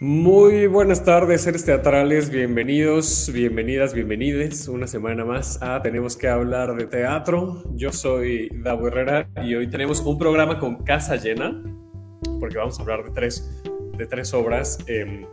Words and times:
Muy 0.00 0.66
buenas 0.66 1.04
tardes, 1.04 1.40
seres 1.40 1.64
teatrales, 1.64 2.28
bienvenidos, 2.28 3.30
bienvenidas, 3.32 3.94
bienvenides 3.94 4.68
una 4.68 4.86
semana 4.86 5.24
más 5.24 5.62
a 5.62 5.80
Tenemos 5.80 6.18
que 6.18 6.28
hablar 6.28 6.76
de 6.76 6.86
teatro. 6.86 7.62
Yo 7.74 7.90
soy 7.92 8.50
Davo 8.62 8.88
Herrera 8.88 9.26
y 9.42 9.54
hoy 9.54 9.70
tenemos 9.70 10.00
un 10.00 10.18
programa 10.18 10.58
con 10.58 10.84
casa 10.84 11.16
llena, 11.16 11.62
porque 12.38 12.58
vamos 12.58 12.78
a 12.78 12.82
hablar 12.82 13.04
de 13.04 13.10
tres, 13.12 13.62
de 13.96 14.06
tres 14.06 14.34
obras 14.34 14.78
em, 14.86 15.24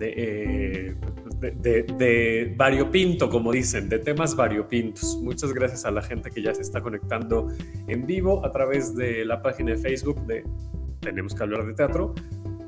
eh, 0.00 0.96
de, 1.38 1.82
de, 1.84 2.54
variopinto, 2.56 3.30
como 3.30 3.52
dicen, 3.52 3.88
de 3.88 4.00
temas 4.00 4.34
variopintos. 4.34 5.20
Muchas 5.22 5.52
gracias 5.52 5.84
a 5.84 5.92
la 5.92 6.02
gente 6.02 6.32
que 6.32 6.42
ya 6.42 6.52
se 6.52 6.62
está 6.62 6.80
conectando 6.80 7.46
en 7.86 8.06
vivo 8.06 8.44
a 8.44 8.50
través 8.50 8.96
de 8.96 9.24
la 9.24 9.40
página 9.40 9.70
de 9.70 9.76
Facebook 9.76 10.26
de 10.26 10.42
Tenemos 11.00 11.32
que 11.32 11.42
hablar 11.44 11.64
de 11.64 11.74
teatro 11.74 12.12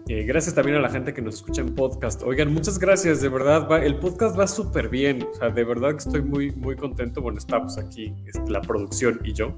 eh, 0.06 0.24
gracias 0.24 0.54
también 0.54 0.76
a 0.76 0.80
la 0.80 0.90
gente 0.90 1.14
que 1.14 1.22
nos 1.22 1.36
escucha 1.36 1.62
en 1.62 1.74
podcast. 1.74 2.22
Oigan, 2.22 2.52
muchas 2.52 2.78
gracias, 2.78 3.22
de 3.22 3.30
verdad, 3.30 3.82
el 3.82 3.96
podcast 3.96 4.38
va 4.38 4.46
súper 4.46 4.90
bien. 4.90 5.22
O 5.22 5.34
sea, 5.34 5.48
de 5.48 5.64
verdad 5.64 5.92
que 5.92 5.96
estoy 5.96 6.20
muy, 6.20 6.50
muy 6.50 6.76
contento. 6.76 7.22
Bueno, 7.22 7.38
estamos 7.38 7.78
aquí, 7.78 8.14
la 8.48 8.60
producción 8.60 9.18
y 9.24 9.32
yo, 9.32 9.56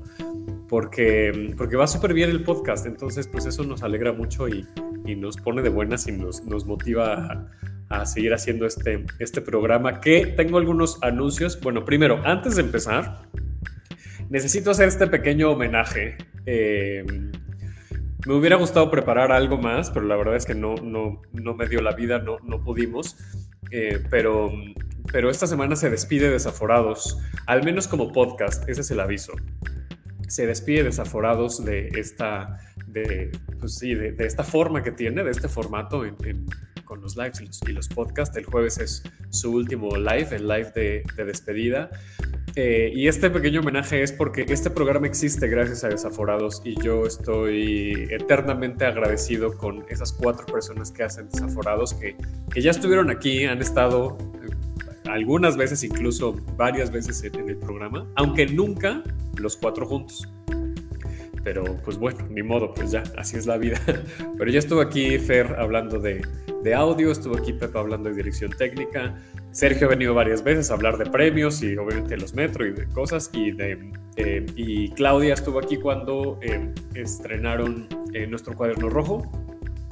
porque, 0.68 1.52
porque 1.58 1.74
va 1.74 1.88
súper 1.88 2.14
bien 2.14 2.30
el 2.30 2.44
podcast. 2.44 2.86
Entonces, 2.86 3.26
pues 3.26 3.44
eso 3.46 3.64
nos 3.64 3.82
alegra 3.82 4.12
mucho 4.12 4.46
y, 4.46 4.64
y 5.04 5.16
nos 5.16 5.36
pone 5.36 5.62
de 5.62 5.68
buenas 5.68 6.06
y 6.06 6.12
nos, 6.12 6.44
nos 6.44 6.64
motiva 6.64 7.48
a, 7.88 8.00
a, 8.00 8.06
seguir 8.06 8.32
haciendo 8.32 8.66
este, 8.66 9.04
este 9.18 9.40
programa. 9.40 10.00
Que 10.00 10.26
tengo 10.26 10.58
algunos 10.58 11.02
anuncios. 11.02 11.60
Bueno, 11.60 11.84
primero, 11.84 12.20
antes 12.24 12.54
de 12.54 12.62
empezar, 12.62 13.22
necesito 14.30 14.70
hacer 14.70 14.86
este 14.86 15.08
pequeño 15.08 15.50
homenaje. 15.50 16.16
Eh, 16.46 17.04
me 18.26 18.34
hubiera 18.34 18.56
gustado 18.56 18.90
preparar 18.90 19.30
algo 19.30 19.56
más, 19.56 19.90
pero 19.90 20.04
la 20.04 20.16
verdad 20.16 20.36
es 20.36 20.44
que 20.44 20.54
no, 20.54 20.74
no, 20.74 21.22
no 21.32 21.54
me 21.54 21.68
dio 21.68 21.80
la 21.80 21.92
vida, 21.92 22.18
no, 22.18 22.38
no 22.42 22.62
pudimos. 22.62 23.16
Eh, 23.70 24.02
pero, 24.10 24.52
pero 25.12 25.30
esta 25.30 25.46
semana 25.46 25.76
se 25.76 25.90
despide 25.90 26.28
Desaforados, 26.28 27.18
al 27.46 27.64
menos 27.64 27.86
como 27.86 28.12
podcast, 28.12 28.68
ese 28.68 28.80
es 28.80 28.90
el 28.90 29.00
aviso. 29.00 29.32
Se 30.26 30.44
despide 30.46 30.82
Desaforados 30.82 31.64
de 31.64 31.88
esta, 31.94 32.58
de, 32.88 33.30
pues 33.60 33.76
sí, 33.76 33.94
de, 33.94 34.16
esta 34.18 34.42
forma 34.42 34.82
que 34.82 34.90
tiene, 34.90 35.22
de 35.22 35.30
este 35.30 35.48
formato 35.48 36.02
con 36.84 37.00
los 37.00 37.16
lives 37.16 37.40
y 37.40 37.46
los, 37.46 37.60
y 37.68 37.72
los, 37.72 37.88
podcasts. 37.88 38.36
El 38.36 38.44
jueves 38.44 38.78
es 38.78 39.04
su 39.30 39.52
último 39.52 39.96
live, 39.96 40.28
el 40.32 40.48
live 40.48 40.72
de, 40.74 41.04
de 41.16 41.24
despedida. 41.24 41.90
Eh, 42.58 42.90
y 42.94 43.06
este 43.06 43.28
pequeño 43.28 43.60
homenaje 43.60 44.02
es 44.02 44.12
porque 44.12 44.46
este 44.48 44.70
programa 44.70 45.06
existe 45.06 45.46
gracias 45.46 45.84
a 45.84 45.88
Desaforados 45.88 46.62
y 46.64 46.74
yo 46.82 47.04
estoy 47.04 48.08
eternamente 48.10 48.86
agradecido 48.86 49.58
con 49.58 49.84
esas 49.90 50.10
cuatro 50.10 50.46
personas 50.46 50.90
que 50.90 51.02
hacen 51.02 51.28
Desaforados, 51.28 51.92
que, 51.92 52.16
que 52.50 52.62
ya 52.62 52.70
estuvieron 52.70 53.10
aquí, 53.10 53.44
han 53.44 53.60
estado 53.60 54.16
eh, 54.42 54.56
algunas 55.06 55.58
veces, 55.58 55.84
incluso 55.84 56.32
varias 56.56 56.90
veces 56.90 57.22
en, 57.24 57.46
el 57.46 57.58
programa, 57.58 58.06
aunque 58.14 58.46
nunca 58.46 59.02
los 59.36 59.54
cuatro 59.58 59.84
juntos. 59.84 60.26
Pero 61.46 61.62
pues 61.84 61.96
bueno, 61.96 62.26
ni 62.28 62.42
modo, 62.42 62.74
pues 62.74 62.90
ya, 62.90 63.04
así 63.16 63.36
es 63.36 63.46
la 63.46 63.56
vida. 63.56 63.80
Pero 64.36 64.50
ya 64.50 64.58
estuvo 64.58 64.80
aquí 64.80 65.16
Fer 65.16 65.54
hablando 65.56 66.00
de, 66.00 66.20
de 66.64 66.74
audio, 66.74 67.12
estuvo 67.12 67.36
aquí 67.36 67.52
Pepa 67.52 67.78
hablando 67.78 68.08
de 68.08 68.16
dirección 68.16 68.50
técnica, 68.50 69.14
Sergio 69.52 69.86
ha 69.86 69.90
venido 69.90 70.12
varias 70.12 70.42
veces 70.42 70.72
a 70.72 70.74
hablar 70.74 70.98
de 70.98 71.06
premios 71.06 71.62
y 71.62 71.76
obviamente 71.76 72.16
los 72.16 72.34
metro 72.34 72.66
y 72.66 72.72
de 72.72 72.88
cosas. 72.88 73.30
Y, 73.32 73.52
de, 73.52 73.92
eh, 74.16 74.44
y 74.56 74.90
Claudia 74.90 75.34
estuvo 75.34 75.60
aquí 75.60 75.76
cuando 75.76 76.40
eh, 76.42 76.74
estrenaron 76.94 77.86
eh, 78.12 78.26
nuestro 78.26 78.56
cuaderno 78.56 78.88
rojo. 78.88 79.22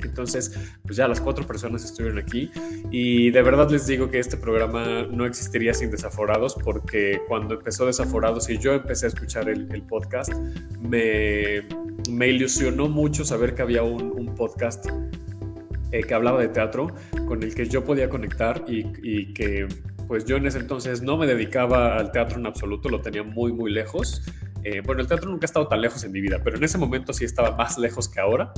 Entonces, 0.03 0.55
pues 0.83 0.97
ya 0.97 1.09
las 1.09 1.20
cuatro 1.20 1.46
personas 1.46 1.85
estuvieron 1.85 2.19
aquí 2.19 2.51
y 2.91 3.30
de 3.30 3.42
verdad 3.42 3.70
les 3.70 3.86
digo 3.86 4.11
que 4.11 4.19
este 4.19 4.36
programa 4.36 5.07
no 5.11 5.24
existiría 5.24 5.73
sin 5.74 5.91
Desaforados 5.91 6.57
porque 6.63 7.20
cuando 7.29 7.55
empezó 7.55 7.86
Desaforados 7.86 8.51
y 8.51 8.58
yo 8.58 8.74
empecé 8.74 9.07
a 9.07 9.08
escuchar 9.08 9.48
el, 9.48 9.83
podcast, 9.83 10.33
me, 10.80 11.63
me, 12.11 12.29
ilusionó 12.29 12.89
mucho 12.89 13.24
saber 13.24 13.55
que 13.55 13.63
había 13.63 13.83
un, 13.83 14.35
podcast 14.35 14.86
eh, 15.92 16.02
que 16.02 16.14
hablaba 16.14 16.40
de 16.40 16.48
teatro, 16.48 16.89
con 17.27 17.42
el 17.42 17.55
que 17.55 17.67
yo 17.67 17.85
podía 17.85 18.08
conectar 18.08 18.64
y, 18.67 19.33
que 19.33 19.69
pues 20.08 20.24
yo 20.24 20.36
en 20.36 20.46
ese 20.46 20.58
entonces 20.58 21.02
no 21.02 21.17
me 21.17 21.27
dedicaba 21.27 21.96
al 21.96 22.11
teatro 22.13 22.39
en 22.39 22.46
absoluto, 22.46 22.89
lo 22.89 23.01
tenía 23.01 23.23
muy, 23.23 23.52
muy 23.52 23.73
lejos. 23.73 24.23
Eh, 24.64 24.80
bueno, 24.85 25.02
el 25.02 25.07
teatro 25.07 25.30
nunca 25.30 25.45
ha 25.45 25.46
estado 25.46 25.69
tan 25.69 25.80
lejos 25.80 26.02
en 26.05 26.13
mi 26.13 26.20
vida, 26.20 26.40
pero 26.42 26.57
en 26.57 26.64
ese 26.64 26.79
momento 26.79 27.13
sí 27.13 27.24
estaba 27.24 27.57
más 27.57 27.79
lejos 27.79 28.08
que 28.08 28.20
ahora 28.20 28.52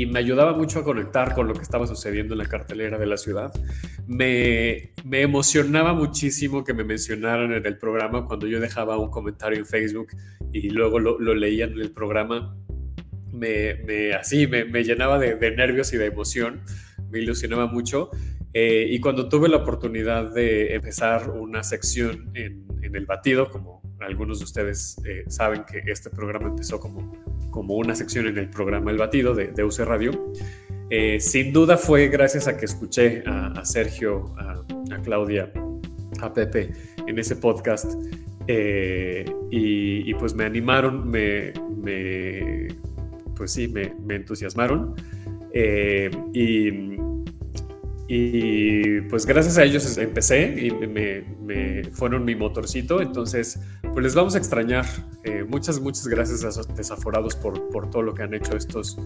y 0.00 0.06
me 0.06 0.18
ayudaba 0.18 0.52
mucho 0.52 0.80
a 0.80 0.84
conectar 0.84 1.34
con 1.34 1.48
lo 1.48 1.54
que 1.54 1.62
estaba 1.62 1.86
sucediendo 1.86 2.34
en 2.34 2.38
la 2.38 2.46
cartelera 2.46 2.98
de 2.98 3.06
la 3.06 3.16
ciudad. 3.16 3.52
Me, 4.06 4.92
me, 5.04 5.22
emocionaba 5.22 5.94
muchísimo 5.94 6.64
que 6.64 6.74
me 6.74 6.84
mencionaran 6.84 7.52
en 7.52 7.66
el 7.66 7.78
programa 7.78 8.26
cuando 8.26 8.46
yo 8.46 8.60
dejaba 8.60 8.98
un 8.98 9.10
comentario 9.10 9.58
en 9.58 9.66
Facebook 9.66 10.08
y 10.52 10.70
luego 10.70 10.98
lo, 10.98 11.18
lo 11.18 11.34
leían 11.34 11.72
en 11.72 11.80
el 11.80 11.92
programa 11.92 12.56
me, 13.36 14.14
así 14.14 14.46
me, 14.46 14.82
llenaba 14.82 15.18
de, 15.18 15.50
nervios 15.50 15.92
y 15.92 15.96
de 15.96 16.06
emoción, 16.06 16.62
me 17.10 17.20
ilusionaba 17.20 17.66
mucho. 17.66 18.10
Eh, 18.52 18.86
y 18.90 19.00
cuando 19.00 19.28
tuve 19.28 19.48
la 19.48 19.58
oportunidad 19.58 20.32
de 20.32 20.74
empezar 20.74 21.30
una 21.30 21.62
sección 21.62 22.30
en, 22.34 22.64
el 22.94 23.04
batido, 23.04 23.50
como 23.50 23.82
algunos 24.00 24.38
de 24.38 24.44
ustedes 24.44 24.96
eh, 25.04 25.24
saben 25.28 25.64
que 25.64 25.82
este 25.90 26.08
programa 26.08 26.48
empezó 26.48 26.78
como, 26.78 27.12
como 27.56 27.76
una 27.76 27.94
sección 27.94 28.26
en 28.26 28.36
el 28.36 28.50
programa 28.50 28.90
El 28.90 28.98
Batido 28.98 29.34
de, 29.34 29.46
de 29.46 29.64
UC 29.64 29.78
Radio, 29.78 30.30
eh, 30.90 31.18
sin 31.20 31.54
duda 31.54 31.78
fue 31.78 32.08
gracias 32.08 32.48
a 32.48 32.58
que 32.58 32.66
escuché 32.66 33.22
a, 33.24 33.64
Sergio, 33.64 34.34
a, 34.36 34.62
Claudia, 35.02 35.50
a 36.20 36.34
Pepe 36.34 36.70
en 37.06 37.18
ese 37.18 37.36
podcast. 37.36 37.94
y, 38.46 40.12
pues 40.14 40.34
me 40.34 40.44
animaron, 40.44 41.08
me, 41.08 41.54
pues 43.34 43.52
sí, 43.52 43.68
me, 43.68 44.14
entusiasmaron. 44.14 44.94
Eh, 45.54 46.10
y, 46.34 46.96
y, 48.08 49.00
pues 49.02 49.26
gracias 49.26 49.58
a 49.58 49.64
ellos 49.64 49.98
empecé 49.98 50.54
y 50.66 50.70
me, 50.70 51.84
fueron 51.92 52.24
mi 52.24 52.34
motorcito. 52.34 53.00
Entonces, 53.00 53.60
pues 53.82 54.02
les 54.02 54.14
vamos 54.14 54.34
a 54.34 54.38
extrañar. 54.38 54.86
Eh, 55.24 55.44
muchas, 55.46 55.80
muchas 55.80 56.06
gracias 56.06 56.44
a 56.44 56.48
esos 56.48 56.74
desaforados 56.74 57.34
por, 57.36 57.68
por 57.70 57.90
todo 57.90 58.02
lo 58.02 58.14
que 58.14 58.22
han 58.22 58.34
hecho 58.34 58.56
estos 58.56 58.98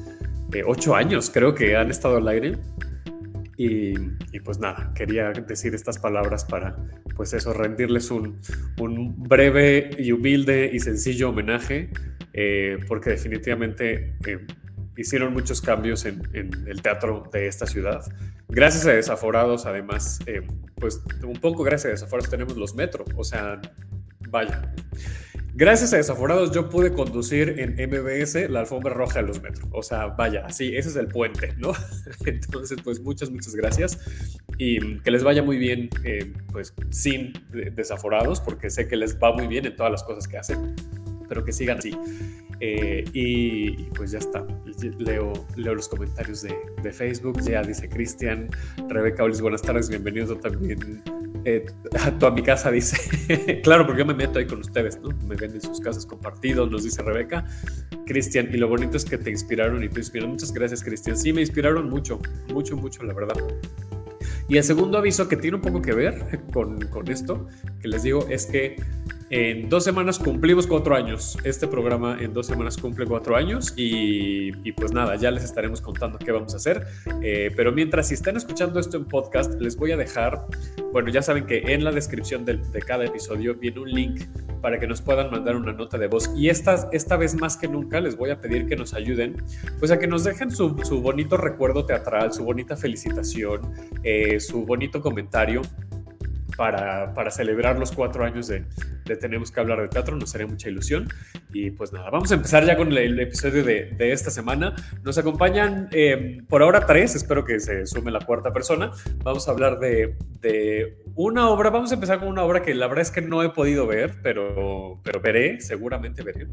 eh, 0.53 0.63
ocho 0.67 0.95
años, 0.95 1.31
creo 1.33 1.55
que 1.55 1.77
han 1.77 1.91
estado 1.91 2.17
al 2.19 2.29
aire. 2.29 2.59
Y, 3.57 3.93
pues 4.43 4.59
nada, 4.59 4.91
quería 4.95 5.33
decir 5.33 5.75
estas 5.75 5.99
palabras 5.99 6.47
para, 6.47 6.79
pues 7.15 7.35
eso, 7.35 7.53
rendirles 7.53 8.11
un, 8.11 8.41
un 8.79 9.23
breve 9.23 9.91
y 9.99 10.13
humilde 10.13 10.71
y 10.73 10.81
sencillo 10.81 11.29
homenaje 11.29 11.91
eh, 12.33 12.79
porque 12.87 13.11
definitivamente 13.11 14.17
eh, 14.27 14.47
hicieron 14.97 15.33
muchos 15.33 15.61
cambios 15.61 16.05
en, 16.05 16.23
el 16.67 16.81
teatro 16.83 17.29
de 17.33 17.47
esta 17.47 17.67
ciudad. 17.67 18.03
Gracias 18.51 18.87
a 18.87 18.91
Desaforados, 18.91 19.67
además, 19.67 20.19
eh, 20.27 20.43
pues 20.75 21.03
un 21.23 21.35
poco 21.41 21.63
gracias 21.63 21.87
a 21.87 21.89
Desaforados 21.91 22.31
tenemos 22.31 22.57
los 22.57 22.75
metros, 22.75 23.09
o 23.17 23.25
sea, 23.25 23.61
vaya. 24.29 24.73
Gracias 25.55 25.93
a 25.93 25.97
Desaforados 25.99 26.53
yo 26.53 26.69
pude 26.69 26.93
conducir 26.93 27.57
en 27.59 27.75
MBS 27.75 28.49
la 28.49 28.61
alfombra 28.61 28.95
roja 28.95 29.21
de 29.21 29.27
los 29.27 29.43
metros. 29.43 29.69
O 29.73 29.83
sea, 29.83 30.07
vaya, 30.07 30.45
así, 30.47 30.75
ese 30.77 30.89
es 30.89 30.97
el 30.97 31.09
puente, 31.09 31.55
¿no? 31.59 31.73
Entonces, 32.25 32.79
pues 32.83 33.01
muchas, 33.01 33.31
muchas 33.31 33.55
gracias 33.55 33.99
y 34.59 34.99
que 35.01 35.11
les 35.11 35.23
vaya 35.23 35.43
muy 35.43 35.59
bien, 35.59 35.91
pues 36.53 36.75
sin 36.91 37.33
Desaforados, 37.51 38.41
porque 38.41 38.71
sé 38.71 38.89
que 38.89 38.97
les 38.97 39.19
va 39.19 39.33
muy 39.33 39.47
bien 39.47 39.67
en 39.67 39.77
todas 39.77 39.93
las 39.93 40.03
cosas 40.03 40.27
que 40.27 40.39
hacen 40.39 40.75
pero 41.31 41.45
que 41.45 41.53
sigan 41.53 41.79
así. 41.79 41.97
Eh, 42.61 43.05
y, 43.13 43.85
pues 43.97 44.11
ya 44.11 44.19
está. 44.19 44.47
Leo, 44.99 45.33
leo 45.57 45.75
los 45.75 45.89
comentarios 45.89 46.43
de, 46.43 46.55
de 46.83 46.93
Facebook. 46.93 47.41
Ya 47.43 47.63
dice 47.63 47.89
Cristian, 47.89 48.49
Rebeca 48.89 49.25
Olis, 49.25 49.41
buenas 49.41 49.63
tardes, 49.63 49.89
bienvenidos 49.89 50.39
también. 50.41 51.03
Eh, 51.47 51.65
a, 51.99 52.27
a 52.27 52.31
mi 52.31 52.43
casa 52.43 52.71
dice, 52.71 53.61
claro, 53.63 53.87
porque 53.87 54.01
yo 54.01 54.07
me 54.07 54.15
meto 54.15 54.39
ahí 54.39 54.47
con 54.47 54.61
ustedes, 54.61 55.01
¿no? 55.01 55.09
Me 55.27 55.37
ven 55.37 55.53
en 55.53 55.63
sus 55.63 55.81
casas 55.81 56.05
compartidos, 56.05 56.71
nos 56.71 56.85
dice 56.85 57.03
Rebeca. 57.03 57.47
Cristian, 58.07 58.51
y 58.53 58.59
lo 58.59 58.69
bonito 58.69 58.97
es 58.97 59.05
que 59.05 59.17
te 59.17 59.31
inspiraron 59.31 59.83
y 59.83 59.89
te 59.89 60.01
inspiraron. 60.01 60.33
Muchas 60.33 60.53
gracias, 60.53 60.85
Cristian. 60.85 61.17
Sí, 61.17 61.33
me 61.33 61.41
inspiraron 61.41 61.89
mucho, 61.89 62.19
mucho, 62.53 62.77
mucho, 62.77 63.03
la 63.05 63.15
verdad. 63.15 63.37
Y 64.49 64.57
el 64.59 64.65
segundo 64.65 64.99
aviso 64.99 65.29
que 65.29 65.37
tiene 65.37 65.57
un 65.57 65.63
poco 65.63 65.81
que 65.81 65.93
ver 65.93 66.41
con, 66.53 66.81
con 66.89 67.09
esto, 67.09 67.47
que 67.81 67.89
les 67.89 68.03
digo, 68.03 68.27
es 68.29 68.47
que 68.47 68.77
En 69.33 69.69
dos 69.69 69.85
semanas 69.85 70.19
cumplimos 70.19 70.67
cuatro 70.67 70.97
años. 70.97 71.39
Este 71.45 71.69
programa 71.69 72.19
en 72.21 72.35
dos 72.35 72.49
semanas 72.49 72.77
cumple 72.77 73.07
cuatro 73.07 73.37
años 73.37 73.73
y, 73.77 74.51
pues 74.73 74.93
nada, 74.93 75.15
ya 75.15 75.31
les 75.31 75.45
estaremos 75.45 75.81
contando 75.81 76.19
qué 76.19 76.33
vamos 76.33 76.53
a 76.55 76.57
hacer. 76.57 76.85
Eh, 77.23 77.53
pero 77.55 77.71
mientras 77.71 78.09
si 78.09 78.15
están 78.15 78.37
escuchando 78.37 78.81
esto 78.81 78.97
en 78.97 79.05
podcast, 79.05 79.55
les 79.61 79.77
voy 79.77 79.93
a 79.93 79.97
dejar, 79.97 80.47
bueno, 80.93 81.11
ya 81.11 81.23
saben 81.23 81.47
que 81.47 81.59
en 81.59 81.85
la 81.85 81.93
descripción 81.93 82.45
de, 82.45 82.59
cada 82.85 83.05
episodio 83.05 83.55
viene 83.55 83.79
un 83.79 83.93
link 83.93 84.23
para 84.61 84.81
que 84.81 84.89
nos 84.89 85.01
puedan 85.01 85.31
mandar 85.31 85.55
una 85.55 85.73
nota 85.75 85.97
de 85.97 86.09
voz. 86.09 86.29
Y 86.37 86.49
esta, 86.49 86.89
esta 86.91 87.17
vez 87.17 87.37
más 87.37 87.57
que 87.57 87.69
nunca 87.69 88.01
les 88.01 88.17
voy 88.17 88.31
a 88.31 88.41
pedir 88.41 88.67
que 88.67 88.75
nos 88.75 88.95
ayuden, 88.95 89.37
pues 89.79 89.93
a 89.93 90.01
que 90.01 90.09
nos 90.09 90.25
dejen 90.25 90.51
su, 90.51 90.75
bonito 91.01 91.37
recuerdo 91.37 91.87
teatral, 91.87 92.33
su 92.33 92.43
bonita 92.43 92.77
felicitación, 92.77 93.61
eh, 94.03 94.41
su 94.41 94.67
bonito 94.67 95.01
comentario 95.01 95.63
para, 96.61 97.31
celebrar 97.31 97.79
los 97.79 97.91
cuatro 97.91 98.23
años 98.23 98.47
de, 98.49 98.67
Tenemos 99.19 99.51
que 99.51 99.61
hablar 99.61 99.81
de 99.81 99.89
teatro, 99.89 100.15
nos 100.15 100.35
haría 100.35 100.47
mucha 100.47 100.69
ilusión. 100.69 101.09
Y 101.55 101.71
pues 101.71 101.91
nada, 101.91 102.11
vamos 102.11 102.31
a 102.33 102.35
empezar 102.35 102.67
ya 102.67 102.77
con 102.77 102.93
el, 102.93 103.19
episodio 103.19 103.65
de, 103.65 103.97
esta 103.99 104.31
semana. 104.31 104.75
Nos 105.03 105.17
acompañan 105.17 105.89
eh, 105.91 106.43
por 106.51 106.63
ahora 106.63 106.85
tres, 106.85 107.15
espero 107.15 107.47
que 107.47 107.61
se 107.61 107.87
sume 107.87 108.11
la 108.11 108.21
cuarta 108.21 108.53
persona. 108.53 108.91
Vamos 109.25 109.49
a 109.49 109.53
hablar 109.53 109.79
de, 109.79 110.19
una 111.15 111.49
obra, 111.49 111.71
vamos 111.71 111.93
a 111.93 111.95
empezar 111.95 112.19
con 112.19 112.29
una 112.29 112.45
obra 112.45 112.61
que 112.61 112.75
la 112.75 112.89
verdad 112.89 113.03
es 113.03 113.11
que 113.11 113.23
no 113.23 113.43
he 113.43 113.49
podido 113.49 113.87
ver, 113.87 114.17
pero, 114.23 115.01
pero 115.03 115.19
veré, 115.23 115.63
seguramente 115.63 116.23
veré. 116.23 116.47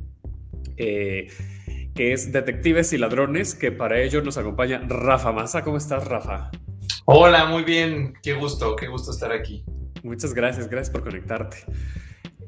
Eh, 0.77 1.27
que 1.93 2.13
es 2.13 2.31
Detectives 2.31 2.93
y 2.93 2.97
Ladrones, 2.97 3.55
que 3.55 3.73
para 3.73 3.99
ello 3.99 4.21
nos 4.21 4.37
acompaña 4.37 4.81
Rafa 4.87 5.33
Massa. 5.33 5.65
¿Cómo 5.65 5.75
estás, 5.75 6.07
Rafa? 6.07 6.49
Hola, 7.03 7.45
muy 7.47 7.63
bien. 7.63 8.13
Qué 8.23 8.33
gusto, 8.33 8.75
qué 8.77 8.87
gusto 8.87 9.11
estar 9.11 9.33
aquí. 9.33 9.65
Muchas 10.07 10.33
gracias, 10.33 10.69
gracias 10.69 10.89
por 10.89 11.03
conectarte. 11.03 11.57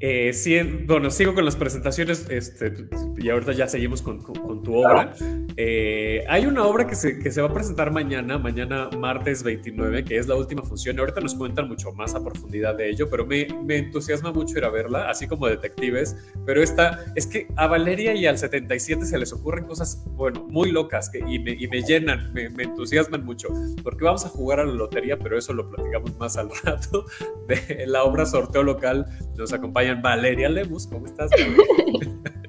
Eh, 0.00 0.32
sí, 0.32 0.58
bueno, 0.86 1.10
sigo 1.10 1.34
con 1.34 1.44
las 1.44 1.56
presentaciones 1.56 2.26
este, 2.30 2.72
y 3.20 3.28
ahorita 3.28 3.52
ya 3.52 3.68
seguimos 3.68 4.00
con, 4.00 4.22
tu 4.62 4.74
obra. 4.74 5.12
Eh, 5.56 6.24
hay 6.28 6.46
una 6.46 6.64
obra 6.64 6.86
que 6.86 6.94
se, 6.94 7.18
que 7.18 7.30
se, 7.30 7.42
va 7.42 7.48
a 7.48 7.52
presentar 7.52 7.90
mañana, 7.90 8.38
mañana 8.38 8.88
martes 8.98 9.42
29, 9.42 10.04
que 10.04 10.16
es 10.16 10.26
la 10.26 10.36
última 10.36 10.62
función. 10.62 10.98
Ahorita 10.98 11.20
nos 11.20 11.34
cuentan 11.34 11.68
mucho 11.68 11.92
más 11.92 12.14
a 12.14 12.24
profundidad 12.24 12.76
de 12.76 12.88
ello, 12.88 13.10
pero 13.10 13.26
me, 13.26 13.46
me 13.64 13.76
entusiasma 13.76 14.32
mucho 14.32 14.56
ir 14.56 14.64
a 14.64 14.70
verla, 14.70 15.10
así 15.10 15.26
como 15.26 15.46
detectives. 15.46 16.16
Pero 16.46 16.62
esta, 16.62 17.04
es 17.14 17.26
que 17.26 17.48
a 17.56 17.66
Valeria 17.66 18.14
y 18.14 18.26
al 18.26 18.38
77 18.38 19.04
se 19.04 19.18
les 19.18 19.32
ocurren 19.32 19.66
cosas, 19.66 20.02
bueno, 20.12 20.46
muy 20.48 20.72
locas 20.72 21.10
que, 21.10 21.18
y, 21.18 21.38
me, 21.38 21.52
y, 21.52 21.68
me, 21.68 21.82
llenan, 21.82 22.32
me, 22.32 22.48
me, 22.48 22.62
entusiasman 22.62 23.24
mucho, 23.24 23.48
porque 23.82 24.04
vamos 24.04 24.24
a 24.24 24.30
jugar 24.30 24.60
a 24.60 24.64
la 24.64 24.72
lotería, 24.72 25.18
pero 25.18 25.36
eso 25.36 25.52
lo 25.52 25.68
platicamos 25.68 26.16
más 26.18 26.38
al 26.38 26.48
rato. 26.64 27.04
De 27.46 27.84
la 27.86 28.04
obra 28.04 28.24
Sorteo 28.24 28.62
Local 28.62 29.04
nos 29.36 29.52
acompaña 29.52 29.94
Valeria 30.00 30.48
Lemus. 30.48 30.86
¿Cómo 30.86 31.06
estás? 31.06 31.30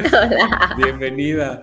Hola. 0.00 0.74
Bienvenida. 0.76 1.60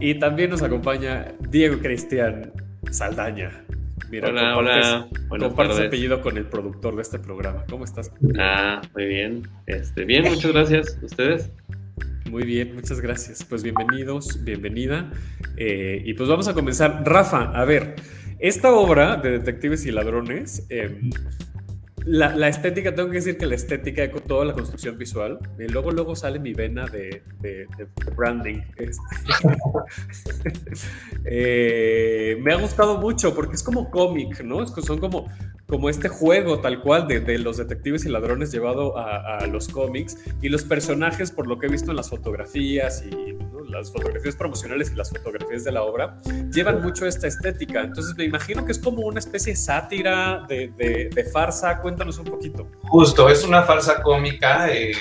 Y 0.00 0.14
también 0.16 0.50
nos 0.50 0.62
acompaña 0.62 1.32
Diego 1.48 1.78
Cristian 1.78 2.52
Saldaña. 2.90 3.64
Mira, 4.10 4.28
hola, 4.28 4.56
hola. 4.56 5.08
compartes 5.28 5.80
apellido 5.80 6.20
con 6.20 6.36
el 6.36 6.46
productor 6.46 6.96
de 6.96 7.02
este 7.02 7.18
programa. 7.18 7.64
¿Cómo 7.68 7.84
estás? 7.84 8.12
Ah, 8.38 8.82
muy 8.94 9.06
bien. 9.06 9.48
Este, 9.66 10.04
bien, 10.04 10.24
muchas 10.24 10.52
gracias. 10.52 10.98
¿Ustedes? 11.02 11.50
Muy 12.30 12.44
bien, 12.44 12.74
muchas 12.74 13.00
gracias. 13.00 13.44
Pues 13.44 13.62
bienvenidos, 13.62 14.44
bienvenida. 14.44 15.10
Eh, 15.56 16.02
y 16.04 16.14
pues 16.14 16.28
vamos 16.28 16.48
a 16.48 16.54
comenzar. 16.54 17.02
Rafa, 17.04 17.50
a 17.58 17.64
ver, 17.64 17.96
esta 18.38 18.72
obra 18.72 19.16
de 19.16 19.30
Detectives 19.30 19.86
y 19.86 19.90
Ladrones, 19.90 20.66
em, 20.68 21.10
la, 22.06 22.48
estética, 22.48 22.94
tengo 22.94 23.08
que 23.08 23.16
decir 23.16 23.38
que 23.38 23.46
la 23.46 23.54
estética, 23.54 24.10
toda 24.26 24.44
la 24.44 24.52
construcción 24.52 24.98
visual, 24.98 25.38
y 25.58 25.68
luego, 25.68 25.90
luego 25.90 26.14
sale 26.14 26.38
mi 26.38 26.52
vena 26.52 26.86
de, 26.86 27.22
branding. 28.16 28.60
Eh, 31.26 32.36
me 32.42 32.52
ha 32.52 32.56
gustado 32.56 32.98
mucho 32.98 33.34
porque 33.34 33.54
es 33.54 33.62
como 33.62 33.90
cómic, 33.90 34.42
¿no? 34.44 34.66
Son 34.66 34.98
como, 34.98 35.26
como 35.66 35.88
este 35.88 36.08
juego 36.08 36.60
tal 36.60 36.82
cual 36.82 37.08
de, 37.08 37.38
los 37.38 37.56
detectives 37.56 38.04
y 38.04 38.10
ladrones 38.10 38.52
llevado 38.52 38.98
a, 38.98 39.46
los 39.46 39.68
cómics 39.68 40.18
y 40.42 40.50
los 40.50 40.64
personajes, 40.64 41.30
por 41.30 41.46
lo 41.46 41.58
que 41.58 41.66
he 41.66 41.70
visto 41.70 41.90
en 41.90 41.96
las 41.96 42.10
fotografías 42.10 43.02
y 43.04 43.38
las 43.70 43.90
fotografías 43.90 44.36
promocionales 44.36 44.92
y 44.92 44.94
las 44.94 45.10
fotografías 45.10 45.64
de 45.64 45.72
la 45.72 45.82
obra, 45.82 46.20
llevan 46.52 46.82
mucho 46.82 47.06
esta 47.06 47.26
estética. 47.26 47.82
Entonces 47.82 48.14
me 48.16 48.24
imagino 48.24 48.64
que 48.66 48.72
es 48.72 48.78
como 48.78 49.02
una 49.02 49.18
especie 49.18 49.54
de 49.54 49.56
sátira, 49.56 50.44
de, 50.46 50.68
de 51.12 51.24
farsa. 51.32 51.80
Cuéntanos 51.94 52.18
un 52.18 52.24
poquito. 52.24 52.66
Justo, 52.88 53.28
es 53.28 53.44
una 53.44 53.62
farsa 53.62 54.02
cómica, 54.02 54.68
eh, 54.68 54.96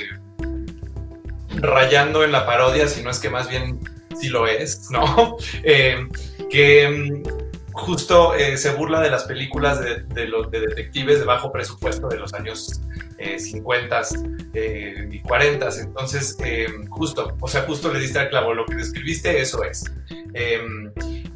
rayando 1.56 2.24
en 2.24 2.32
la 2.32 2.46
parodia, 2.46 2.88
si 2.88 3.02
no 3.02 3.10
es 3.10 3.18
que 3.18 3.32
más 3.32 3.50
bien 3.50 3.80
sí 4.20 4.30
lo 4.30 4.46
es, 4.46 4.92
¿no? 4.92 5.38
Eh, 5.64 6.08
que 6.52 6.88
mm, 6.88 7.74
justo 7.74 8.36
eh, 8.36 8.58
se 8.58 8.76
burla 8.76 9.02
de 9.02 9.10
las 9.10 9.24
películas 9.24 9.82
de, 9.82 10.28
los 10.28 10.52
de 10.52 10.60
detectives 10.60 11.18
de 11.18 11.26
bajo 11.26 11.52
presupuesto 11.52 12.10
de 12.10 12.20
los 12.20 12.32
años 12.36 12.80
50 13.38 14.02
y 15.10 15.20
40. 15.22 15.70
Entonces, 15.82 16.38
justo, 16.90 17.36
o 17.40 17.48
sea, 17.48 17.64
justo 17.64 17.92
le 17.92 18.00
diste 18.00 18.20
al 18.20 18.30
clavo, 18.30 18.54
lo 18.54 18.68
que 18.68 18.76
describiste, 18.76 19.42
eso 19.42 19.64
es 19.64 19.84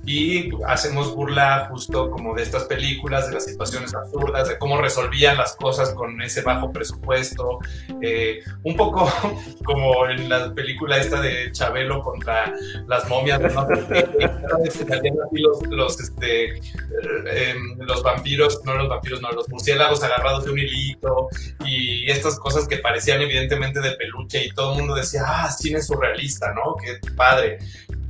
y 0.08 0.50
hacemos 0.66 1.14
burla 1.14 1.68
justo 1.70 2.10
como 2.10 2.34
de 2.34 2.42
estas 2.42 2.64
películas, 2.64 3.28
de 3.28 3.34
las 3.34 3.44
situaciones 3.44 3.94
absurdas, 3.94 4.48
de 4.48 4.58
cómo 4.58 4.82
resolvían 4.82 5.36
las 5.36 5.58
cosas 5.58 5.94
con 5.94 6.22
ese 6.22 6.44
bajo 6.44 6.72
presupuesto, 6.72 7.60
eh, 8.02 8.40
un 8.64 8.78
poco 8.78 9.12
como 9.66 10.08
en 10.08 10.30
la 10.30 10.54
película 10.54 10.98
esta 10.98 11.20
de 11.20 11.52
Chabelo 11.52 12.02
contra 12.02 12.54
las 12.88 13.10
momias, 13.10 13.42
¿no? 13.54 13.68
los, 15.32 15.68
los, 15.70 16.00
este, 16.00 16.56
eh, 16.56 17.56
los 17.80 18.02
vampiros, 18.02 18.62
no 18.64 18.76
los 18.76 18.88
vampiros, 18.88 19.22
no, 19.22 19.30
los 19.32 19.50
murciélagos 19.50 20.02
agarrados 20.04 20.46
de 20.46 20.52
un 20.52 20.60
hilito 20.60 21.28
y 21.66 22.10
estas 22.10 22.40
cosas 22.40 22.66
que 22.66 22.78
parecían 22.78 23.22
evidentemente 23.22 23.82
de 23.82 23.92
peluche 23.92 24.46
y 24.46 24.52
todo 24.52 24.72
el 24.72 24.80
mundo 24.80 24.96
decía, 24.96 25.24
ah, 25.26 25.52
cine 25.52 25.82
surrealista, 25.82 26.54
¿no? 26.54 26.78
Qué 26.82 26.98
padre. 27.14 27.58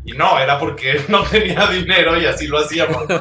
Y 0.07 0.13
no, 0.13 0.39
era 0.39 0.57
porque 0.57 1.01
no 1.09 1.23
tenía 1.23 1.67
dinero 1.67 2.19
y 2.19 2.25
así 2.25 2.47
lo 2.47 2.59
hacíamos. 2.59 3.05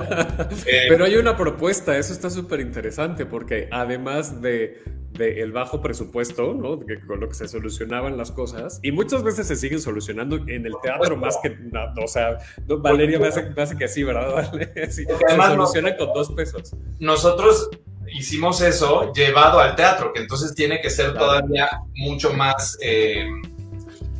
Eh, 0.66 0.86
Pero 0.88 1.04
hay 1.04 1.16
una 1.16 1.36
propuesta, 1.36 1.96
eso 1.96 2.12
está 2.12 2.30
súper 2.30 2.60
interesante, 2.60 3.26
porque 3.26 3.68
además 3.70 4.40
de, 4.40 4.82
el 5.18 5.52
bajo 5.52 5.80
presupuesto, 5.80 6.54
¿no? 6.54 6.78
Que, 6.80 7.00
con 7.00 7.20
lo 7.20 7.28
que 7.28 7.34
se 7.34 7.48
solucionaban 7.48 8.16
las 8.16 8.30
cosas, 8.30 8.80
y 8.82 8.92
muchas 8.92 9.22
veces 9.22 9.46
se 9.46 9.56
siguen 9.56 9.80
solucionando 9.80 10.36
en 10.36 10.66
el 10.66 10.74
teatro 10.82 11.16
más 11.16 11.38
que 11.42 11.50
nada. 11.50 11.94
O 12.02 12.06
sea, 12.06 12.38
Valeria 12.66 13.18
me 13.18 13.28
hace, 13.28 13.76
que 13.76 13.88
sí, 13.88 14.04
¿verdad? 14.04 14.52
se 14.90 15.04
solucionan 15.04 15.96
con 15.96 16.12
dos 16.12 16.32
pesos. 16.32 16.74
Nosotros 17.00 17.70
hicimos 18.12 18.60
eso 18.60 19.12
llevado 19.12 19.60
al 19.60 19.74
teatro, 19.74 20.12
que 20.12 20.20
entonces 20.20 20.54
tiene 20.54 20.80
que 20.80 20.90
ser 20.90 21.14
todavía 21.14 21.68
mucho 21.94 22.32
más... 22.32 22.78
Eh, 22.82 23.24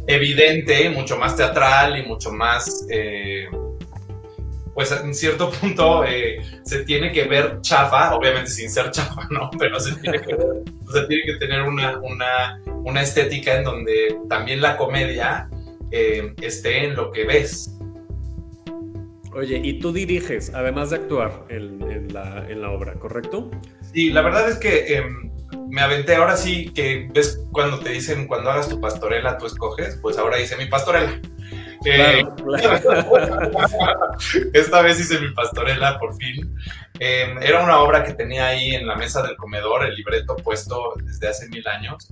evidente, 0.07 0.89
mucho 0.91 1.17
más 1.17 1.37
teatral 1.37 1.99
y 1.99 2.07
mucho 2.07 2.33
más, 2.33 2.87
eh, 2.91 3.49
pues 4.75 4.93
en 4.93 5.15
cierto 5.15 5.51
punto 5.61 6.05
eh, 6.05 6.39
se 6.65 6.85
tiene 6.85 7.11
que 7.13 7.25
ver 7.25 7.61
chafa, 7.61 8.15
obviamente 8.15 8.51
sin 8.51 8.71
ser 8.71 8.91
chafa, 8.91 9.27
¿no? 9.31 9.51
Pero 9.59 9.81
se 9.81 9.95
tiene 9.97 10.21
que, 10.21 10.37
tiene 11.09 11.23
que 11.25 11.37
tener 11.39 11.63
una, 11.63 11.99
una, 11.99 12.61
una, 12.85 13.03
estética 13.03 13.57
en 13.57 13.65
donde 13.65 14.19
también 14.29 14.61
la 14.61 14.77
comedia 14.77 15.49
eh, 15.91 16.35
esté 16.41 16.85
en 16.85 16.95
lo 16.95 17.11
que 17.11 17.25
ves. 17.25 17.73
Oye, 19.33 19.61
y 19.63 19.81
tú 19.81 19.93
diriges, 19.93 20.51
además 20.55 20.91
de 20.91 20.97
actuar 20.97 21.45
en, 21.51 22.13
la, 22.13 22.47
en 22.49 22.63
la, 22.63 22.71
obra, 22.71 22.95
¿correcto? 22.95 23.51
Sí, 23.93 24.11
la 24.11 24.23
verdad 24.23 24.49
es 24.49 24.57
que 24.57 24.97
em, 24.97 25.31
me 25.77 25.83
aventé, 25.83 26.15
ahora 26.15 26.39
sí 26.39 26.73
que 26.73 27.07
ves 27.13 27.39
cuando 27.53 27.81
te 27.81 27.91
dicen 27.91 28.27
cuando 28.27 28.51
hagas 28.51 28.67
tu 28.67 28.81
pastorela 28.81 29.37
tú 29.37 29.45
escoges, 29.45 29.99
pues 30.01 30.17
ahora 30.17 30.41
hice 30.41 30.57
mi 30.57 30.65
pastorela. 30.65 31.21
Eh, 31.85 32.25
esta 34.55 34.81
vez 34.81 34.99
hice 34.99 35.21
mi 35.21 35.35
pastorela 35.35 35.99
por 35.99 36.17
fin. 36.17 36.57
Em, 36.99 37.43
era 37.43 37.63
una 37.63 37.79
obra 37.81 38.05
que 38.05 38.15
tenía 38.15 38.47
ahí 38.47 38.75
en 38.75 38.87
la 38.87 38.97
mesa 38.97 39.23
del 39.23 39.37
comedor, 39.37 39.85
el 39.85 39.95
libreto 39.95 40.35
puesto 40.37 40.95
desde 41.05 41.29
hace 41.29 41.47
mil 41.51 41.69
años. 41.69 42.09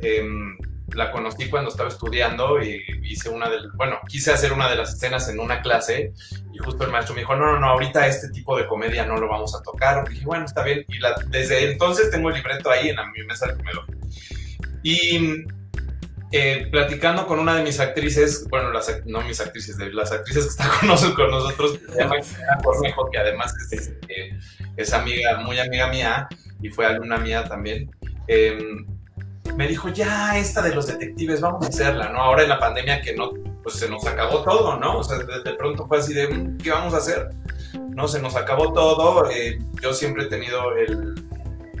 Em, 0.00 0.56
la 0.94 1.10
conocí 1.10 1.48
cuando 1.48 1.70
estaba 1.70 1.88
estudiando 1.88 2.62
y 2.62 2.82
hice 3.04 3.28
una 3.28 3.48
del, 3.48 3.70
bueno, 3.72 4.00
quise 4.08 4.32
hacer 4.32 4.52
una 4.52 4.68
de 4.68 4.76
las 4.76 4.94
escenas 4.94 5.28
en 5.28 5.40
una 5.40 5.62
clase 5.62 6.12
y 6.52 6.58
justo 6.58 6.84
el 6.84 6.90
maestro 6.90 7.14
me 7.14 7.22
dijo, 7.22 7.34
no, 7.34 7.46
no, 7.46 7.60
no, 7.60 7.68
ahorita 7.68 8.06
este 8.06 8.28
tipo 8.28 8.56
de 8.56 8.66
comedia 8.66 9.06
no 9.06 9.16
lo 9.16 9.28
vamos 9.28 9.54
a 9.54 9.62
tocar. 9.62 10.04
Y 10.06 10.14
dije, 10.14 10.26
bueno, 10.26 10.44
está 10.44 10.62
bien. 10.62 10.84
Y 10.88 10.98
desde 11.28 11.72
entonces 11.72 12.10
tengo 12.10 12.28
el 12.28 12.36
libreto 12.36 12.70
ahí 12.70 12.88
en 12.88 12.96
la, 12.96 13.06
mi 13.06 13.24
mesa 13.24 13.46
de 13.46 13.56
comedor. 13.56 13.86
Y 14.82 15.44
eh, 16.34 16.68
platicando 16.70 17.26
con 17.26 17.38
una 17.38 17.54
de 17.56 17.62
mis 17.62 17.78
actrices, 17.78 18.46
bueno, 18.48 18.70
las, 18.70 19.04
no 19.06 19.20
mis 19.22 19.40
actrices, 19.40 19.76
de 19.76 19.92
las 19.92 20.12
actrices 20.12 20.44
que 20.44 20.50
están 20.50 20.70
con 20.80 20.88
nosotros, 20.88 21.16
con 21.16 21.30
nosotros 21.30 21.78
se 21.90 21.98
llama 21.98 22.16
Cornejo, 22.62 23.10
que 23.10 23.18
además 23.18 23.54
es, 23.70 23.88
este, 23.88 24.38
es, 24.76 24.92
amiga, 24.92 25.38
muy 25.40 25.58
amiga 25.58 25.88
mía 25.88 26.28
y 26.60 26.70
fue 26.70 26.86
alumna 26.86 27.18
mía 27.18 27.44
también. 27.44 27.90
Eh, 28.28 28.58
me 29.56 29.68
dijo, 29.68 29.88
ya, 29.88 30.38
esta 30.38 30.62
de 30.62 30.74
los 30.74 30.86
detectives, 30.86 31.40
vamos 31.40 31.64
a 31.64 31.68
hacerla, 31.68 32.10
¿no? 32.10 32.18
Ahora 32.20 32.42
en 32.42 32.48
la 32.48 32.58
pandemia 32.58 33.00
que 33.02 33.14
no, 33.14 33.32
pues 33.62 33.76
se 33.76 33.88
nos 33.88 34.06
acabó 34.06 34.42
todo, 34.42 34.78
¿no? 34.78 34.98
O 34.98 35.04
sea, 35.04 35.18
de, 35.18 35.54
pronto 35.54 35.86
fue 35.86 35.98
así 35.98 36.14
de, 36.14 36.28
mm, 36.28 36.58
¿qué 36.58 36.70
vamos 36.70 36.94
a 36.94 36.98
hacer? 36.98 37.30
No, 37.90 38.08
se 38.08 38.20
nos 38.20 38.36
acabó 38.36 38.72
todo. 38.72 39.30
Eh, 39.30 39.58
yo 39.82 39.92
siempre 39.92 40.24
he 40.24 40.26
tenido 40.26 40.72
el, 40.76 41.14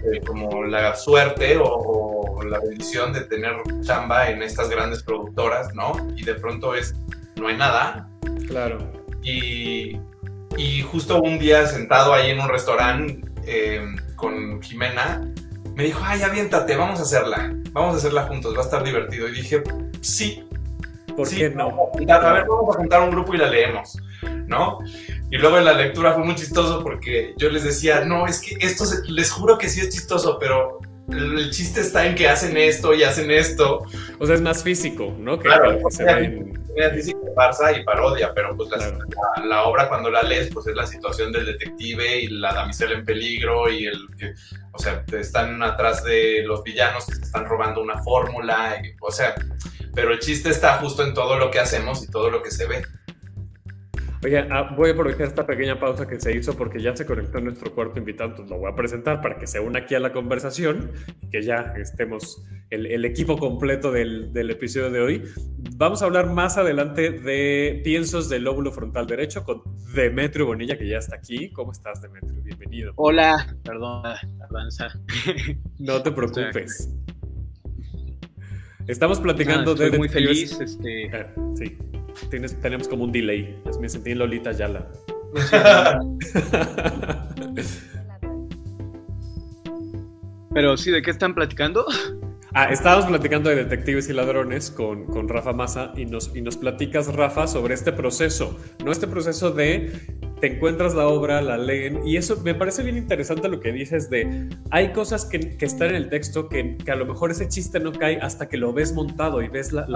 eh, 0.04 0.20
como 0.26 0.64
la 0.64 0.94
suerte 0.94 1.58
o, 1.62 2.42
la 2.44 2.58
bendición 2.58 3.12
de 3.12 3.20
tener 3.20 3.54
chamba 3.82 4.28
en 4.28 4.42
estas 4.42 4.68
grandes 4.68 5.04
productoras, 5.04 5.72
¿no? 5.74 5.92
Y 6.16 6.24
de 6.24 6.34
pronto 6.34 6.74
es, 6.74 6.92
no 7.36 7.46
hay 7.46 7.56
nada. 7.56 8.08
Claro. 8.48 8.78
Y, 9.22 9.96
y 10.56 10.82
justo 10.82 11.22
un 11.22 11.38
día 11.38 11.66
sentado 11.66 12.12
ahí 12.12 12.30
en 12.30 12.40
un 12.40 12.48
restaurante 12.48 13.20
eh, 13.46 13.80
con 14.16 14.60
Jimena, 14.60 15.22
me 15.74 15.84
dijo, 15.84 16.00
ay, 16.04 16.22
aviéntate, 16.22 16.76
vamos 16.76 16.98
a 16.98 17.02
hacerla, 17.02 17.54
vamos 17.72 17.94
a 17.94 17.98
hacerla 17.98 18.24
juntos, 18.24 18.54
va 18.54 18.60
a 18.60 18.64
estar 18.64 18.84
divertido. 18.84 19.28
Y 19.28 19.32
dije, 19.32 19.62
sí. 20.00 20.46
¿Por 21.16 21.28
qué 21.28 21.50
no? 21.50 21.90
A 22.08 22.32
ver, 22.32 22.46
vamos 22.46 22.74
a 22.74 22.78
juntar 22.78 23.02
un 23.02 23.10
grupo 23.10 23.34
y 23.34 23.38
la 23.38 23.46
leemos, 23.46 23.98
¿no? 24.46 24.78
Y 25.30 25.36
luego 25.36 25.58
en 25.58 25.66
la 25.66 25.74
lectura 25.74 26.14
fue 26.14 26.24
muy 26.24 26.34
chistoso 26.34 26.82
porque 26.82 27.34
yo 27.36 27.50
les 27.50 27.64
decía, 27.64 28.02
no, 28.04 28.26
es 28.26 28.40
que 28.40 28.56
esto, 28.60 28.84
les 29.08 29.30
juro 29.30 29.58
que 29.58 29.68
sí 29.68 29.80
es 29.80 29.90
chistoso, 29.90 30.38
pero 30.38 30.78
el, 31.10 31.50
chiste 31.50 31.80
está 31.80 32.06
en 32.06 32.14
que 32.14 32.28
hacen 32.28 32.56
esto 32.56 32.94
y 32.94 33.02
hacen 33.02 33.30
esto. 33.30 33.84
O 34.18 34.26
sea, 34.26 34.34
es 34.34 34.40
más 34.40 34.62
físico, 34.62 35.14
¿no? 35.18 35.38
Que 35.38 35.48
claro, 35.48 35.78
se 35.90 36.04
ve 36.04 36.90
físico, 36.94 37.20
farsa 37.34 37.72
y 37.76 37.84
parodia, 37.84 38.32
pero 38.34 38.56
pues 38.56 38.70
la, 39.44 39.64
obra 39.64 39.88
cuando 39.88 40.10
la 40.10 40.22
lees, 40.22 40.50
pues 40.52 40.66
es 40.66 40.74
la 40.74 40.86
situación 40.86 41.32
del 41.32 41.46
detective 41.46 42.20
y 42.20 42.28
la 42.28 42.54
damisela 42.54 42.94
en 42.94 43.04
peligro 43.04 43.70
y 43.70 43.86
el 43.86 44.08
que, 44.18 44.32
o 44.72 44.78
sea, 44.78 45.04
están 45.12 45.62
atrás 45.62 46.02
de 46.04 46.42
los 46.44 46.62
villanos 46.62 47.06
que 47.06 47.14
se 47.14 47.22
están 47.22 47.44
robando 47.44 47.82
una 47.82 48.02
fórmula, 48.02 48.80
o 49.00 49.10
sea, 49.10 49.34
pero 49.94 50.12
el 50.12 50.20
chiste 50.20 50.48
está 50.48 50.78
justo 50.78 51.02
en 51.04 51.14
todo 51.14 51.38
lo 51.38 51.50
que 51.50 51.60
hacemos 51.60 52.02
y 52.02 52.10
todo 52.10 52.30
lo 52.30 52.42
que 52.42 52.50
se 52.50 52.66
ve. 52.66 52.82
Oye, 54.24 54.38
ah, 54.38 54.72
voy 54.76 54.90
a 54.90 54.92
aprovechar 54.92 55.26
esta 55.26 55.44
pequeña 55.44 55.80
pausa 55.80 56.06
que 56.06 56.20
se 56.20 56.36
hizo 56.36 56.56
porque 56.56 56.80
ya 56.80 56.94
se 56.94 57.04
conectó 57.04 57.40
nuestro 57.40 57.74
cuarto 57.74 57.98
invitado, 57.98 58.30
entonces 58.30 58.52
lo 58.52 58.58
voy 58.60 58.70
a 58.70 58.76
presentar 58.76 59.20
para 59.20 59.36
que 59.36 59.48
se 59.48 59.58
una 59.58 59.80
aquí 59.80 59.96
a 59.96 60.00
la 60.00 60.12
conversación 60.12 60.92
que 61.32 61.42
ya 61.42 61.74
estemos 61.76 62.44
el, 62.70 63.04
equipo 63.04 63.36
completo 63.36 63.90
del, 63.90 64.32
del, 64.32 64.50
episodio 64.50 64.90
de 64.90 65.00
hoy. 65.00 65.24
Vamos 65.76 66.02
a 66.02 66.04
hablar 66.04 66.30
más 66.30 66.56
adelante 66.56 67.10
de 67.10 67.80
piensos 67.82 68.28
del 68.28 68.44
lóbulo 68.44 68.70
frontal 68.70 69.08
derecho 69.08 69.42
con 69.42 69.62
Demetrio 69.92 70.46
Bonilla, 70.46 70.78
que 70.78 70.86
ya 70.86 70.98
está 70.98 71.16
aquí. 71.16 71.50
¿Cómo 71.50 71.72
estás, 71.72 72.00
Demetrio? 72.00 72.42
Bienvenido. 72.44 72.92
Hola, 72.96 73.56
perdón, 73.64 74.04
avanza. 74.48 74.88
No 75.80 76.00
te 76.00 76.12
preocupes. 76.12 76.94
Estamos 78.86 79.18
platicando 79.18 79.74
de... 79.74 79.98
muy 79.98 80.08
feliz. 80.08 80.60
Este... 80.60 81.10
Ah, 81.12 81.26
sí 81.56 81.76
tenemos 82.60 82.88
como 82.88 83.04
un 83.04 83.12
delay. 83.12 83.60
me 83.80 83.88
sentí 83.88 84.10
en 84.12 84.18
Lolita 84.18 84.52
Yala. 84.52 84.88
Pero 90.54 90.76
sí, 90.76 90.90
¿de 90.90 91.00
qué 91.02 91.10
están 91.10 91.34
platicando? 91.34 91.86
Ah, 92.54 92.66
estábamos 92.70 93.06
platicando 93.06 93.48
de 93.48 93.56
detectives 93.56 94.10
y 94.10 94.12
ladrones 94.12 94.70
con, 94.70 95.06
con 95.06 95.26
Rafa 95.26 95.54
Massa 95.54 95.94
y 95.96 96.04
nos, 96.04 96.36
y 96.36 96.42
nos 96.42 96.58
platicas, 96.58 97.14
Rafa, 97.14 97.46
sobre 97.46 97.72
este 97.72 97.92
proceso, 97.92 98.60
¿no? 98.84 98.92
Este 98.92 99.06
proceso 99.06 99.52
de 99.52 99.90
te 100.42 100.48
encuentras 100.48 100.96
la 100.96 101.06
obra, 101.06 101.40
la 101.40 101.56
leen, 101.56 102.04
y 102.04 102.16
eso 102.16 102.36
me 102.42 102.52
parece 102.52 102.82
bien 102.82 102.96
interesante 102.96 103.48
lo 103.48 103.60
que 103.60 103.70
dices 103.70 104.10
de, 104.10 104.48
hay 104.72 104.90
cosas 104.90 105.24
que, 105.24 105.56
que 105.56 105.64
están 105.64 105.90
en 105.90 105.94
el 105.94 106.08
texto 106.08 106.48
que, 106.48 106.76
que, 106.78 106.90
a 106.90 106.96
lo 106.96 107.06
mejor 107.06 107.30
ese 107.30 107.46
chiste 107.46 107.78
no 107.78 107.92
cae 107.92 108.18
hasta 108.20 108.48
que 108.48 108.56
lo 108.56 108.72
ves 108.72 108.92
montado 108.92 109.40
y 109.40 109.46
ves 109.46 109.72
la, 109.72 109.86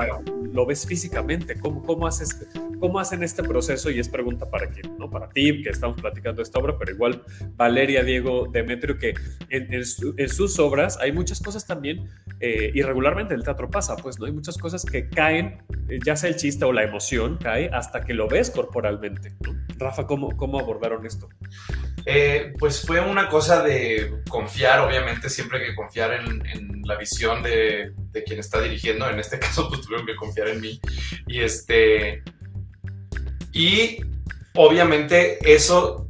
lo 0.53 0.65
ves 0.65 0.87
físicamente, 0.87 1.59
¿Cómo, 1.59 1.83
cómo, 1.83 2.07
haces, 2.07 2.47
cómo 2.79 3.01
hacen 3.01 3.25
este 3.25 3.43
proceso, 3.43 3.91
y 3.91 3.99
es 3.99 4.09
pregunta 4.09 4.49
para 4.49 4.69
quién, 4.69 4.97
¿no? 4.97 5.11
Para 5.11 5.29
ti, 5.31 5.63
que 5.65 5.71
estamos 5.71 6.01
platicando 6.01 6.43
esta 6.43 6.61
obra, 6.61 6.79
pero 6.79 6.93
igual 6.93 7.25
Valeria, 7.57 8.05
Diego, 8.05 8.47
Demetrio, 8.47 8.99
que 8.99 9.15
en, 9.49 9.75
en, 9.75 10.29
sus 10.29 10.61
obras 10.61 10.97
hay 11.01 11.11
muchas 11.11 11.41
cosas 11.41 11.67
también, 11.67 12.09
eh, 12.39 12.71
y 12.73 12.83
regularmente 12.83 13.35
el 13.35 13.43
teatro 13.43 13.69
pasa, 13.69 13.97
pues, 13.97 14.21
¿no? 14.21 14.27
Hay 14.27 14.33
muchas 14.33 14.59
cosas 14.59 14.85
que 14.85 15.09
caen, 15.09 15.59
eh, 15.89 15.99
ya 16.07 16.15
sea 16.15 16.31
el 16.31 16.37
chiste 16.37 16.65
o 16.65 16.73
la 16.73 16.85
emoción, 16.85 17.37
cae 17.43 17.69
hasta 17.73 18.05
que 18.05 18.15
lo 18.15 18.29
ves 18.29 18.53
corporalmente, 18.53 19.35
¿no? 19.41 19.57
Rafa, 19.79 20.07
¿cómo, 20.07 20.36
cómo 20.37 20.59
abordaron 20.59 21.07
esto? 21.07 21.29
Eh, 22.05 22.53
pues 22.59 22.83
fue 22.87 23.01
una 23.01 23.29
cosa 23.29 23.63
de 23.63 24.23
confiar, 24.29 24.81
obviamente, 24.81 25.29
siempre 25.29 25.59
hay 25.59 25.71
que 25.71 25.75
confiar 25.75 26.13
en, 26.13 26.83
la 26.85 26.97
visión 26.97 27.43
de, 27.43 27.93
de, 28.13 28.23
quien 28.23 28.39
está 28.39 28.61
dirigiendo. 28.61 29.09
En 29.11 29.19
este 29.19 29.39
caso, 29.41 29.69
pues 29.69 29.81
tuvieron 29.81 30.07
que 30.07 30.15
confiar 30.15 30.49
en 30.49 30.61
mí. 30.61 30.81
Y 31.27 31.41
este. 31.41 32.23
Y 33.53 34.01
obviamente 34.55 35.39
eso 35.53 36.06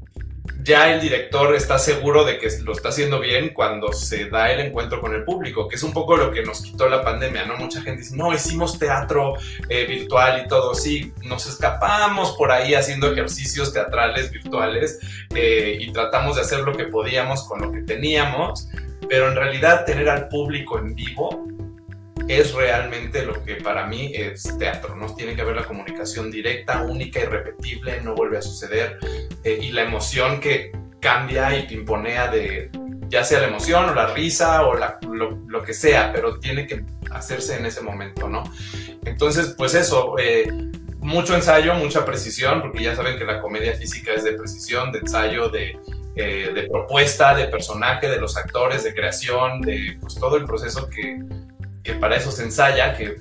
ya 0.62 0.92
el 0.92 1.00
director 1.00 1.54
está 1.54 1.78
seguro 1.78 2.24
de 2.24 2.38
que 2.38 2.48
lo 2.64 2.72
está 2.72 2.88
haciendo 2.88 3.20
bien 3.20 3.50
cuando 3.54 3.92
se 3.92 4.28
da 4.28 4.50
el 4.50 4.60
encuentro 4.60 5.00
con 5.00 5.14
el 5.14 5.24
público, 5.24 5.68
que 5.68 5.76
es 5.76 5.82
un 5.82 5.92
poco 5.92 6.16
lo 6.16 6.32
que 6.32 6.42
nos 6.42 6.62
quitó 6.62 6.88
la 6.88 7.04
pandemia, 7.04 7.44
¿no? 7.46 7.56
Mucha 7.56 7.80
gente 7.82 8.02
dice, 8.02 8.16
no, 8.16 8.32
hicimos 8.32 8.78
teatro 8.78 9.34
eh, 9.68 9.86
virtual 9.86 10.42
y 10.44 10.48
todo, 10.48 10.74
sí, 10.74 11.12
nos 11.24 11.46
escapamos 11.46 12.32
por 12.36 12.50
ahí 12.50 12.74
haciendo 12.74 13.10
ejercicios 13.12 13.72
teatrales 13.72 14.30
virtuales 14.30 14.98
eh, 15.34 15.78
y 15.80 15.92
tratamos 15.92 16.36
de 16.36 16.42
hacer 16.42 16.60
lo 16.60 16.76
que 16.76 16.84
podíamos 16.84 17.44
con 17.44 17.60
lo 17.60 17.70
que 17.70 17.82
teníamos, 17.82 18.68
pero 19.08 19.28
en 19.28 19.36
realidad 19.36 19.84
tener 19.84 20.08
al 20.08 20.28
público 20.28 20.78
en 20.78 20.94
vivo 20.94 21.46
es 22.28 22.52
realmente 22.54 23.24
lo 23.24 23.42
que 23.44 23.56
para 23.56 23.86
mí 23.86 24.12
es 24.14 24.42
teatro, 24.58 24.96
¿no? 24.96 25.14
Tiene 25.14 25.34
que 25.34 25.42
haber 25.42 25.56
la 25.56 25.64
comunicación 25.64 26.30
directa, 26.30 26.82
única, 26.82 27.20
irrepetible, 27.20 28.00
no 28.00 28.14
vuelve 28.14 28.38
a 28.38 28.42
suceder, 28.42 28.98
eh, 29.44 29.58
y 29.62 29.70
la 29.70 29.82
emoción 29.82 30.40
que 30.40 30.72
cambia 31.00 31.56
y 31.56 31.66
pimponea 31.66 32.28
de 32.28 32.70
ya 33.08 33.22
sea 33.22 33.40
la 33.40 33.46
emoción 33.46 33.88
o 33.88 33.94
la 33.94 34.12
risa 34.12 34.66
o 34.66 34.74
lo, 34.74 35.62
que 35.62 35.74
sea, 35.74 36.12
pero 36.12 36.38
tiene 36.38 36.66
que 36.66 36.84
hacerse 37.10 37.56
en 37.56 37.66
ese 37.66 37.80
momento, 37.80 38.28
¿no? 38.28 38.42
Entonces, 39.04 39.54
pues 39.56 39.74
eso, 39.74 40.16
eh, 40.18 40.48
mucho 40.98 41.34
ensayo, 41.34 41.74
mucha 41.74 42.04
precisión, 42.04 42.60
porque 42.60 42.82
ya 42.82 42.96
saben 42.96 43.18
que 43.18 43.24
la 43.24 43.40
comedia 43.40 43.74
física 43.74 44.12
es 44.12 44.24
de 44.24 44.32
precisión, 44.32 44.90
de 44.92 44.98
ensayo, 44.98 45.48
de, 45.48 45.78
eh, 46.16 46.50
de 46.52 46.62
propuesta, 46.64 47.34
de 47.34 47.46
personaje, 47.46 48.08
de 48.08 48.20
los 48.20 48.36
actores, 48.36 48.82
de 48.82 48.94
creación, 48.94 49.60
de 49.60 49.96
pues, 50.00 50.16
todo 50.16 50.36
el 50.36 50.44
proceso 50.44 50.88
que, 50.88 51.20
que 51.86 51.94
para 51.94 52.16
eso 52.16 52.32
se 52.32 52.42
ensaya, 52.42 52.96
que, 52.96 53.16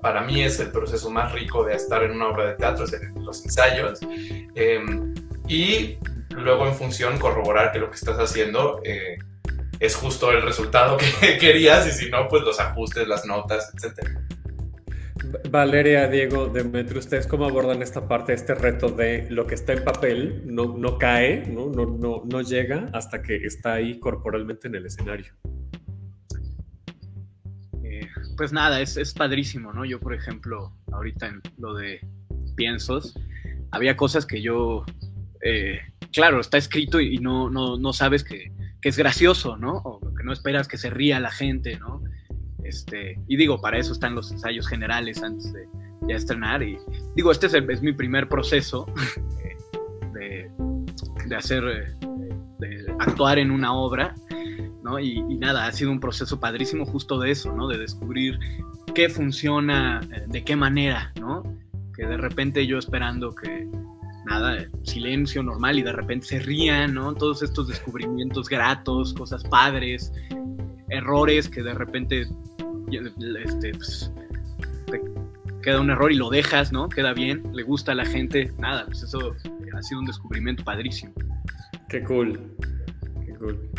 para 0.00 0.22
mí 0.22 0.42
es 0.42 0.58
el 0.58 0.72
proceso 0.72 1.10
más 1.10 1.32
rico 1.32 1.64
de 1.64 1.74
estar 1.74 2.02
en 2.02 2.12
una 2.12 2.28
obra 2.28 2.46
de 2.46 2.54
teatro, 2.54 2.86
es 2.86 2.94
los 3.14 3.44
ensayos. 3.44 4.00
Em, 4.54 5.14
y 5.46 5.98
luego 6.30 6.66
en 6.66 6.74
función 6.74 7.18
corroborar 7.18 7.72
que 7.72 7.78
lo 7.78 7.90
que 7.90 7.96
estás 7.96 8.16
haciendo 8.18 8.80
eh, 8.84 9.18
es 9.78 9.94
justo 9.94 10.30
el 10.32 10.40
resultado 10.40 10.96
que 10.96 11.36
querías 11.38 11.86
y 11.86 11.92
si 11.92 12.10
no, 12.10 12.26
pues 12.28 12.42
los 12.42 12.58
ajustes, 12.58 13.06
las 13.06 13.26
notas, 13.26 13.70
etc. 13.74 14.08
Valeria, 15.50 16.08
Diego, 16.08 16.46
Demetrio, 16.46 17.00
¿ustedes 17.00 17.26
cómo 17.26 17.44
abordan 17.44 17.82
esta 17.82 18.08
parte, 18.08 18.32
este 18.32 18.54
reto 18.54 18.88
de 18.88 19.26
lo 19.28 19.46
que 19.46 19.54
está 19.54 19.74
en 19.74 19.84
papel 19.84 20.42
no, 20.46 20.96
cae, 20.98 21.46
no 21.46 22.40
llega 22.40 22.88
hasta 22.94 23.20
que 23.20 23.36
está 23.36 23.74
ahí 23.74 24.00
corporalmente 24.00 24.68
en 24.68 24.76
el 24.76 24.86
escenario? 24.86 25.34
Pues 28.40 28.54
nada, 28.54 28.80
es, 28.80 28.96
es 28.96 29.12
padrísimo, 29.12 29.70
¿no? 29.74 29.84
Yo, 29.84 30.00
por 30.00 30.14
ejemplo, 30.14 30.72
ahorita 30.92 31.26
en 31.26 31.42
lo 31.58 31.74
de 31.74 32.00
piensos, 32.56 33.14
había 33.70 33.98
cosas 33.98 34.24
que 34.24 34.40
yo, 34.40 34.86
eh, 35.42 35.78
claro, 36.10 36.40
está 36.40 36.56
escrito 36.56 37.00
y 37.00 37.18
no, 37.18 37.50
no, 37.50 37.76
no 37.76 37.92
sabes 37.92 38.24
que, 38.24 38.50
que, 38.80 38.88
es 38.88 38.96
gracioso, 38.96 39.58
¿no? 39.58 39.72
O 39.84 40.00
que 40.14 40.24
no 40.24 40.32
esperas 40.32 40.68
que 40.68 40.78
se 40.78 40.88
ría 40.88 41.20
la 41.20 41.30
gente, 41.30 41.78
¿no? 41.78 42.02
Este, 42.64 43.20
y 43.28 43.36
digo, 43.36 43.60
para 43.60 43.76
eso 43.76 43.92
están 43.92 44.14
los 44.14 44.32
ensayos 44.32 44.66
generales 44.66 45.22
antes 45.22 45.52
de 45.52 45.68
ya 46.08 46.16
estrenar. 46.16 46.62
Y 46.62 46.78
digo, 47.16 47.32
este 47.32 47.46
es, 47.46 47.52
es 47.52 47.82
mi 47.82 47.92
primer 47.92 48.26
proceso 48.26 48.86
de, 50.14 50.50
de, 51.26 51.36
hacer, 51.36 51.62
eh, 51.68 51.94
de 52.58 52.86
actuar 53.00 53.38
en 53.38 53.50
una 53.50 53.74
obra. 53.74 54.14
Y, 55.00 55.22
nada, 55.36 55.66
ha 55.66 55.72
sido 55.72 55.90
un 55.90 56.00
proceso 56.00 56.40
padrísimo 56.40 56.86
justo 56.86 57.18
de 57.18 57.30
eso, 57.30 57.52
¿no? 57.54 57.68
De 57.68 57.78
descubrir 57.78 58.38
qué 58.94 59.08
funciona, 59.08 60.00
eh, 60.12 60.24
de 60.26 60.42
qué 60.42 60.56
manera, 60.56 61.12
¿no? 61.20 61.42
Que 61.94 62.06
de 62.06 62.16
repente 62.16 62.66
yo 62.66 62.78
esperando 62.78 63.34
que, 63.34 63.68
nada, 64.26 64.66
silencio 64.82 65.42
normal 65.42 65.78
y 65.78 65.82
de 65.82 65.92
repente 65.92 66.26
se 66.26 66.38
rían, 66.40 66.94
¿no? 66.94 67.14
Todos 67.14 67.42
estos 67.42 67.68
descubrimientos 67.68 68.48
gratos, 68.48 69.14
cosas 69.14 69.44
padres, 69.44 70.12
errores 70.88 71.48
que 71.48 71.62
de 71.62 71.74
repente, 71.74 72.26
este, 73.44 73.72
pues, 73.72 74.10
queda 75.62 75.80
un 75.80 75.90
error 75.90 76.10
y 76.10 76.16
lo 76.16 76.30
dejas, 76.30 76.72
¿no? 76.72 76.88
Queda 76.88 77.12
bien, 77.12 77.42
le 77.52 77.62
gusta 77.62 77.92
a 77.92 77.94
la 77.94 78.06
gente, 78.06 78.52
nada, 78.58 78.86
pues 78.86 79.02
eso 79.02 79.34
ha 79.76 79.82
sido 79.82 80.00
un 80.00 80.06
descubrimiento 80.06 80.64
padrísimo. 80.64 81.12
Qué 81.88 82.02
cool, 82.02 82.40
qué 83.26 83.34
cool 83.34 83.70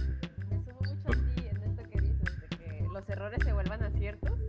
que 3.31 3.43
se 3.43 3.53
vuelvan 3.53 3.83
aciertos. 3.83 4.39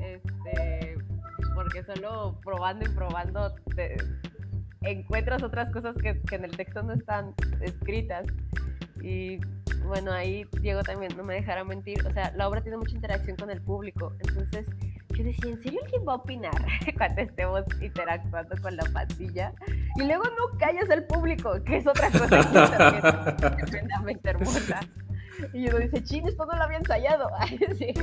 Este, 0.00 0.96
porque 1.54 1.82
solo 1.84 2.40
probando 2.44 2.84
y 2.84 2.94
probando 2.94 3.54
te 3.74 3.96
encuentras 4.82 5.42
otras 5.42 5.72
cosas 5.72 5.96
que, 5.96 6.20
que 6.22 6.36
en 6.36 6.44
el 6.44 6.56
texto 6.56 6.82
no 6.82 6.92
están 6.92 7.34
escritas. 7.60 8.26
Y 9.02 9.38
bueno, 9.86 10.12
ahí 10.12 10.46
Diego 10.60 10.82
también 10.82 11.16
no 11.16 11.24
me 11.24 11.34
dejará 11.34 11.64
mentir. 11.64 12.04
O 12.06 12.12
sea, 12.12 12.32
la 12.36 12.48
obra 12.48 12.60
tiene 12.60 12.76
mucha 12.76 12.94
interacción 12.94 13.36
con 13.36 13.50
el 13.50 13.60
público. 13.62 14.12
Entonces, 14.20 14.66
yo 15.18 15.24
decía, 15.24 15.50
¿en 15.50 15.62
serio 15.62 15.80
alguien 15.82 16.02
va 16.06 16.12
a 16.12 16.16
opinar 16.16 16.52
cuando 16.96 17.22
estemos 17.22 17.64
interactuando 17.80 18.54
con 18.62 18.76
la 18.76 18.84
pastilla? 18.92 19.52
Y 19.96 20.04
luego 20.04 20.24
no 20.24 20.58
callas 20.58 20.88
al 20.90 21.04
público, 21.04 21.62
que 21.64 21.78
es 21.78 21.86
otra 21.86 22.10
cosa 22.10 22.28
que 22.28 23.48
es 23.48 23.56
tremendamente 23.70 24.30
hermosa. 24.30 24.80
Y 25.52 25.68
uno 25.68 25.78
dice, 25.78 26.02
ching, 26.02 26.26
esto 26.26 26.46
no 26.46 26.56
lo 26.56 26.62
había 26.62 26.78
ensayado. 26.78 27.28
sí, 27.78 27.92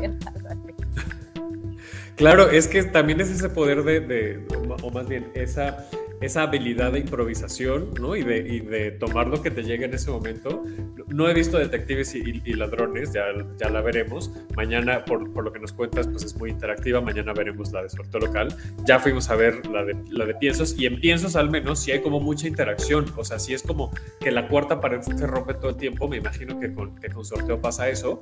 Claro, 2.16 2.50
es 2.50 2.68
que 2.68 2.84
también 2.84 3.20
es 3.20 3.30
ese 3.30 3.50
poder 3.50 3.84
de, 3.84 4.00
de 4.00 4.48
o 4.82 4.90
más 4.90 5.08
bien, 5.08 5.30
esa 5.34 5.86
esa 6.22 6.44
habilidad 6.44 6.94
de 6.94 7.00
improvisación, 7.00 7.94
¿no? 8.00 8.16
Y 8.16 8.24
de, 8.24 8.38
y 8.38 8.60
de, 8.60 8.92
tomar 8.92 9.28
lo 9.28 9.42
que 9.42 9.52
te 9.52 9.64
llega 9.64 9.86
en 9.86 9.94
ese 9.94 10.12
momento. 10.12 10.64
No 11.08 11.30
he 11.30 11.34
visto 11.34 11.58
Detectives 11.58 12.16
y, 12.16 12.42
y 12.44 12.54
Ladrones, 12.54 13.14
ya, 13.14 13.26
ya, 13.58 13.70
la 13.70 13.82
veremos. 13.82 14.32
Mañana, 14.56 15.04
por, 15.06 15.32
por, 15.34 15.44
lo 15.44 15.52
que 15.52 15.60
nos 15.60 15.74
cuentas, 15.74 16.08
pues 16.08 16.24
es 16.24 16.36
muy 16.36 16.50
interactiva. 16.50 17.02
Mañana 17.02 17.34
veremos 17.34 17.72
la 17.72 17.84
de 17.84 17.90
Sorteo 17.90 18.22
Local. 18.22 18.56
Ya 18.86 19.00
fuimos 19.00 19.30
a 19.30 19.36
ver 19.36 19.66
la 19.68 19.84
de, 19.84 19.96
la 20.10 20.26
de 20.26 20.36
Piensos 20.36 20.78
y 20.80 20.86
en 20.86 21.00
Piensos 21.00 21.36
al 21.36 21.50
menos 21.50 21.80
sí 21.80 21.92
hay 21.92 22.02
como 22.02 22.20
mucha 22.20 22.48
interacción. 22.48 23.06
O 23.18 23.26
sea, 23.26 23.40
sí 23.40 23.54
es 23.54 23.62
como 23.62 23.92
que 24.20 24.32
la 24.32 24.48
cuarta 24.48 24.80
pared 24.80 25.02
se 25.02 25.28
rompe 25.28 25.54
todo 25.56 25.70
el 25.70 25.78
tiempo. 25.78 26.08
Me 26.08 26.18
imagino 26.18 26.60
que 26.60 26.74
con, 26.74 26.96
que 26.96 27.10
con 27.10 27.26
Sorteo 27.26 27.62
pasa 27.62 27.90
eso. 27.90 28.20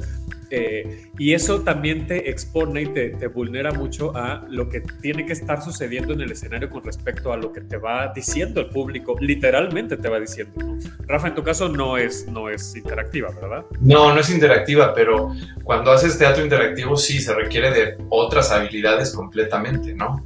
Eh, 0.50 1.09
y 1.17 1.33
eso 1.33 1.62
también 1.62 2.07
te 2.07 2.29
expone 2.29 2.83
y 2.83 2.85
te, 2.88 3.09
te 3.12 3.27
vulnera 3.27 3.71
mucho 3.71 4.15
a 4.15 4.45
lo 4.50 4.69
que 4.69 4.81
tiene 4.81 5.25
que 5.25 5.33
estar 5.33 5.62
sucediendo 5.63 6.13
en 6.13 6.21
el 6.21 6.31
escenario 6.31 6.69
con 6.69 6.83
respecto 6.83 7.31
a 7.31 7.38
lo 7.38 7.51
que 7.51 7.62
te 7.62 7.77
va 7.83 8.11
diciendo 8.13 8.61
el 8.61 8.69
público, 8.69 9.15
literalmente 9.19 9.97
te 9.97 10.09
va 10.09 10.19
diciendo. 10.19 10.77
Rafa, 11.07 11.27
en 11.27 11.35
tu 11.35 11.43
caso 11.43 11.69
no 11.69 11.97
es, 11.97 12.27
no 12.27 12.49
es 12.49 12.75
interactiva, 12.75 13.29
¿verdad? 13.31 13.65
No, 13.81 14.13
no 14.13 14.19
es 14.19 14.29
interactiva, 14.29 14.93
pero 14.93 15.33
cuando 15.63 15.91
haces 15.91 16.17
teatro 16.17 16.43
interactivo 16.43 16.95
sí 16.95 17.19
se 17.19 17.33
requiere 17.33 17.71
de 17.71 17.97
otras 18.09 18.51
habilidades 18.51 19.11
completamente, 19.11 19.93
¿no? 19.93 20.23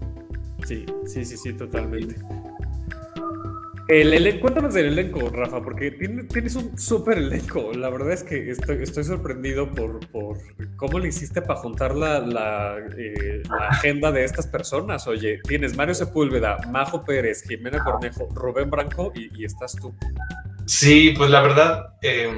Sí, 0.66 0.86
sí, 1.06 1.26
sí, 1.26 1.38
sí, 1.38 1.54
totalmente. 1.54 2.16
El, 3.88 4.14
el, 4.14 4.40
cuéntanos 4.42 4.74
del 4.74 4.88
elenco, 4.88 5.30
Rafa, 5.30 5.62
porque 5.62 5.92
tienes 5.92 6.56
un 6.56 6.78
súper 6.78 7.20
elenco. 7.20 7.72
La 7.74 7.90
verdad 7.90 8.12
es 8.12 8.24
que 8.24 8.50
estoy, 8.50 9.04
sorprendido 9.06 9.72
por, 9.72 10.06
por, 10.10 10.38
cómo 10.76 11.00
le 11.00 11.08
hiciste 11.08 11.42
para 11.42 11.60
juntar 11.60 11.96
la, 11.96 12.20
la, 12.20 12.78
eh, 12.98 13.44
la, 13.50 13.68
agenda 13.70 14.12
de 14.12 14.26
estas 14.26 14.46
personas. 14.46 15.08
Oye, 15.08 15.40
tienes 15.48 15.78
Mario 15.78 15.94
Sepúlveda, 15.94 16.58
Majo 16.70 17.06
Pérez, 17.06 17.44
Jimena 17.48 17.82
Cornejo, 17.82 18.28
Rubén 18.34 18.70
Branco 18.70 19.14
y, 19.16 19.30
y 19.42 19.46
estás 19.46 19.74
tú. 19.74 19.96
Sí, 20.66 21.14
pues 21.18 21.30
la 21.30 21.42
verdad 21.42 21.94
eh, 22.02 22.30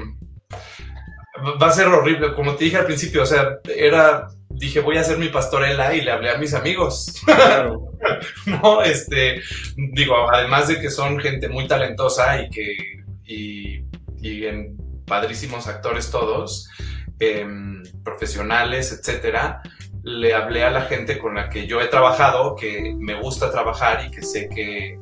va 1.60 1.66
a 1.66 1.72
ser 1.72 1.88
horrible. 1.88 2.32
Como 2.32 2.54
te 2.54 2.64
dije 2.64 2.76
al 2.76 2.86
principio, 2.86 3.22
o 3.22 3.26
sea, 3.26 3.58
era 3.76 4.28
dije, 4.60 4.80
voy 4.80 4.98
a 4.98 5.00
hacer 5.00 5.16
mi 5.16 5.30
pastorela 5.30 5.94
y 5.94 6.02
le 6.02 6.12
hablé 6.12 6.30
a 6.30 6.36
mis 6.36 6.52
amigos. 6.52 7.14
Claro. 7.24 7.92
no, 8.46 8.82
este, 8.82 9.40
digo, 9.74 10.30
además 10.30 10.68
de 10.68 10.78
que 10.78 10.90
son 10.90 11.18
gente 11.18 11.48
muy 11.48 11.66
talentosa 11.66 12.42
y 12.42 12.50
que, 12.50 12.76
y, 13.24 13.84
y 14.20 14.44
en 14.44 14.76
padrísimos 15.06 15.66
actores 15.66 16.10
todos, 16.10 16.68
eh, 17.18 17.46
profesionales, 18.04 18.92
etcétera, 18.92 19.62
le 20.02 20.34
hablé 20.34 20.62
a 20.64 20.70
la 20.70 20.82
gente 20.82 21.18
con 21.18 21.36
la 21.36 21.48
que 21.48 21.66
yo 21.66 21.80
he 21.80 21.86
trabajado, 21.86 22.54
que 22.54 22.94
me 22.98 23.14
gusta 23.14 23.50
trabajar 23.50 24.04
y 24.06 24.10
que 24.10 24.22
sé 24.22 24.48
que, 24.54 24.98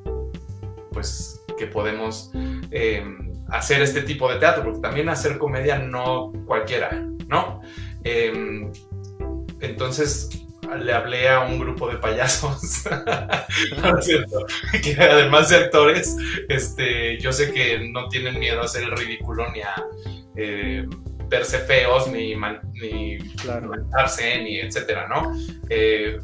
pues, 0.93 1.45
que 1.59 1.67
podemos 1.67 2.31
eh, 2.71 3.05
hacer 3.51 3.83
este 3.83 4.03
tipo 4.03 4.33
de 4.33 4.39
teatro, 4.39 4.63
porque 4.63 4.81
también 4.81 5.09
hacer 5.09 5.37
comedia 5.37 5.79
no 5.79 6.33
cualquiera, 6.47 6.91
¿no? 7.27 7.61
Eh, 8.05 8.71
entonces 9.61 10.31
le 10.77 10.93
hablé 10.93 11.29
a 11.29 11.41
un 11.41 11.59
grupo 11.59 11.89
de 11.89 11.97
payasos, 11.97 12.85
que 14.83 14.97
además 15.01 15.49
de 15.49 15.57
actores, 15.57 16.17
este, 16.49 17.19
yo 17.19 17.33
sé 17.33 17.53
que 17.53 17.89
no 17.91 18.09
tienen 18.09 18.39
miedo 18.39 18.61
a 18.61 18.65
hacer 18.65 18.83
el 18.83 18.97
ridículo 18.97 19.51
ni 19.53 19.61
a 19.61 19.75
eh, 20.37 20.87
verse 21.29 21.59
feos, 21.61 22.09
ni, 22.09 22.35
man, 22.37 22.61
ni 22.75 23.19
claro. 23.37 23.71
ni 24.43 24.59
etcétera, 24.59 25.09
¿no? 25.09 25.35
Eh, 25.71 26.21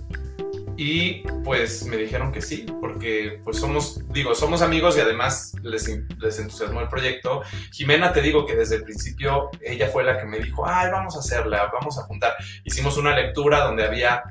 y 0.77 1.23
pues 1.45 1.85
me 1.87 1.97
dijeron 1.97 2.33
que 2.33 2.43
sí, 2.43 2.67
porque 2.81 3.41
pues 3.45 3.59
somos, 3.59 4.01
digo, 4.09 4.35
somos 4.35 4.61
amigos 4.61 4.97
y 4.97 5.01
además 5.01 5.53
les, 5.63 5.89
les, 6.19 6.39
entusiasmó 6.39 6.81
el 6.81 6.89
proyecto. 6.89 7.43
Jimena, 7.73 8.13
te 8.13 8.21
digo 8.21 8.45
que 8.45 8.57
desde 8.57 8.77
el 8.77 8.83
principio 8.83 9.51
ella 9.61 9.89
fue 9.89 10.03
la 10.03 10.19
que 10.19 10.27
me 10.27 10.41
dijo, 10.41 10.67
ay, 10.67 10.91
vamos 10.91 11.17
a 11.17 11.21
hacerla, 11.21 11.71
vamos 11.73 11.99
a 11.99 12.03
juntar. 12.03 12.35
Hicimos 12.65 12.97
una 12.97 13.15
lectura 13.15 13.61
donde 13.61 13.85
había, 13.85 14.25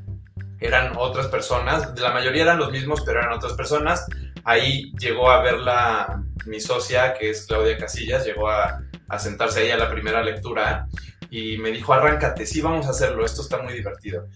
eran 0.59 0.93
otras 0.97 1.27
personas, 1.27 1.97
la 1.99 2.11
mayoría 2.11 2.43
eran 2.43 2.59
los 2.59 2.71
mismos, 2.71 3.01
pero 3.05 3.19
eran 3.19 3.31
otras 3.31 3.53
personas. 3.53 4.05
Ahí 4.43 4.91
llegó 4.99 5.29
a 5.31 5.41
verla 5.41 6.23
mi 6.45 6.59
socia, 6.59 7.13
que 7.13 7.29
es 7.29 7.45
Claudia 7.45 7.77
Casillas, 7.77 8.25
llegó 8.25 8.49
a, 8.49 8.81
sentarse 9.19 9.59
ahí 9.59 9.69
a 9.69 9.77
la 9.77 9.91
primera 9.91 10.23
lectura 10.23 10.87
y 11.29 11.59
me 11.59 11.71
dijo, 11.71 11.93
arráncate, 11.93 12.47
sí, 12.47 12.61
vamos 12.61 12.87
a 12.87 12.89
hacerlo, 12.89 13.23
esto 13.23 13.43
está 13.43 13.61
muy 13.61 13.73
divertido. 13.73 14.27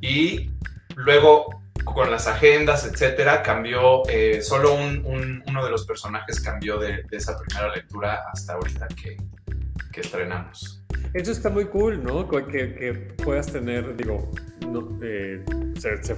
Y 0.00 0.50
Luego, 0.96 1.62
con 1.84 2.10
las 2.10 2.26
agendas, 2.26 2.86
etcétera, 2.86 3.42
cambió, 3.42 4.02
eh, 4.08 4.40
solo 4.42 4.74
un, 4.74 5.04
un, 5.04 5.42
uno 5.46 5.64
de 5.64 5.70
los 5.70 5.86
personajes 5.86 6.40
cambió 6.40 6.78
de, 6.78 7.02
de, 7.02 7.16
esa 7.16 7.36
primera 7.38 7.74
lectura 7.74 8.22
hasta 8.32 8.54
ahorita 8.54 8.88
que, 8.88 9.16
que 9.92 10.00
estrenamos. 10.00 10.82
Eso 11.12 11.30
está 11.30 11.50
muy 11.50 11.66
cool, 11.66 12.02
¿no? 12.02 12.28
Que, 12.28 12.46
que 12.46 12.92
puedas 13.22 13.46
tener, 13.52 13.96
digo, 13.96 14.30
no, 14.68 14.98
eh, 15.02 15.44
se, 15.78 16.02
se, 16.02 16.16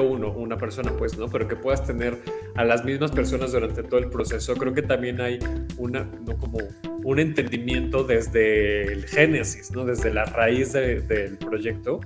uno, 0.00 0.30
una 0.30 0.56
persona, 0.58 0.92
pues, 0.96 1.16
¿no? 1.16 1.28
Pero 1.28 1.48
que 1.48 1.56
puedas 1.56 1.84
tener 1.84 2.18
a 2.54 2.64
las 2.64 2.84
mismas 2.84 3.10
personas 3.10 3.52
durante 3.52 3.82
todo 3.82 3.98
el 3.98 4.10
proceso. 4.10 4.54
Creo 4.54 4.74
que 4.74 4.82
también 4.82 5.20
hay 5.20 5.38
una, 5.78 6.04
no 6.04 6.36
como 6.36 6.58
un 7.02 7.18
entendimiento 7.18 8.04
desde 8.04 8.92
el 8.92 9.06
génesis, 9.06 9.70
¿no? 9.72 9.84
Desde 9.84 10.12
la 10.12 10.24
raíz 10.26 10.72
de, 10.72 11.00
del 11.00 11.38
proyecto 11.38 12.00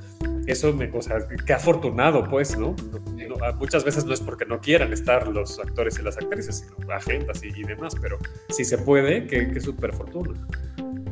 eso 0.47 0.73
me, 0.73 0.91
o 0.93 1.03
sea, 1.03 1.19
qué 1.45 1.53
afortunado, 1.53 2.25
pues, 2.25 2.57
¿no? 2.57 2.75
¿no? 3.29 3.55
Muchas 3.57 3.85
veces 3.85 4.05
no 4.05 4.15
es 4.15 4.21
porque 4.21 4.45
no 4.47 4.61
quieran 4.61 4.93
estar 4.93 5.29
los 5.29 5.59
actores 5.59 5.99
y 5.99 6.03
las 6.03 6.17
actrices, 6.17 6.67
sino 6.77 6.93
agendas 6.93 7.43
y, 7.43 7.49
y 7.49 7.63
demás, 7.65 7.95
pero 8.01 8.19
si 8.51 8.65
se 8.65 8.79
puede, 8.79 9.27
qué, 9.27 9.51
qué 9.51 9.61
súper 9.61 9.93
fortuna. 9.93 10.35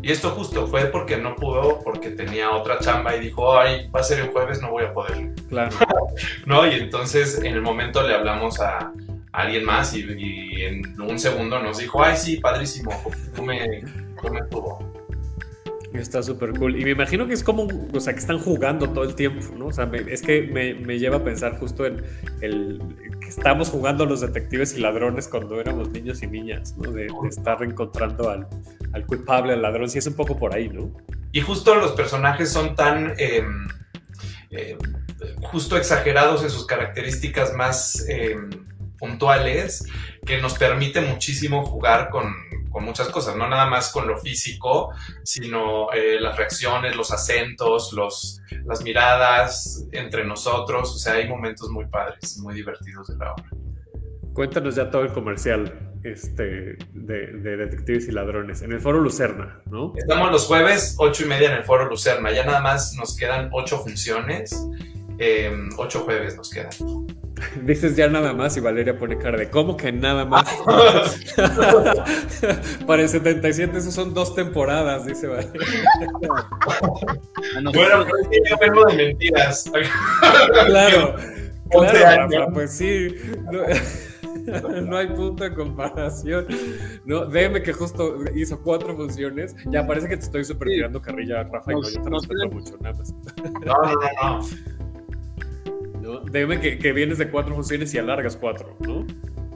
Y 0.05 0.13
esto 0.13 0.31
justo 0.33 0.67
fue 0.67 0.85
porque 0.85 1.17
no 1.17 1.35
pudo, 1.35 1.81
porque 1.83 2.11
tenía 2.11 2.51
otra 2.51 2.79
chamba 2.79 3.17
y 3.17 3.21
dijo, 3.21 3.59
ay, 3.59 3.89
va 3.89 4.01
a 4.01 4.03
ser 4.03 4.21
el 4.21 4.29
jueves, 4.29 4.61
no 4.61 4.71
voy 4.71 4.85
a 4.85 4.93
poder. 4.93 5.31
Claro. 5.49 5.75
¿No? 6.45 6.67
Y 6.67 6.75
entonces 6.75 7.39
en 7.39 7.55
el 7.55 7.63
momento 7.63 8.07
le 8.07 8.15
hablamos 8.15 8.61
a, 8.61 8.79
a 8.81 8.93
alguien 9.33 9.65
más 9.65 9.95
y, 9.95 10.05
y, 10.19 10.63
en 10.63 11.01
un 11.01 11.19
segundo 11.19 11.59
nos 11.59 11.79
dijo, 11.79 12.05
ay, 12.05 12.19
sí, 12.19 12.37
padrísimo, 12.37 12.93
tú 13.35 13.45
me, 13.45 13.83
tú 14.21 14.31
me 14.31 14.43
tuvo. 14.43 14.94
Está 15.95 16.25
súper 16.25 16.51
cool. 16.59 16.77
Y 16.77 16.85
me 16.85 16.91
imagino 16.91 17.27
que 17.29 17.35
es 17.35 17.45
como, 17.45 17.69
o 17.93 18.01
sea, 18.01 18.13
que 18.15 18.19
están 18.19 18.41
jugando 18.41 18.91
todo 18.91 19.05
el 19.05 19.15
tiempo, 19.15 19.55
¿no? 19.57 19.67
O 19.67 19.73
sea, 19.73 19.89
es 20.09 20.23
que 20.23 20.43
me, 20.43 20.75
me, 20.75 20.99
lleva 20.99 21.19
a 21.19 21.25
pensar 21.25 21.57
justo 21.57 21.87
en 21.87 22.03
el 22.41 22.81
que 23.21 23.29
estamos 23.29 23.71
jugando 23.71 24.05
los 24.05 24.21
detectives 24.21 24.77
y 24.77 24.81
ladrones 24.81 25.29
cuando 25.29 25.61
éramos 25.61 25.91
niños 25.91 26.21
y 26.25 26.27
niñas, 26.27 26.77
¿no? 26.77 26.91
De, 26.91 27.07
estar 27.29 27.63
encontrando 27.63 28.29
al, 28.29 28.49
al, 28.93 29.07
culpable, 29.07 29.53
al 29.53 29.63
ladrón. 29.63 29.89
Sí, 29.89 29.99
es 29.99 30.07
un 30.09 30.15
poco 30.15 30.37
por 30.37 30.53
ahí, 30.53 30.69
¿no? 30.69 30.91
Y 31.31 31.41
justo 31.41 31.77
los 31.77 31.93
personajes 31.93 32.51
son 32.51 32.75
tan. 32.75 33.15
Eh, 33.17 33.45
eh, 34.51 34.77
justo 35.43 35.77
exagerados 35.77 36.43
en 36.43 36.51
sus 36.51 36.67
características 36.67 37.55
más 37.55 38.05
eh, 38.09 38.37
puntuales 39.05 39.87
que 40.25 40.41
nos 40.41 40.55
permite 40.55 41.03
muchísimo 41.03 41.67
jugar 41.67 42.09
con, 42.09 42.35
con 42.71 42.85
muchas 42.85 43.11
cosas, 43.11 43.37
no 43.37 43.47
nada 43.47 43.67
más 43.67 43.93
con 43.93 44.09
lo 44.09 44.17
físico, 44.17 44.93
sino 45.23 45.93
eh, 45.93 46.19
las 46.19 46.39
reacciones, 46.39 46.97
los 46.97 47.13
acentos, 47.13 47.93
los, 47.93 48.41
las 48.65 48.83
miradas 48.83 49.87
entre 49.93 50.25
nosotros. 50.25 50.95
O 50.95 50.99
sea, 50.99 51.15
hay 51.15 51.29
momentos 51.29 51.69
muy 51.69 51.85
padres, 51.85 52.39
muy 52.39 52.55
divertidos 52.55 53.09
de 53.09 53.17
la 53.19 53.33
obra. 53.33 53.45
Cuéntanos 54.33 54.75
ya 54.75 54.91
todo 54.91 55.03
el 55.03 55.13
comercial 55.13 55.93
este, 56.03 56.77
de, 56.95 57.27
de, 57.27 57.57
Detectives 57.59 58.09
y 58.09 58.13
Ladrones 58.13 58.63
en 58.63 58.73
el 58.73 58.81
Foro 58.81 59.01
Lucerna, 59.01 59.61
¿no? 59.67 59.93
Estamos 59.97 60.33
los 60.33 60.47
jueves, 60.47 60.97
ocho 60.99 61.25
y 61.25 61.29
media 61.29 61.51
en 61.51 61.59
el 61.59 61.65
Foro 61.65 61.85
Lucerna. 61.91 62.33
Ya 62.33 62.47
nada 62.47 62.61
más 62.61 62.95
nos 62.95 63.17
quedan 63.17 63.51
ocho 63.53 63.79
funciones. 63.81 64.67
Eh, 65.19 65.53
ocho 65.77 66.01
jueves 66.01 66.37
nos 66.37 66.51
quedan. 66.51 66.71
Dices 67.63 67.97
ya 67.97 68.09
nada 68.09 68.33
más 68.33 68.57
y 68.57 68.61
Valeria 68.61 68.99
pone 68.99 69.19
cara 69.19 69.37
de 69.39 69.49
¿cómo 69.51 69.77
que 69.77 69.93
nada 69.93 70.25
más? 70.25 70.45
Para 72.87 73.03
el 73.03 73.09
77 73.09 73.79
eso 73.79 73.91
son 73.91 74.15
dos 74.15 74.35
temporadas, 74.35 75.07
dice 75.07 75.27
Valeria. 75.27 75.61
A 77.57 77.61
nosotros- 77.61 77.75
Bueno, 77.75 78.05
sí, 78.31 78.39
yo 78.51 78.57
vengo 78.61 78.85
de 78.87 78.95
mentiras. 78.97 79.65
Claro, 80.67 81.17
claro, 81.71 82.07
años. 82.07 82.33
Rafa, 82.41 82.53
pues 82.53 82.71
sí. 82.73 83.15
No, 83.51 83.63
no 84.83 84.97
hay 84.99 85.07
punto 85.09 85.43
de 85.45 85.55
comparación. 85.55 86.47
No, 87.07 87.25
déjeme 87.27 87.63
que 87.63 87.73
justo 87.73 88.17
hizo 88.35 88.61
cuatro 88.63 88.95
funciones. 88.95 89.57
Ya 89.67 89.87
parece 89.87 90.07
que 90.09 90.17
te 90.19 90.25
estoy 90.25 90.45
super 90.45 90.69
tirando 90.69 91.01
carrilla, 91.01 91.45
Rafa, 91.45 91.73
y 91.73 91.77
no, 91.77 91.89
yo 91.89 92.03
te 92.03 92.11
respeto 92.11 92.49
mucho, 92.51 92.77
nada 92.81 92.95
más. 92.99 93.15
No, 93.65 93.75
no, 93.83 93.95
no, 94.41 94.47
no. 96.05 96.21
Déjeme 96.21 96.61
que, 96.61 96.79
que 96.79 96.93
vienes 96.93 97.19
de 97.19 97.29
cuatro 97.31 97.55
funciones 97.55 97.93
y 97.95 97.99
alargas 97.99 98.37
cuatro, 98.37 98.77
¿no? 98.81 99.07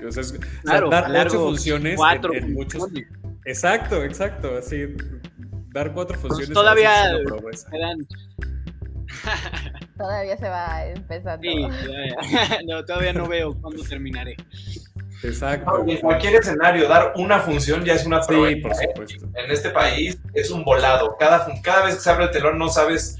O 0.07 0.11
sea, 0.13 0.21
es- 0.23 0.33
o 0.33 0.37
sea, 0.37 0.41
Claro, 0.63 0.91
dar 0.91 1.27
ocho 1.27 1.39
funciones 1.45 1.93
en- 1.93 1.97
cuatro 1.97 2.33
en, 2.35 2.55
muchos. 2.55 2.81
funciones. 2.83 3.11
Exacto, 3.45 4.03
exacto. 4.05 4.57
Así, 4.59 4.87
dar 5.73 5.93
cuatro 5.93 6.19
funciones. 6.19 6.53
todavía- 6.53 7.05
a 7.05 7.13
veces 7.13 7.21
es 7.27 7.31
una 7.33 7.37
proeza. 7.41 7.71
Quedan- 7.71 8.07
Todavía 9.99 10.37
se 10.37 10.49
va 10.49 10.87
empezando. 10.87 11.43
sí, 11.43 11.67
ya. 12.31 12.59
No, 12.67 12.85
todavía 12.85 13.13
no 13.13 13.27
veo 13.27 13.55
cuándo 13.61 13.83
terminaré. 13.83 14.37
Exacto. 15.25 15.85
En 15.89 15.99
cualquier 15.99 16.37
escenario, 16.37 16.89
dar 16.89 17.13
una 17.17 17.41
función 17.41 17.85
ya 17.85 17.95
es 17.95 18.07
una 18.07 18.23
Sí, 18.23 18.29
proeza. 18.29 18.63
por 18.63 18.73
¿eh? 18.73 18.77
supuesto. 18.89 19.27
En 19.35 19.51
este 19.51 19.71
país 19.71 20.19
es 20.35 20.51
un 20.51 20.63
volado. 20.65 21.17
Cada, 21.19 21.49
cada 21.63 21.87
vez 21.87 21.97
que 21.97 22.01
se 22.03 22.11
abre 22.11 22.27
el 22.27 22.31
telón 22.31 22.57
no 22.59 22.69
sabes 22.69 23.17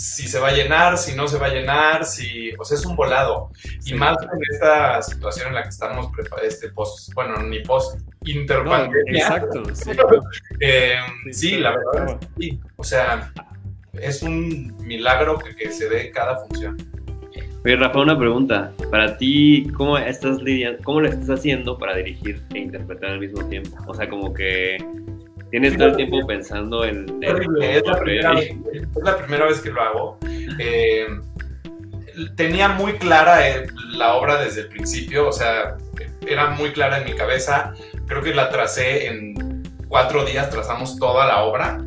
si 0.00 0.26
se 0.28 0.38
va 0.40 0.48
a 0.48 0.52
llenar, 0.52 0.96
si 0.98 1.14
no 1.14 1.28
se 1.28 1.38
va 1.38 1.46
a 1.46 1.50
llenar, 1.50 2.04
si, 2.04 2.52
o 2.58 2.64
sea, 2.64 2.76
es 2.78 2.86
un 2.86 2.96
volado. 2.96 3.50
Y 3.84 3.90
Sí. 3.90 3.94
más 3.94 4.16
en 4.22 4.40
esta 4.52 5.02
situación 5.02 5.48
en 5.48 5.54
la 5.56 5.62
que 5.62 5.68
estamos, 5.68 6.08
este, 6.42 6.70
post, 6.70 7.12
bueno, 7.14 7.36
ni 7.42 7.60
post 7.60 7.98
No, 7.98 8.30
interpandemia. 8.30 9.22
exacto. 9.22 9.62
Sí, 9.74 9.90
Eh, 10.60 10.94
Sí, 11.26 11.32
sí, 11.32 11.56
la 11.58 11.70
verdad, 11.76 12.18
es 12.20 12.26
que 12.26 12.32
sí. 12.42 12.60
O 12.76 12.84
sea, 12.84 13.32
es 13.94 14.22
un 14.22 14.76
milagro 14.84 15.38
que, 15.38 15.54
que 15.54 15.70
se 15.70 15.88
dé 15.88 16.10
cada 16.10 16.36
función. 16.46 16.76
Oye, 17.64 17.76
Rafa, 17.76 17.98
una 17.98 18.18
pregunta. 18.18 18.72
Para 18.90 19.18
ti, 19.18 19.68
¿cómo 19.76 19.98
estás 19.98 20.40
lidiando, 20.42 20.82
cómo 20.82 21.02
lo 21.02 21.08
estás 21.10 21.28
haciendo 21.28 21.76
para 21.76 21.94
dirigir 21.94 22.42
e 22.54 22.58
interpretar 22.58 23.10
al 23.10 23.20
mismo 23.20 23.44
tiempo? 23.50 23.76
O 23.86 23.92
sea, 23.94 24.08
como 24.08 24.32
que 24.32 24.78
tienes 25.50 25.76
todo 25.76 25.88
el 25.88 25.96
tiempo 25.96 26.26
pensando 26.26 26.84
en... 26.84 27.08
en 27.22 27.62
es 27.62 27.82
la, 27.84 27.98
primera 27.98 28.34
vez, 28.34 28.50
es 28.72 29.02
la 29.02 29.16
primera 29.18 29.46
vez 29.46 29.60
que 29.60 29.70
lo 29.70 29.82
hago. 29.82 30.18
Eh, 30.58 31.06
tenía 32.36 32.68
muy 32.68 32.94
clara 32.94 33.48
eh, 33.48 33.66
la 33.92 34.14
obra 34.14 34.42
desde 34.42 34.62
el 34.62 34.68
principio, 34.68 35.28
o 35.28 35.32
sea, 35.32 35.76
era 36.26 36.50
muy 36.50 36.72
clara 36.72 36.98
en 36.98 37.04
mi 37.04 37.14
cabeza. 37.14 37.74
Creo 38.06 38.22
que 38.22 38.34
la 38.34 38.50
tracé 38.50 39.06
en 39.06 39.62
cuatro 39.88 40.24
días, 40.24 40.50
trazamos 40.50 40.98
toda 40.98 41.26
la 41.26 41.42
obra 41.42 41.84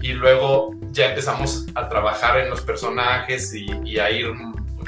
y 0.00 0.12
luego 0.12 0.74
ya 0.90 1.10
empezamos 1.10 1.66
a 1.74 1.88
trabajar 1.88 2.38
en 2.38 2.50
los 2.50 2.62
personajes 2.62 3.54
y, 3.54 3.66
y 3.84 3.98
a 3.98 4.10
ir 4.10 4.26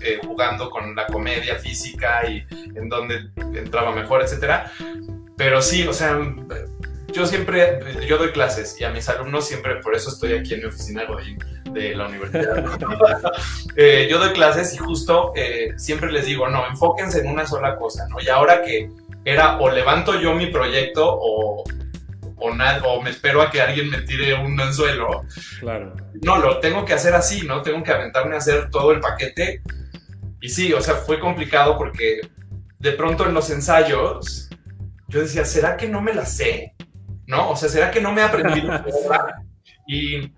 eh, 0.02 0.20
jugando 0.24 0.70
con 0.70 0.94
la 0.94 1.06
comedia 1.06 1.56
física 1.56 2.28
y 2.28 2.44
en 2.76 2.88
dónde 2.88 3.30
entraba 3.54 3.92
mejor, 3.92 4.22
etcétera. 4.22 4.70
Pero 5.36 5.60
sí, 5.60 5.86
o 5.86 5.92
sea, 5.92 6.18
yo 7.12 7.26
siempre, 7.26 7.80
yo 8.06 8.18
doy 8.18 8.30
clases 8.32 8.78
y 8.80 8.84
a 8.84 8.90
mis 8.90 9.08
alumnos 9.08 9.46
siempre, 9.46 9.76
por 9.76 9.94
eso 9.94 10.10
estoy 10.10 10.34
aquí 10.34 10.54
en 10.54 10.60
mi 10.60 10.66
oficina 10.66 11.04
Godín 11.06 11.38
de 11.72 11.94
la 11.94 12.06
universidad. 12.06 12.64
Eh, 13.80 14.08
yo 14.10 14.18
doy 14.18 14.32
clases 14.32 14.74
y 14.74 14.78
justo 14.78 15.32
eh, 15.36 15.72
siempre 15.76 16.10
les 16.10 16.26
digo, 16.26 16.48
no, 16.48 16.66
enfóquense 16.66 17.20
en 17.20 17.28
una 17.28 17.46
sola 17.46 17.76
cosa, 17.76 18.08
¿no? 18.08 18.20
Y 18.20 18.28
ahora 18.28 18.62
que 18.62 18.90
era 19.24 19.58
o 19.58 19.70
levanto 19.70 20.18
yo 20.20 20.34
mi 20.34 20.46
proyecto 20.48 21.06
o, 21.08 21.62
o, 22.38 22.54
na- 22.54 22.80
o 22.84 23.00
me 23.00 23.10
espero 23.10 23.40
a 23.40 23.50
que 23.52 23.60
alguien 23.62 23.88
me 23.88 24.00
tire 24.02 24.34
un 24.34 24.60
anzuelo, 24.60 25.22
claro. 25.60 25.94
no, 26.22 26.38
lo 26.38 26.58
tengo 26.58 26.84
que 26.84 26.94
hacer 26.94 27.14
así, 27.14 27.42
¿no? 27.46 27.62
Tengo 27.62 27.82
que 27.84 27.92
aventarme 27.92 28.34
a 28.34 28.38
hacer 28.38 28.68
todo 28.70 28.90
el 28.90 28.98
paquete. 28.98 29.62
Y 30.40 30.48
sí, 30.48 30.72
o 30.72 30.80
sea, 30.80 30.94
fue 30.94 31.20
complicado 31.20 31.76
porque 31.78 32.20
de 32.80 32.92
pronto 32.92 33.26
en 33.26 33.34
los 33.34 33.48
ensayos 33.50 34.48
yo 35.06 35.20
decía, 35.20 35.44
¿será 35.44 35.76
que 35.76 35.86
no 35.88 36.00
me 36.00 36.14
la 36.14 36.26
sé? 36.26 36.74
¿No? 37.28 37.50
O 37.50 37.56
sea, 37.56 37.68
¿será 37.68 37.90
que 37.90 38.00
no 38.00 38.10
me 38.10 38.22
he 38.22 38.24
aprendido 38.24 38.68
la 38.68 38.84
obra? 39.04 39.42
Y, 39.86 40.32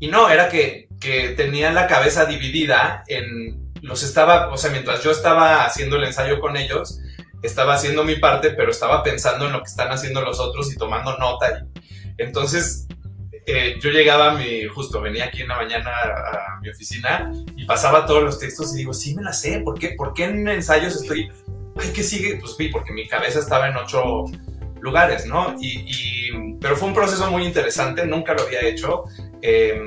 y 0.00 0.08
no, 0.08 0.30
era 0.30 0.48
que, 0.48 0.88
que 0.98 1.28
tenía 1.30 1.70
la 1.70 1.86
cabeza 1.86 2.24
dividida 2.24 3.04
en... 3.06 3.62
Los 3.82 4.02
estaba, 4.02 4.48
o 4.48 4.56
sea, 4.56 4.70
mientras 4.70 5.04
yo 5.04 5.10
estaba 5.10 5.66
haciendo 5.66 5.96
el 5.96 6.04
ensayo 6.04 6.40
con 6.40 6.56
ellos, 6.56 6.98
estaba 7.42 7.74
haciendo 7.74 8.02
mi 8.02 8.16
parte, 8.16 8.50
pero 8.50 8.70
estaba 8.70 9.02
pensando 9.02 9.44
en 9.44 9.52
lo 9.52 9.58
que 9.58 9.68
están 9.68 9.92
haciendo 9.92 10.22
los 10.22 10.40
otros 10.40 10.72
y 10.72 10.76
tomando 10.76 11.18
nota. 11.18 11.50
Y, 11.50 12.22
entonces, 12.22 12.88
eh, 13.46 13.76
yo 13.78 13.90
llegaba 13.90 14.32
a 14.32 14.34
mi, 14.36 14.64
justo 14.64 15.02
venía 15.02 15.26
aquí 15.26 15.42
en 15.42 15.48
la 15.48 15.56
mañana 15.56 15.90
a, 15.90 16.60
mi 16.62 16.70
oficina 16.70 17.30
y 17.54 17.66
pasaba 17.66 18.06
todos 18.06 18.22
los 18.22 18.38
textos 18.38 18.72
y 18.72 18.78
digo, 18.78 18.94
sí 18.94 19.14
me 19.14 19.22
la 19.22 19.34
sé, 19.34 19.60
¿por 19.60 19.78
qué, 19.78 19.90
¿Por 19.90 20.14
qué 20.14 20.24
en 20.24 20.48
ensayos 20.48 20.96
estoy, 20.96 21.30
ay, 21.76 21.92
¿qué 21.94 22.02
sigue? 22.02 22.38
Pues 22.40 22.56
sí, 22.56 22.68
porque 22.68 22.94
mi 22.94 23.06
cabeza 23.06 23.40
estaba 23.40 23.68
en 23.68 23.76
ocho 23.76 24.24
lugares, 24.84 25.26
¿no? 25.26 25.56
Y, 25.60 25.78
y- 25.88 26.54
pero 26.60 26.76
fue 26.76 26.88
un 26.88 26.94
proceso 26.94 27.30
muy 27.30 27.44
interesante, 27.44 28.06
nunca 28.06 28.34
lo 28.34 28.42
había 28.42 28.60
hecho. 28.62 29.04
eh, 29.42 29.80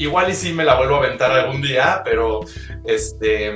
igual 0.00 0.30
y 0.30 0.34
sí 0.34 0.52
me 0.52 0.64
la 0.64 0.76
vuelvo 0.76 0.96
a 0.96 0.98
aventar 0.98 1.30
algún 1.32 1.60
día, 1.62 2.02
pero 2.04 2.40
este... 2.84 3.54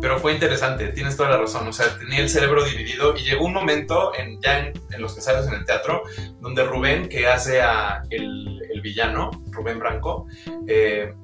Pero 0.00 0.18
fue 0.18 0.32
interesante, 0.34 0.88
tienes 0.88 1.16
toda 1.16 1.30
la 1.30 1.38
razón. 1.38 1.66
O 1.68 1.72
sea, 1.72 1.86
tenía 1.98 2.18
el 2.18 2.28
cerebro 2.28 2.64
dividido 2.64 3.14
y 3.16 3.22
llegó 3.22 3.46
un 3.46 3.54
momento 3.54 4.12
en, 4.14 4.38
ya 4.42 4.58
en, 4.58 4.72
en 4.92 5.00
los 5.00 5.16
ensayos 5.16 5.46
en 5.46 5.54
el 5.54 5.64
teatro 5.64 6.02
donde 6.40 6.64
Rubén, 6.64 7.08
que 7.08 7.26
hace 7.26 7.62
a 7.62 8.02
el, 8.10 8.60
el 8.70 8.80
villano, 8.82 9.30
Rubén 9.52 9.78
Branco, 9.78 10.26
eh, 10.66 11.14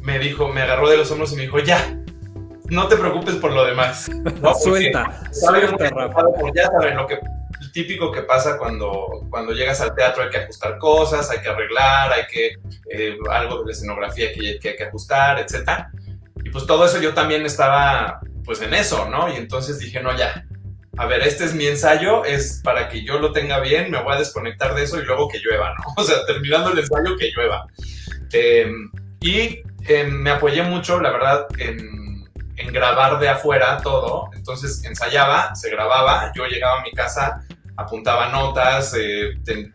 me 0.00 0.18
dijo, 0.20 0.48
me 0.48 0.60
agarró 0.62 0.88
de 0.88 0.96
los 0.98 1.10
hombros 1.10 1.32
y 1.32 1.36
me 1.36 1.42
dijo, 1.42 1.58
ya, 1.58 1.98
no 2.70 2.88
te 2.88 2.96
preocupes 2.96 3.36
por 3.36 3.52
lo 3.52 3.64
demás. 3.64 4.08
¿no? 4.40 4.54
Suelta, 4.54 5.22
suelta, 5.32 5.90
Rafa. 5.90 6.22
ya 6.54 6.66
saben, 6.66 6.96
lo 6.96 7.06
que 7.06 7.18
típico 7.72 8.12
que 8.12 8.22
pasa 8.22 8.56
cuando, 8.56 9.26
cuando 9.30 9.52
llegas 9.52 9.80
al 9.80 9.94
teatro 9.94 10.22
hay 10.22 10.30
que 10.30 10.38
ajustar 10.38 10.78
cosas, 10.78 11.28
hay 11.30 11.40
que 11.40 11.48
arreglar, 11.48 12.12
hay 12.12 12.26
que 12.26 12.56
eh, 12.90 13.16
algo 13.30 13.60
de 13.60 13.66
la 13.66 13.72
escenografía 13.72 14.32
que, 14.32 14.58
que 14.60 14.68
hay 14.70 14.76
que 14.76 14.84
ajustar, 14.84 15.40
etcétera. 15.40 15.90
Y 16.44 16.50
pues 16.50 16.66
todo 16.66 16.84
eso 16.84 17.00
yo 17.00 17.14
también 17.14 17.44
estaba 17.44 18.20
pues 18.44 18.60
en 18.60 18.74
eso, 18.74 19.08
¿no? 19.08 19.32
Y 19.32 19.36
entonces 19.36 19.78
dije, 19.78 20.00
no, 20.00 20.16
ya, 20.16 20.44
a 20.96 21.06
ver, 21.06 21.22
este 21.22 21.44
es 21.44 21.54
mi 21.54 21.66
ensayo, 21.66 22.24
es 22.24 22.60
para 22.62 22.88
que 22.88 23.02
yo 23.02 23.18
lo 23.18 23.32
tenga 23.32 23.58
bien, 23.60 23.90
me 23.90 24.00
voy 24.02 24.14
a 24.14 24.18
desconectar 24.18 24.74
de 24.74 24.84
eso 24.84 25.00
y 25.00 25.04
luego 25.04 25.28
que 25.28 25.38
llueva, 25.38 25.74
¿no? 25.74 25.94
O 25.96 26.04
sea, 26.04 26.24
terminando 26.26 26.70
el 26.70 26.78
ensayo, 26.78 27.16
que 27.16 27.32
llueva. 27.34 27.66
Eh, 28.32 28.70
y 29.20 29.62
eh, 29.88 30.04
me 30.04 30.30
apoyé 30.30 30.62
mucho, 30.62 31.00
la 31.00 31.10
verdad, 31.10 31.46
en, 31.58 32.03
en 32.56 32.72
grabar 32.72 33.18
de 33.18 33.28
afuera 33.28 33.78
todo. 33.82 34.30
Entonces 34.34 34.84
ensayaba, 34.84 35.54
se 35.54 35.70
grababa, 35.70 36.32
yo 36.34 36.46
llegaba 36.46 36.80
a 36.80 36.82
mi 36.82 36.92
casa, 36.92 37.40
apuntaba 37.76 38.28
notas, 38.28 38.94
eh, 38.98 39.34
ten- 39.44 39.74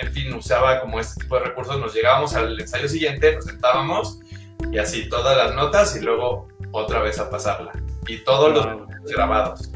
en 0.00 0.12
fin, 0.12 0.32
usaba 0.32 0.80
como 0.80 0.98
este 0.98 1.22
tipo 1.22 1.36
de 1.38 1.44
recursos. 1.44 1.78
Nos 1.78 1.92
llegábamos 1.94 2.34
al 2.34 2.58
ensayo 2.58 2.88
siguiente, 2.88 3.34
nos 3.34 3.44
sentábamos 3.44 4.18
y 4.70 4.78
así 4.78 5.08
todas 5.08 5.36
las 5.36 5.54
notas 5.54 5.94
y 5.96 6.00
luego 6.00 6.48
otra 6.72 7.00
vez 7.02 7.18
a 7.18 7.28
pasarla. 7.28 7.72
Y 8.06 8.18
todos 8.24 8.52
los 8.54 8.66
grabados. 9.14 9.70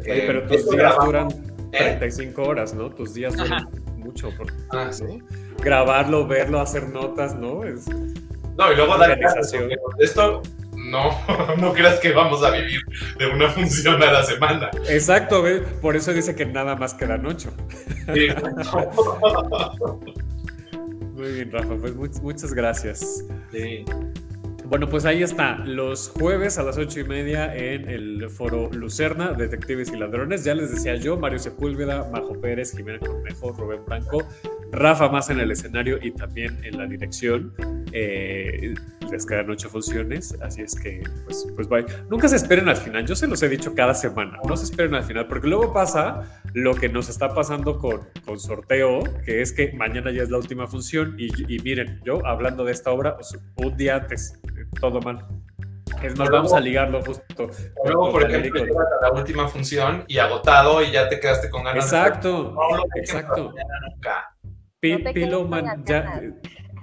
Oye, 0.00 0.24
Eh, 0.24 0.24
pero 0.26 0.42
tus 0.46 0.64
días 0.64 0.76
grabamos, 0.76 1.06
duran 1.06 1.28
¿eh? 1.72 1.78
35 1.78 2.42
horas, 2.42 2.74
¿no? 2.74 2.90
Tus 2.90 3.14
días 3.14 3.34
duran 3.34 3.66
mucho. 3.96 4.30
Por, 4.36 4.52
Ah, 4.70 4.88
sí. 4.92 5.04
¿no? 5.04 5.24
Grabarlo, 5.58 6.26
verlo, 6.26 6.60
hacer 6.60 6.88
notas, 6.90 7.34
¿no? 7.34 7.64
Es- 7.64 7.88
No, 7.88 8.72
y 8.72 8.76
luego 8.76 8.96
dar 8.98 9.18
clases, 9.18 9.52
porque 9.58 9.76
Esto 9.98 10.42
no, 10.90 11.10
no 11.58 11.72
creas 11.72 12.00
que 12.00 12.12
vamos 12.12 12.42
a 12.44 12.50
vivir 12.50 12.80
de 13.18 13.26
una 13.26 13.48
función 13.50 14.02
a 14.02 14.12
la 14.12 14.22
semana. 14.24 14.70
Exacto, 14.88 15.42
¿ves? 15.42 15.62
por 15.80 15.96
eso 15.96 16.12
dice 16.12 16.34
que 16.34 16.46
nada 16.46 16.74
más 16.76 16.94
quedan 16.94 17.24
ocho. 17.26 17.52
Sí. 18.14 18.28
Muy 21.14 21.32
bien, 21.32 21.50
Rafa, 21.50 21.74
pues 21.80 21.96
much- 21.96 22.20
muchas 22.22 22.52
gracias. 22.54 23.24
Sí. 23.50 23.84
Bueno, 24.66 24.86
pues 24.88 25.04
ahí 25.06 25.22
está, 25.22 25.56
los 25.64 26.10
jueves 26.10 26.58
a 26.58 26.62
las 26.62 26.76
ocho 26.76 27.00
y 27.00 27.04
media 27.04 27.54
en 27.56 27.88
el 27.88 28.28
foro 28.28 28.68
Lucerna, 28.70 29.32
Detectives 29.32 29.90
y 29.90 29.96
Ladrones. 29.96 30.44
Ya 30.44 30.54
les 30.54 30.70
decía 30.70 30.94
yo, 30.96 31.16
Mario 31.16 31.38
Sepúlveda, 31.38 32.06
Majo 32.12 32.38
Pérez, 32.40 32.76
Jimena 32.76 32.98
Cornejo, 32.98 33.52
Rubén 33.52 33.80
Blanco, 33.86 34.28
Rafa 34.72 35.08
más 35.08 35.30
en 35.30 35.40
el 35.40 35.50
escenario 35.50 35.98
y 36.02 36.10
también 36.12 36.58
en 36.64 36.76
la 36.78 36.86
dirección. 36.86 37.54
Eh, 37.92 38.74
les 39.10 39.24
quedan 39.24 39.48
ocho 39.48 39.70
funciones, 39.70 40.36
así 40.42 40.60
es 40.60 40.78
que, 40.78 41.02
pues, 41.24 41.46
pues 41.56 41.66
bye. 41.68 41.86
Nunca 42.10 42.28
se 42.28 42.36
esperen 42.36 42.68
al 42.68 42.76
final, 42.76 43.06
yo 43.06 43.16
se 43.16 43.26
los 43.26 43.42
he 43.42 43.48
dicho 43.48 43.74
cada 43.74 43.94
semana, 43.94 44.38
no 44.46 44.54
se 44.54 44.64
esperen 44.64 44.94
al 44.94 45.02
final, 45.04 45.26
porque 45.28 45.48
luego 45.48 45.72
pasa 45.72 46.42
lo 46.52 46.74
que 46.74 46.90
nos 46.90 47.08
está 47.08 47.32
pasando 47.34 47.78
con, 47.78 48.02
con 48.26 48.38
sorteo, 48.38 49.00
que 49.24 49.40
es 49.40 49.52
que 49.54 49.72
mañana 49.72 50.10
ya 50.10 50.22
es 50.24 50.28
la 50.30 50.36
última 50.36 50.66
función 50.66 51.14
y, 51.18 51.28
y 51.54 51.58
miren, 51.60 52.02
yo 52.04 52.24
hablando 52.26 52.64
de 52.66 52.72
esta 52.72 52.90
obra, 52.90 53.16
un 53.56 53.76
día 53.78 53.96
antes, 53.96 54.38
todo 54.78 55.00
mal. 55.00 55.24
Es 56.02 56.16
más, 56.18 56.28
vamos 56.28 56.52
a 56.52 56.60
ligarlo 56.60 57.00
justo. 57.02 57.48
Luego, 57.86 58.12
por 58.12 58.22
ejemplo, 58.30 58.62
llegas 58.62 58.86
a 59.00 59.06
la 59.08 59.12
última 59.18 59.48
función 59.48 60.04
y 60.06 60.18
agotado 60.18 60.82
y 60.82 60.92
ya 60.92 61.08
te 61.08 61.18
quedaste 61.18 61.48
con 61.48 61.64
ganas. 61.64 61.90
de- 61.90 61.96
Exacto, 61.96 62.52
No 62.54 62.76
lo 62.76 62.82
dejen 62.84 62.90
para 62.90 63.00
exacto. 63.20 63.54
nunca. 63.94 64.34
No 64.80 65.60
las 65.60 65.84
ya 65.84 66.22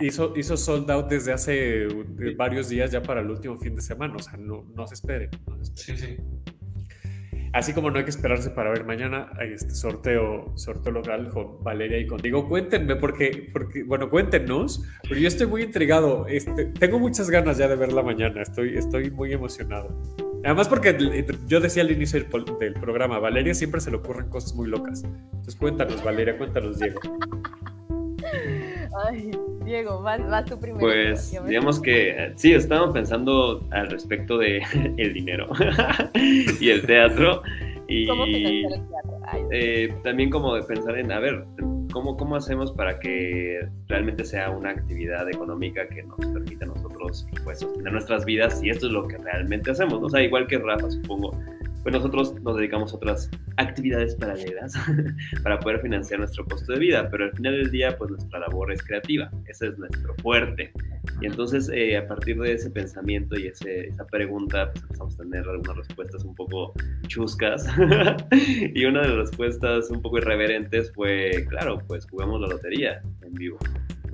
hizo, 0.02 0.34
hizo 0.36 0.58
sold 0.58 0.92
out 0.92 1.08
desde 1.08 1.32
hace 1.32 1.84
eh, 1.88 2.36
varios 2.36 2.70
días 2.70 2.92
ya 2.92 3.02
para 3.02 3.22
el 3.22 3.30
último 3.30 3.58
fin 3.58 3.76
de 3.76 3.82
semana, 3.82 4.16
o 4.16 4.20
sea, 4.20 4.38
no, 4.38 4.66
no 4.76 4.88
se 4.88 4.96
espere. 4.96 5.30
no 5.48 5.64
se 5.64 5.74
espere. 5.74 5.98
Sí, 5.98 6.06
sí. 6.06 6.18
Así 7.54 7.72
como 7.72 7.90
no 7.90 7.98
hay 7.98 8.04
que 8.04 8.10
esperarse 8.10 8.50
para 8.50 8.70
ver 8.70 8.84
mañana 8.84 9.32
hay 9.40 9.54
este 9.54 9.74
sorteo, 9.74 10.52
sorteo 10.58 10.92
local 10.92 11.30
con 11.30 11.64
Valeria 11.64 11.98
y 11.98 12.06
contigo. 12.06 12.50
Cuéntenme, 12.50 12.98
porque, 12.98 13.50
porque, 13.54 13.84
bueno, 13.86 14.10
cuéntenos, 14.10 14.84
pero 15.04 15.16
yo 15.16 15.28
estoy 15.30 15.48
muy 15.48 15.64
intrigado. 15.64 16.28
Este, 16.28 16.66
tengo 16.66 17.00
muchas 17.00 17.30
ganas 17.30 17.58
ya 17.58 17.70
de 17.70 17.78
verla 17.78 18.04
mañana, 18.04 18.42
estoy, 18.42 18.78
estoy 18.78 19.10
muy 19.10 19.32
emocionado. 19.32 19.98
Además 20.44 20.68
porque 20.68 21.26
yo 21.48 21.62
decía 21.62 21.84
al 21.84 21.92
inicio 21.92 22.20
del, 22.20 22.30
del 22.60 22.74
programa, 22.74 23.16
a 23.16 23.20
Valeria 23.20 23.54
siempre 23.54 23.80
se 23.80 23.90
le 23.90 23.98
ocurren 23.98 24.28
cosas 24.28 24.54
muy 24.54 24.68
locas. 24.68 25.06
Entonces 25.06 25.56
cuéntanos, 25.56 26.04
Valeria, 26.04 26.38
cuéntanos, 26.38 26.78
Diego. 26.78 27.00
Ay, 29.04 29.32
Diego, 29.64 30.02
vas, 30.02 30.26
vas 30.30 30.46
tú 30.46 30.60
primero. 30.60 30.80
Pues 30.80 31.32
Yo 31.32 31.44
digamos 31.44 31.82
que 31.82 32.32
sí, 32.36 32.54
estábamos 32.54 32.94
pensando 32.94 33.62
al 33.72 33.90
respecto 33.90 34.38
de 34.38 34.62
el 34.98 35.14
dinero 35.14 35.48
y 36.60 36.70
el 36.70 36.86
teatro 36.86 37.42
y 37.88 38.08
¿Cómo 38.08 38.26
financiar 38.26 38.72
el 38.74 38.88
teatro? 38.88 39.20
Ay, 39.28 39.42
eh, 39.52 39.96
también 40.04 40.30
como 40.30 40.56
de 40.56 40.64
pensar 40.64 40.98
en, 40.98 41.12
a 41.12 41.20
ver, 41.20 41.46
¿cómo, 41.92 42.18
¿cómo 42.18 42.36
hacemos 42.36 42.72
para 42.72 43.00
que 43.00 43.68
realmente 43.88 44.26
sea 44.26 44.50
una 44.50 44.72
actividad 44.72 45.30
económica 45.30 45.88
que 45.88 46.04
nos 46.04 46.20
permita 46.20 46.66
a 46.66 46.70
nosotros 46.70 47.28
pues, 47.44 47.60
sostener 47.60 47.94
nuestras 47.94 48.26
vidas 48.26 48.60
si 48.60 48.70
esto 48.70 48.88
es 48.88 48.92
lo 48.92 49.08
que 49.08 49.18
realmente 49.18 49.72
hacemos? 49.72 50.00
¿no? 50.00 50.08
O 50.08 50.10
sea, 50.10 50.22
igual 50.22 50.48
que 50.48 50.58
Rafa, 50.58 50.90
supongo, 50.90 51.38
pues 51.86 51.94
nosotros 51.94 52.34
nos 52.42 52.58
dedicamos 52.58 52.92
a 52.92 52.96
otras 52.96 53.30
actividades 53.58 54.16
paralelas 54.16 54.74
para 55.44 55.60
poder 55.60 55.82
financiar 55.82 56.20
nuestro 56.20 56.44
costo 56.44 56.74
de 56.74 56.80
vida, 56.80 57.08
pero 57.12 57.26
al 57.26 57.32
final 57.34 57.54
del 57.54 57.70
día, 57.70 57.96
pues 57.96 58.10
nuestra 58.10 58.40
labor 58.40 58.74
es 58.74 58.82
creativa, 58.82 59.30
ese 59.46 59.68
es 59.68 59.78
nuestro 59.78 60.16
fuerte. 60.16 60.72
Y 61.22 61.28
entonces, 61.28 61.70
eh, 61.72 61.96
a 61.96 62.08
partir 62.08 62.40
de 62.40 62.54
ese 62.54 62.72
pensamiento 62.72 63.40
y 63.40 63.50
ese, 63.50 63.90
esa 63.90 64.04
pregunta, 64.08 64.72
pues 64.72 64.82
empezamos 64.82 65.14
a 65.14 65.18
tener 65.18 65.48
algunas 65.48 65.78
respuestas 65.78 66.24
un 66.24 66.34
poco 66.34 66.74
chuscas. 67.06 67.68
y 68.74 68.84
una 68.86 69.04
de 69.04 69.10
las 69.10 69.18
respuestas 69.18 69.92
un 69.92 70.02
poco 70.02 70.18
irreverentes 70.18 70.92
fue, 70.92 71.46
claro, 71.50 71.78
pues 71.88 72.08
jugamos 72.10 72.42
la 72.42 72.48
lotería 72.48 73.04
en 73.22 73.34
vivo. 73.36 73.60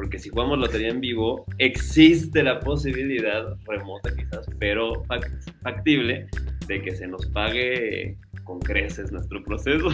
Porque 0.02 0.18
si 0.18 0.30
jugamos 0.30 0.58
lotería 0.58 0.88
en 0.90 1.00
vivo, 1.00 1.46
existe 1.60 2.42
la 2.42 2.60
posibilidad, 2.60 3.56
remota 3.68 4.10
quizás, 4.16 4.48
pero 4.58 5.04
fac- 5.04 5.30
factible, 5.62 6.26
de 6.66 6.82
que 6.82 6.96
se 6.96 7.06
nos 7.06 7.28
pague 7.28 8.18
con 8.44 8.60
creces 8.62 9.12
nuestro 9.12 9.44
proceso. 9.44 9.90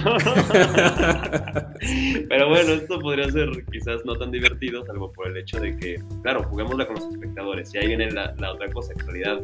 Pero 2.30 2.50
bueno, 2.50 2.72
esto 2.74 3.00
podría 3.00 3.30
ser 3.30 3.50
quizás 3.70 4.04
no 4.06 4.16
tan 4.16 4.32
divertido, 4.32 4.86
salvo 4.86 5.12
por 5.12 5.28
el 5.28 5.36
hecho 5.38 5.60
de 5.60 5.76
que, 5.78 6.02
claro, 6.24 6.44
juguémosla 6.44 6.86
con 6.88 6.96
los 6.96 7.10
espectadores. 7.14 7.74
Y 7.76 7.80
ahí 7.80 7.88
viene 7.88 8.10
la, 8.12 8.34
la 8.40 8.54
otra 8.54 8.70
cosa, 8.72 8.94
en 8.94 9.00
realidad 9.06 9.42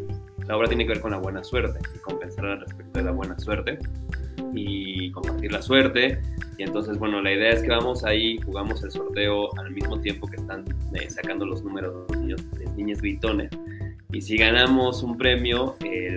la 0.48 0.58
obra 0.58 0.68
tiene 0.68 0.86
que 0.86 0.94
ver 0.94 1.02
con 1.02 1.12
la 1.12 1.18
buena 1.18 1.44
suerte 1.44 1.80
y 1.96 2.00
compensar 2.00 2.46
al 2.46 2.62
respecto 2.62 3.00
de 3.00 3.06
la 3.06 3.12
buena 3.12 3.38
suerte 3.40 3.80
y 4.54 5.12
compartir 5.12 5.52
la 5.52 5.62
suerte. 5.62 6.22
Y 6.58 6.64
entonces, 6.64 6.98
bueno, 6.98 7.22
la 7.22 7.32
idea 7.32 7.52
es 7.52 7.64
que 7.64 7.70
vamos 7.70 8.04
ahí, 8.04 8.40
jugamos 8.46 8.84
el 8.84 8.92
sorteo 8.92 9.50
al 9.58 9.72
mismo 9.72 10.00
tiempo 10.00 10.28
que 10.28 10.38
están 10.38 10.66
eh, 10.94 11.10
sacando 11.10 11.46
los 11.46 11.64
números 11.64 11.94
los 12.10 12.20
niños, 12.20 12.42
los 12.64 12.76
niños 12.76 13.02
gritones. 13.02 13.50
Y 14.14 14.22
si 14.22 14.38
ganamos 14.38 15.02
un 15.02 15.18
premio, 15.18 15.76
eh, 15.84 16.16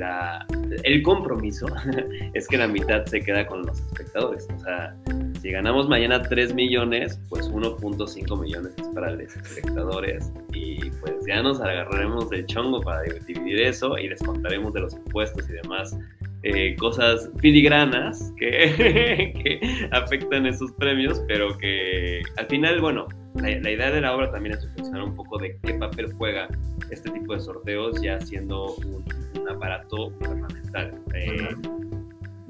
el 0.82 1.02
compromiso 1.02 1.66
es 2.34 2.46
que 2.46 2.58
la 2.58 2.68
mitad 2.68 3.06
se 3.06 3.20
queda 3.22 3.46
con 3.46 3.64
los 3.64 3.80
espectadores. 3.80 4.46
O 4.54 4.58
sea, 4.60 4.94
si 5.40 5.50
ganamos 5.50 5.88
mañana 5.88 6.22
3 6.22 6.54
millones, 6.54 7.18
pues 7.30 7.50
1.5 7.50 8.38
millones 8.38 8.74
es 8.76 8.86
para 8.88 9.12
los 9.12 9.34
espectadores. 9.34 10.30
Y 10.52 10.90
pues 11.00 11.14
ya 11.26 11.42
nos 11.42 11.58
agarraremos 11.60 12.28
del 12.28 12.44
chongo 12.44 12.82
para 12.82 13.00
dividir 13.02 13.62
eso 13.62 13.96
y 13.96 14.08
les 14.08 14.22
contaremos 14.22 14.74
de 14.74 14.80
los 14.80 14.92
impuestos 14.92 15.48
y 15.48 15.54
demás 15.54 15.96
eh, 16.42 16.76
cosas 16.76 17.30
filigranas 17.40 18.30
que, 18.38 19.32
que 19.42 19.88
afectan 19.92 20.44
esos 20.44 20.70
premios, 20.72 21.22
pero 21.26 21.56
que 21.56 22.20
al 22.36 22.46
final, 22.46 22.78
bueno, 22.82 23.08
la, 23.36 23.48
la 23.60 23.70
idea 23.70 23.90
de 23.90 24.00
la 24.00 24.14
obra 24.14 24.30
también 24.30 24.54
es 24.56 24.62
reflexionar 24.64 25.02
un 25.02 25.14
poco 25.14 25.38
de 25.38 25.58
qué 25.62 25.74
papel 25.74 26.12
juega 26.14 26.48
este 26.90 27.10
tipo 27.10 27.34
de 27.34 27.40
sorteos 27.40 28.00
ya 28.00 28.20
siendo 28.20 28.74
un, 28.76 29.04
un 29.40 29.48
aparato 29.48 30.10
gubernamental. 30.10 30.92
Eh, 31.14 31.48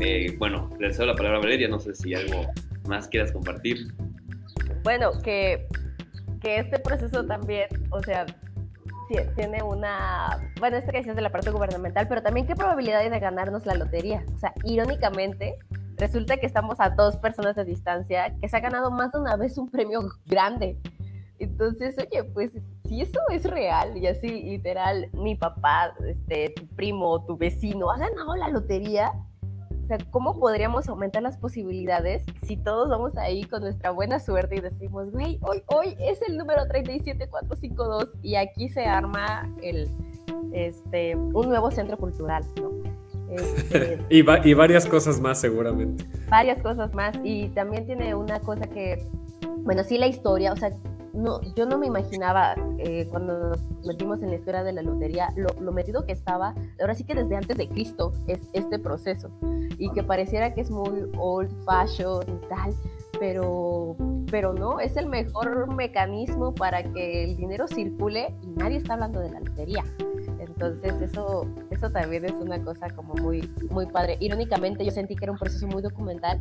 eh, 0.00 0.36
bueno, 0.38 0.70
le 0.78 0.92
cedo 0.92 1.06
la 1.06 1.14
palabra 1.14 1.38
a 1.38 1.40
Valeria, 1.40 1.68
no 1.68 1.78
sé 1.80 1.94
si 1.94 2.14
algo 2.14 2.46
más 2.86 3.08
quieras 3.08 3.32
compartir. 3.32 3.78
Bueno, 4.84 5.10
que, 5.22 5.66
que 6.40 6.58
este 6.58 6.78
proceso 6.78 7.24
también, 7.24 7.66
o 7.90 8.02
sea, 8.02 8.26
ti- 9.08 9.16
tiene 9.34 9.62
una, 9.62 10.52
bueno, 10.60 10.76
esto 10.76 10.92
que 10.92 10.98
decías 10.98 11.16
del 11.16 11.26
aparato 11.26 11.52
gubernamental, 11.52 12.06
pero 12.08 12.22
también 12.22 12.46
qué 12.46 12.54
probabilidad 12.54 13.00
hay 13.00 13.10
de 13.10 13.18
ganarnos 13.18 13.66
la 13.66 13.74
lotería. 13.74 14.24
O 14.34 14.38
sea, 14.38 14.52
irónicamente, 14.64 15.56
resulta 15.96 16.36
que 16.36 16.46
estamos 16.46 16.80
a 16.80 16.90
dos 16.90 17.16
personas 17.16 17.56
de 17.56 17.64
distancia 17.64 18.34
que 18.40 18.48
se 18.48 18.56
ha 18.56 18.60
ganado 18.60 18.90
más 18.90 19.12
de 19.12 19.18
una 19.18 19.36
vez 19.36 19.58
un 19.58 19.68
premio 19.68 20.00
grande. 20.26 20.78
Entonces, 21.38 21.96
oye, 21.98 22.24
pues 22.24 22.52
si 22.84 23.02
eso 23.02 23.20
es 23.30 23.44
real 23.44 23.96
y 23.96 24.06
así 24.06 24.28
literal, 24.28 25.10
mi 25.12 25.34
papá, 25.34 25.94
este, 26.06 26.50
tu 26.50 26.66
primo, 26.68 27.24
tu 27.26 27.36
vecino 27.36 27.90
ha 27.90 27.98
ganado 27.98 28.36
la 28.36 28.48
lotería, 28.48 29.12
o 29.84 29.86
sea, 29.86 29.98
¿cómo 30.10 30.38
podríamos 30.40 30.88
aumentar 30.88 31.22
las 31.22 31.36
posibilidades 31.36 32.24
si 32.42 32.56
todos 32.56 32.88
vamos 32.88 33.16
ahí 33.18 33.44
con 33.44 33.62
nuestra 33.62 33.90
buena 33.90 34.18
suerte 34.18 34.56
y 34.56 34.60
decimos, 34.60 35.12
güey, 35.12 35.38
hoy, 35.42 35.62
hoy 35.66 35.96
es 36.00 36.20
el 36.22 36.38
número 36.38 36.66
37452 36.66 38.12
y 38.22 38.36
aquí 38.36 38.68
se 38.68 38.86
arma 38.86 39.48
el, 39.62 39.88
este, 40.52 41.14
un 41.16 41.48
nuevo 41.48 41.70
centro 41.70 41.98
cultural, 41.98 42.44
¿no? 42.60 42.70
Este, 43.30 43.98
Y, 44.10 44.22
va- 44.22 44.46
y 44.46 44.54
varias 44.54 44.86
cosas 44.86 45.20
más 45.20 45.40
seguramente. 45.40 46.04
varias 46.28 46.62
cosas 46.62 46.92
más 46.94 47.14
y 47.24 47.48
también 47.48 47.86
tiene 47.86 48.14
una 48.14 48.40
cosa 48.40 48.66
que, 48.68 49.02
bueno, 49.64 49.82
sí 49.84 49.98
la 49.98 50.06
historia, 50.06 50.52
o 50.52 50.56
sea, 50.56 50.70
no, 51.12 51.40
yo 51.54 51.64
no 51.64 51.78
me 51.78 51.86
imaginaba 51.86 52.54
eh, 52.78 53.06
cuando 53.10 53.38
nos 53.50 53.58
metimos 53.86 54.22
en 54.22 54.28
la 54.28 54.36
historia 54.36 54.62
de 54.62 54.72
la 54.74 54.82
lotería 54.82 55.30
lo, 55.34 55.48
lo 55.60 55.72
metido 55.72 56.04
que 56.04 56.12
estaba, 56.12 56.54
ahora 56.78 56.94
sí 56.94 57.04
que 57.04 57.14
desde 57.14 57.36
antes 57.36 57.56
de 57.56 57.68
Cristo 57.68 58.12
es 58.26 58.38
este 58.52 58.78
proceso 58.78 59.30
y 59.78 59.90
que 59.92 60.02
pareciera 60.02 60.52
que 60.52 60.60
es 60.60 60.70
muy 60.70 61.04
old 61.18 61.50
fashion 61.64 62.22
y 62.28 62.46
tal, 62.48 62.74
pero, 63.18 63.96
pero 64.30 64.52
no, 64.52 64.78
es 64.78 64.96
el 64.98 65.06
mejor 65.06 65.74
mecanismo 65.74 66.54
para 66.54 66.82
que 66.82 67.24
el 67.24 67.36
dinero 67.38 67.66
circule 67.66 68.34
y 68.42 68.48
nadie 68.48 68.76
está 68.76 68.92
hablando 68.92 69.20
de 69.20 69.30
la 69.30 69.40
lotería. 69.40 69.84
Entonces 70.56 70.94
eso, 71.02 71.46
eso 71.70 71.90
también 71.90 72.24
es 72.24 72.32
una 72.32 72.58
cosa 72.62 72.88
como 72.88 73.12
muy, 73.14 73.46
muy 73.68 73.84
padre. 73.86 74.16
Irónicamente 74.20 74.86
yo 74.86 74.90
sentí 74.90 75.14
que 75.14 75.26
era 75.26 75.32
un 75.32 75.38
proceso 75.38 75.66
muy 75.66 75.82
documental, 75.82 76.40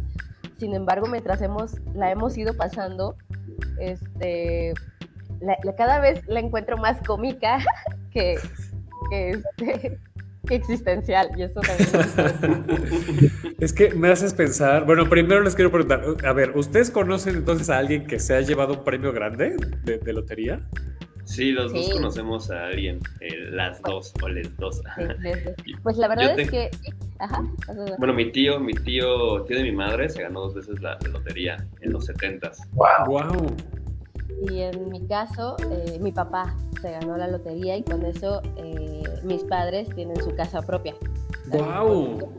sin 0.58 0.74
embargo 0.74 1.08
mientras 1.08 1.42
hemos, 1.42 1.74
la 1.94 2.12
hemos 2.12 2.38
ido 2.38 2.54
pasando, 2.54 3.18
este, 3.78 4.74
cada 5.76 6.00
vez 6.00 6.26
la 6.28 6.40
encuentro 6.40 6.78
más 6.78 6.98
cómica 7.06 7.58
que, 8.12 8.40
este, 9.12 10.00
que 10.48 10.56
existencial 10.56 11.32
y 11.38 11.44
eso 11.44 11.60
también. 11.60 12.66
Es 13.60 13.72
que 13.72 13.94
me 13.94 14.10
haces 14.10 14.34
pensar. 14.34 14.86
Bueno, 14.86 15.10
primero 15.10 15.42
les 15.42 15.56
quiero 15.56 15.72
preguntar. 15.72 16.04
A 16.26 16.34
ver, 16.34 16.58
¿ustedes 16.58 16.92
conocen 16.92 17.36
entonces 17.36 17.70
a 17.70 17.78
alguien 17.78 18.06
que 18.06 18.20
se 18.20 18.36
ha 18.36 18.42
llevado 18.42 18.74
un 18.74 18.84
premio 18.84 19.14
grande 19.14 19.56
de, 19.84 19.98
de 19.98 20.14
lotería? 20.14 20.62
Sí, 21.26 21.52
los 21.52 21.74
dos 21.74 21.90
conocemos 21.90 22.50
a 22.52 22.68
alguien, 22.68 23.00
eh, 23.20 23.50
las 23.50 23.82
dos 23.82 24.14
o 24.22 24.30
les 24.30 24.56
dos. 24.58 24.82
Pues 25.84 25.98
la 25.98 26.08
verdad 26.08 26.36
Yo 26.36 26.44
es 26.44 26.52
que... 26.52 26.72
Ajá. 27.20 27.44
Bueno, 27.98 28.14
mi 28.14 28.32
tío, 28.32 28.60
mi 28.60 28.74
tío, 28.74 29.44
tío 29.44 29.58
de 29.58 29.64
mi 29.64 29.72
madre, 29.72 30.10
se 30.10 30.22
ganó 30.22 30.42
dos 30.42 30.56
veces 30.56 30.82
la, 30.82 30.98
la 31.02 31.10
lotería 31.10 31.68
en 31.82 31.94
los 31.94 32.06
setentas. 32.06 32.60
Wow. 32.74 32.88
¡Wow! 33.08 33.56
Y 34.50 34.62
en 34.62 34.90
mi 34.90 35.06
caso, 35.08 35.56
eh, 35.72 35.98
mi 36.00 36.12
papá 36.12 36.56
se 36.82 36.92
ganó 36.92 37.18
la 37.18 37.28
lotería 37.28 37.78
y 37.78 37.84
con 37.84 38.06
eso 38.06 38.42
eh, 38.58 39.04
mis 39.24 39.44
padres 39.44 39.90
tienen 39.96 40.18
su 40.22 40.36
casa 40.36 40.62
propia. 40.62 40.96
¡Wow! 41.48 42.30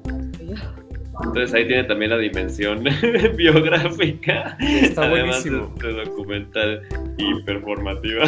Entonces 1.24 1.54
ahí 1.54 1.66
tiene 1.66 1.84
también 1.84 2.10
la 2.10 2.18
dimensión 2.18 2.84
biográfica, 3.36 4.56
Está 4.60 5.04
además 5.06 5.42
de, 5.44 5.50
buenísimo. 5.50 5.74
de 5.82 6.04
documental 6.04 6.82
y 7.16 7.42
performativa. 7.42 8.24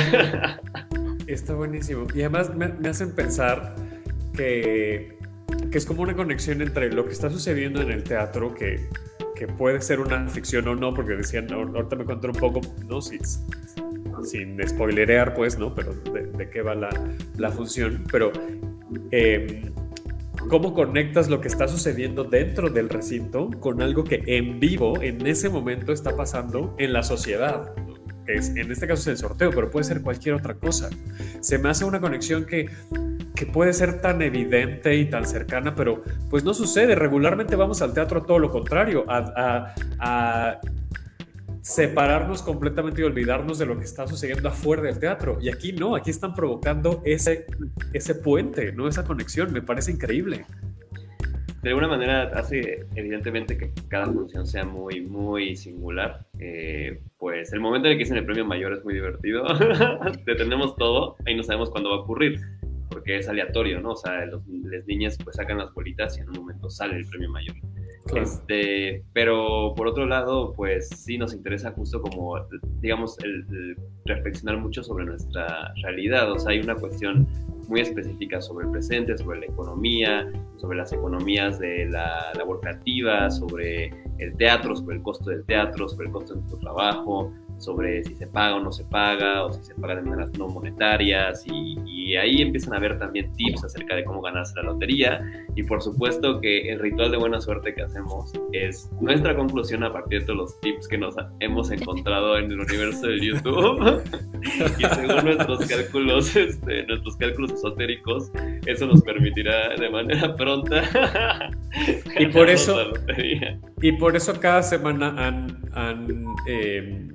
Está 1.27 1.55
buenísimo. 1.55 2.07
Y 2.15 2.21
además 2.21 2.55
me, 2.55 2.69
me 2.69 2.89
hacen 2.89 3.15
pensar 3.15 3.75
que, 4.35 5.19
que 5.71 5.79
es 5.79 5.85
como 5.85 6.03
una 6.03 6.15
conexión 6.15 6.63
entre 6.63 6.91
lo 6.93 7.05
que 7.05 7.13
está 7.13 7.29
sucediendo 7.31 7.83
en 7.83 7.91
el 7.91 8.03
teatro, 8.05 8.55
que, 8.55 8.89
que 9.37 9.47
puede 9.47 9.81
ser 9.83 10.01
una 10.01 10.27
ficción 10.29 10.67
o 10.69 10.75
no, 10.75 10.95
porque 10.95 11.13
decían, 11.15 11.49
ahor- 11.49 11.75
ahorita 11.77 11.97
me 11.97 12.05
conté 12.05 12.29
un 12.29 12.35
poco, 12.35 12.61
¿no? 12.89 13.01
Si- 13.03 13.19
sin 14.25 14.59
spoilerear, 14.67 15.35
pues, 15.35 15.59
¿no? 15.59 15.75
Pero 15.75 15.93
de, 16.13 16.27
de 16.27 16.51
qué 16.51 16.63
va 16.63 16.75
la, 16.75 16.89
la 17.37 17.51
función. 17.51 18.05
Pero 18.11 18.33
eh, 19.13 19.71
cómo 20.49 20.75
conectas 20.75 21.29
lo 21.29 21.41
que 21.41 21.49
está 21.49 21.69
sucediendo 21.69 22.25
dentro 22.25 22.71
del 22.71 22.89
recinto 22.89 23.51
con 23.61 23.83
algo 23.83 24.05
que 24.05 24.23
en 24.27 24.61
vivo, 24.61 25.01
en 25.03 25.27
ese 25.27 25.49
momento, 25.49 25.93
está 25.93 26.17
pasando 26.17 26.75
en 26.79 26.93
la 26.93 27.03
sociedad. 27.03 27.73
Es, 28.27 28.51
en 28.51 28.71
este 28.71 28.87
caso 28.87 29.03
es 29.03 29.07
el 29.07 29.17
sorteo, 29.17 29.51
pero 29.51 29.71
puede 29.71 29.85
ser 29.85 30.03
cualquier 30.03 30.35
otra 30.35 30.55
cosa. 30.55 30.91
Se 31.41 31.59
me 31.59 31.71
hace 31.71 31.85
una 31.85 32.01
conexión 32.01 32.45
que, 32.45 32.67
que 33.35 33.47
puede 33.47 33.73
ser 33.73 34.01
tan 34.01 34.21
evidente 34.21 34.95
y 34.97 35.07
tan 35.07 35.27
cercana, 35.27 35.75
pero 35.75 36.03
pues 36.29 36.45
no 36.45 36.53
sucede. 36.53 36.95
Regularmente 36.95 37.57
vamos 37.57 37.81
al 37.81 37.95
teatro 37.95 38.23
todo 38.23 38.39
lo 38.39 38.51
contrario, 38.51 39.05
a, 39.09 39.19
a, 39.19 39.75
a 39.99 40.61
separarnos 41.69 42.41
completamente 42.41 43.03
y 43.03 43.05
olvidarnos 43.05 43.59
de 43.59 43.67
lo 43.67 43.79
que 43.79 43.85
está 43.85 44.07
sucediendo 44.07 44.49
afuera 44.49 44.83
del 44.83 44.99
teatro. 44.99 45.37
Y 45.39 45.51
aquí 45.51 45.73
no, 45.75 45.97
aquí 45.97 46.09
están 46.09 46.33
provocando 46.33 47.03
ese, 47.05 47.45
ese 47.93 48.15
puente, 48.15 48.73
¿no? 48.73 48.89
Esa 48.89 49.05
conexión, 49.05 49.53
me 49.53 49.61
parece 49.61 49.93
increíble. 49.93 50.47
De 51.63 51.69
alguna 51.69 51.89
manera 51.89 52.23
hace 52.35 52.87
evidentemente 52.95 53.59
que 53.59 53.71
cada 53.89 54.07
función 54.07 54.47
sea 54.47 54.65
muy, 54.65 55.03
muy 55.03 55.57
singular. 55.57 56.27
Eh, 56.39 57.03
pues 57.19 57.53
el 57.53 57.61
momento 57.61 57.89
en 57.89 57.93
el 57.93 57.99
que 57.99 58.05
dicen 58.05 58.17
el 58.17 58.25
premio 58.25 58.47
mayor 58.47 58.73
es 58.73 58.83
muy 58.83 58.95
divertido. 58.95 59.45
Detenemos 60.25 60.75
todo, 60.77 61.17
ahí 61.27 61.37
no 61.37 61.43
sabemos 61.43 61.69
cuándo 61.69 61.91
va 61.91 61.97
a 61.97 62.01
ocurrir, 62.01 62.41
porque 62.89 63.19
es 63.19 63.29
aleatorio, 63.29 63.79
¿no? 63.83 63.91
O 63.91 63.97
sea, 63.97 64.25
las 64.25 64.87
niñas 64.87 65.19
pues 65.23 65.37
sacan 65.37 65.59
las 65.59 65.75
bolitas 65.75 66.17
y 66.17 66.23
en 66.23 66.31
un 66.31 66.37
momento 66.37 66.71
sale 66.71 66.97
el 66.97 67.07
premio 67.07 67.29
mayor. 67.29 67.57
Claro. 68.09 68.25
Este, 68.25 69.05
pero 69.13 69.75
por 69.77 69.87
otro 69.87 70.07
lado, 70.07 70.53
pues 70.55 70.89
sí 70.89 71.19
nos 71.19 71.35
interesa 71.35 71.73
justo 71.73 72.01
como, 72.01 72.37
digamos, 72.81 73.19
el, 73.21 73.45
el 73.51 73.77
reflexionar 74.07 74.59
mucho 74.59 74.83
sobre 74.83 75.05
nuestra 75.05 75.73
realidad. 75.83 76.33
O 76.33 76.39
sea, 76.39 76.53
hay 76.53 76.61
una 76.61 76.75
cuestión 76.75 77.29
muy 77.69 77.81
específica 77.81 78.41
sobre 78.41 78.67
el 78.67 78.73
presente, 78.73 79.17
sobre 79.17 79.41
la 79.41 79.47
economía, 79.47 80.27
sobre 80.57 80.79
las 80.79 80.93
economías 80.93 81.59
de 81.59 81.87
la 81.87 82.33
labor 82.37 82.61
creativa, 82.61 83.31
sobre 83.31 83.93
el 84.19 84.37
teatro, 84.37 84.75
sobre 84.75 84.97
el 84.97 85.03
costo 85.03 85.31
del 85.31 85.45
teatro, 85.45 85.89
sobre 85.89 86.07
el 86.07 86.13
costo 86.13 86.35
de 86.35 86.41
nuestro 86.41 86.59
trabajo, 86.61 87.33
sobre 87.59 88.05
si 88.05 88.15
se 88.15 88.27
paga 88.27 88.57
o 88.57 88.61
no 88.61 88.73
se 88.73 88.85
paga, 88.85 89.45
o 89.45 89.53
si 89.53 89.63
se 89.63 89.75
paga 89.75 89.97
de 89.97 90.03
maneras 90.03 90.31
no 90.39 90.49
monetarias, 90.49 91.45
y, 91.47 91.77
y, 91.87 92.17
ahí 92.17 92.41
empiezan 92.41 92.75
a 92.75 92.77
haber 92.79 92.99
también 92.99 93.33
tips 93.35 93.65
acerca 93.65 93.95
de 93.95 94.05
cómo 94.05 94.23
ganarse 94.23 94.55
la 94.57 94.63
lotería, 94.63 95.21
y 95.55 95.63
por 95.63 95.83
supuesto 95.83 96.41
que 96.41 96.71
el 96.71 96.79
ritual 96.79 97.11
de 97.11 97.19
buena 97.19 97.41
suerte 97.41 97.75
que 97.75 97.83
hacemos 97.83 98.33
es 98.53 98.91
nuestra 99.01 99.37
conclusión 99.37 99.85
a 99.85 99.93
partir 99.93 100.21
de 100.21 100.27
todos 100.27 100.39
los 100.39 100.61
tips 100.61 100.89
que 100.89 100.99
nos 100.99 101.15
hemos 101.41 101.71
encontrado 101.71 102.39
en 102.39 102.51
el 102.51 102.61
universo 102.61 103.07
de 103.07 103.21
YouTube, 103.21 104.03
y 104.79 104.85
según 104.85 105.25
nuestros 105.25 105.67
cálculos, 105.67 106.37
este, 106.37 106.87
nuestros 106.87 107.17
cálculos 107.17 107.53
esotéricos, 107.53 108.31
eso 108.67 108.87
nos 108.87 109.03
permitirá 109.03 109.77
de 109.77 109.91
manera 109.91 110.35
pronta. 110.35 111.51
y 112.19 112.27
por 112.27 112.49
eso, 112.49 112.93
y 113.83 113.93
por 113.93 114.17
eso 114.17 114.39
cada 114.41 114.63
semana 114.63 115.15
han, 115.17 115.59
han 115.75 116.25
eh, 116.47 117.09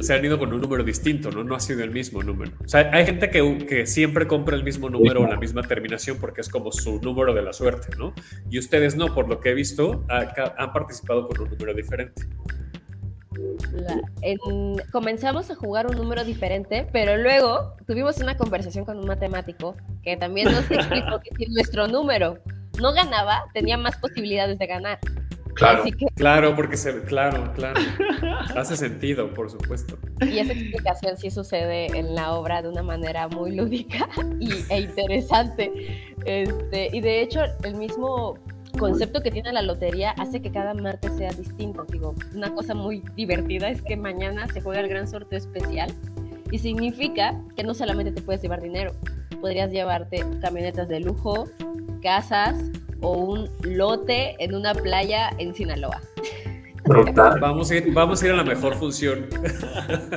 se 0.00 0.14
han 0.14 0.24
ido 0.24 0.38
con 0.38 0.52
un 0.52 0.60
número 0.60 0.84
distinto, 0.84 1.30
¿no? 1.30 1.44
No 1.44 1.54
ha 1.54 1.60
sido 1.60 1.82
el 1.82 1.90
mismo 1.90 2.22
número. 2.22 2.52
O 2.64 2.68
sea, 2.68 2.90
hay 2.92 3.06
gente 3.06 3.30
que, 3.30 3.66
que 3.66 3.86
siempre 3.86 4.26
compra 4.26 4.56
el 4.56 4.64
mismo 4.64 4.88
número 4.90 5.22
o 5.22 5.26
la 5.26 5.36
misma 5.36 5.62
terminación 5.62 6.18
porque 6.18 6.40
es 6.40 6.48
como 6.48 6.72
su 6.72 7.00
número 7.00 7.34
de 7.34 7.42
la 7.42 7.52
suerte, 7.52 7.96
¿no? 7.96 8.12
Y 8.50 8.58
ustedes 8.58 8.96
no, 8.96 9.14
por 9.14 9.28
lo 9.28 9.40
que 9.40 9.50
he 9.50 9.54
visto, 9.54 10.04
han 10.08 10.72
participado 10.72 11.28
con 11.28 11.40
un 11.40 11.50
número 11.50 11.74
diferente. 11.74 12.26
Comenzamos 14.92 15.50
a 15.50 15.54
jugar 15.54 15.86
un 15.86 15.96
número 15.96 16.24
diferente, 16.24 16.88
pero 16.92 17.16
luego 17.16 17.76
tuvimos 17.86 18.18
una 18.18 18.36
conversación 18.36 18.84
con 18.84 18.98
un 18.98 19.06
matemático 19.06 19.76
que 20.02 20.16
también 20.16 20.50
nos 20.50 20.70
explicó 20.70 21.20
que 21.20 21.30
si 21.36 21.50
nuestro 21.52 21.86
número 21.88 22.38
no 22.80 22.92
ganaba, 22.92 23.44
tenía 23.54 23.76
más 23.76 23.96
posibilidades 23.96 24.58
de 24.58 24.66
ganar. 24.66 24.98
Claro, 25.58 25.82
que... 25.84 26.06
claro, 26.14 26.54
porque 26.54 26.76
se, 26.76 27.02
claro, 27.02 27.52
claro, 27.54 27.80
hace 28.56 28.76
sentido, 28.76 29.34
por 29.34 29.50
supuesto. 29.50 29.98
Y 30.20 30.38
esa 30.38 30.52
explicación 30.52 31.16
sí 31.16 31.30
sucede 31.30 31.86
en 31.98 32.14
la 32.14 32.32
obra 32.34 32.62
de 32.62 32.68
una 32.68 32.82
manera 32.82 33.26
muy 33.28 33.56
lúdica 33.56 34.08
y, 34.38 34.52
e 34.68 34.80
interesante. 34.80 36.14
Este, 36.24 36.90
y 36.92 37.00
de 37.00 37.22
hecho, 37.22 37.40
el 37.64 37.74
mismo 37.74 38.38
concepto 38.78 39.20
que 39.20 39.30
tiene 39.30 39.52
la 39.52 39.62
lotería 39.62 40.12
hace 40.12 40.40
que 40.40 40.52
cada 40.52 40.74
martes 40.74 41.12
sea 41.16 41.32
distinto. 41.32 41.84
Digo, 41.90 42.14
una 42.34 42.54
cosa 42.54 42.74
muy 42.74 43.02
divertida 43.16 43.68
es 43.68 43.82
que 43.82 43.96
mañana 43.96 44.46
se 44.48 44.60
juega 44.60 44.80
el 44.80 44.88
gran 44.88 45.08
sorteo 45.08 45.38
especial 45.38 45.92
y 46.50 46.58
significa 46.58 47.34
que 47.56 47.64
no 47.64 47.74
solamente 47.74 48.12
te 48.12 48.22
puedes 48.22 48.40
llevar 48.42 48.62
dinero, 48.62 48.94
podrías 49.40 49.70
llevarte 49.70 50.24
camionetas 50.40 50.88
de 50.88 51.00
lujo, 51.00 51.48
casas 52.00 52.56
o 53.00 53.12
un 53.12 53.48
lote 53.62 54.36
en 54.42 54.54
una 54.54 54.74
playa 54.74 55.30
en 55.38 55.54
Sinaloa. 55.54 56.00
Vamos 57.40 57.70
a, 57.70 57.76
ir, 57.76 57.92
vamos 57.92 58.22
a 58.22 58.26
ir 58.26 58.32
a 58.32 58.36
la 58.36 58.44
mejor 58.44 58.74
función. 58.74 59.26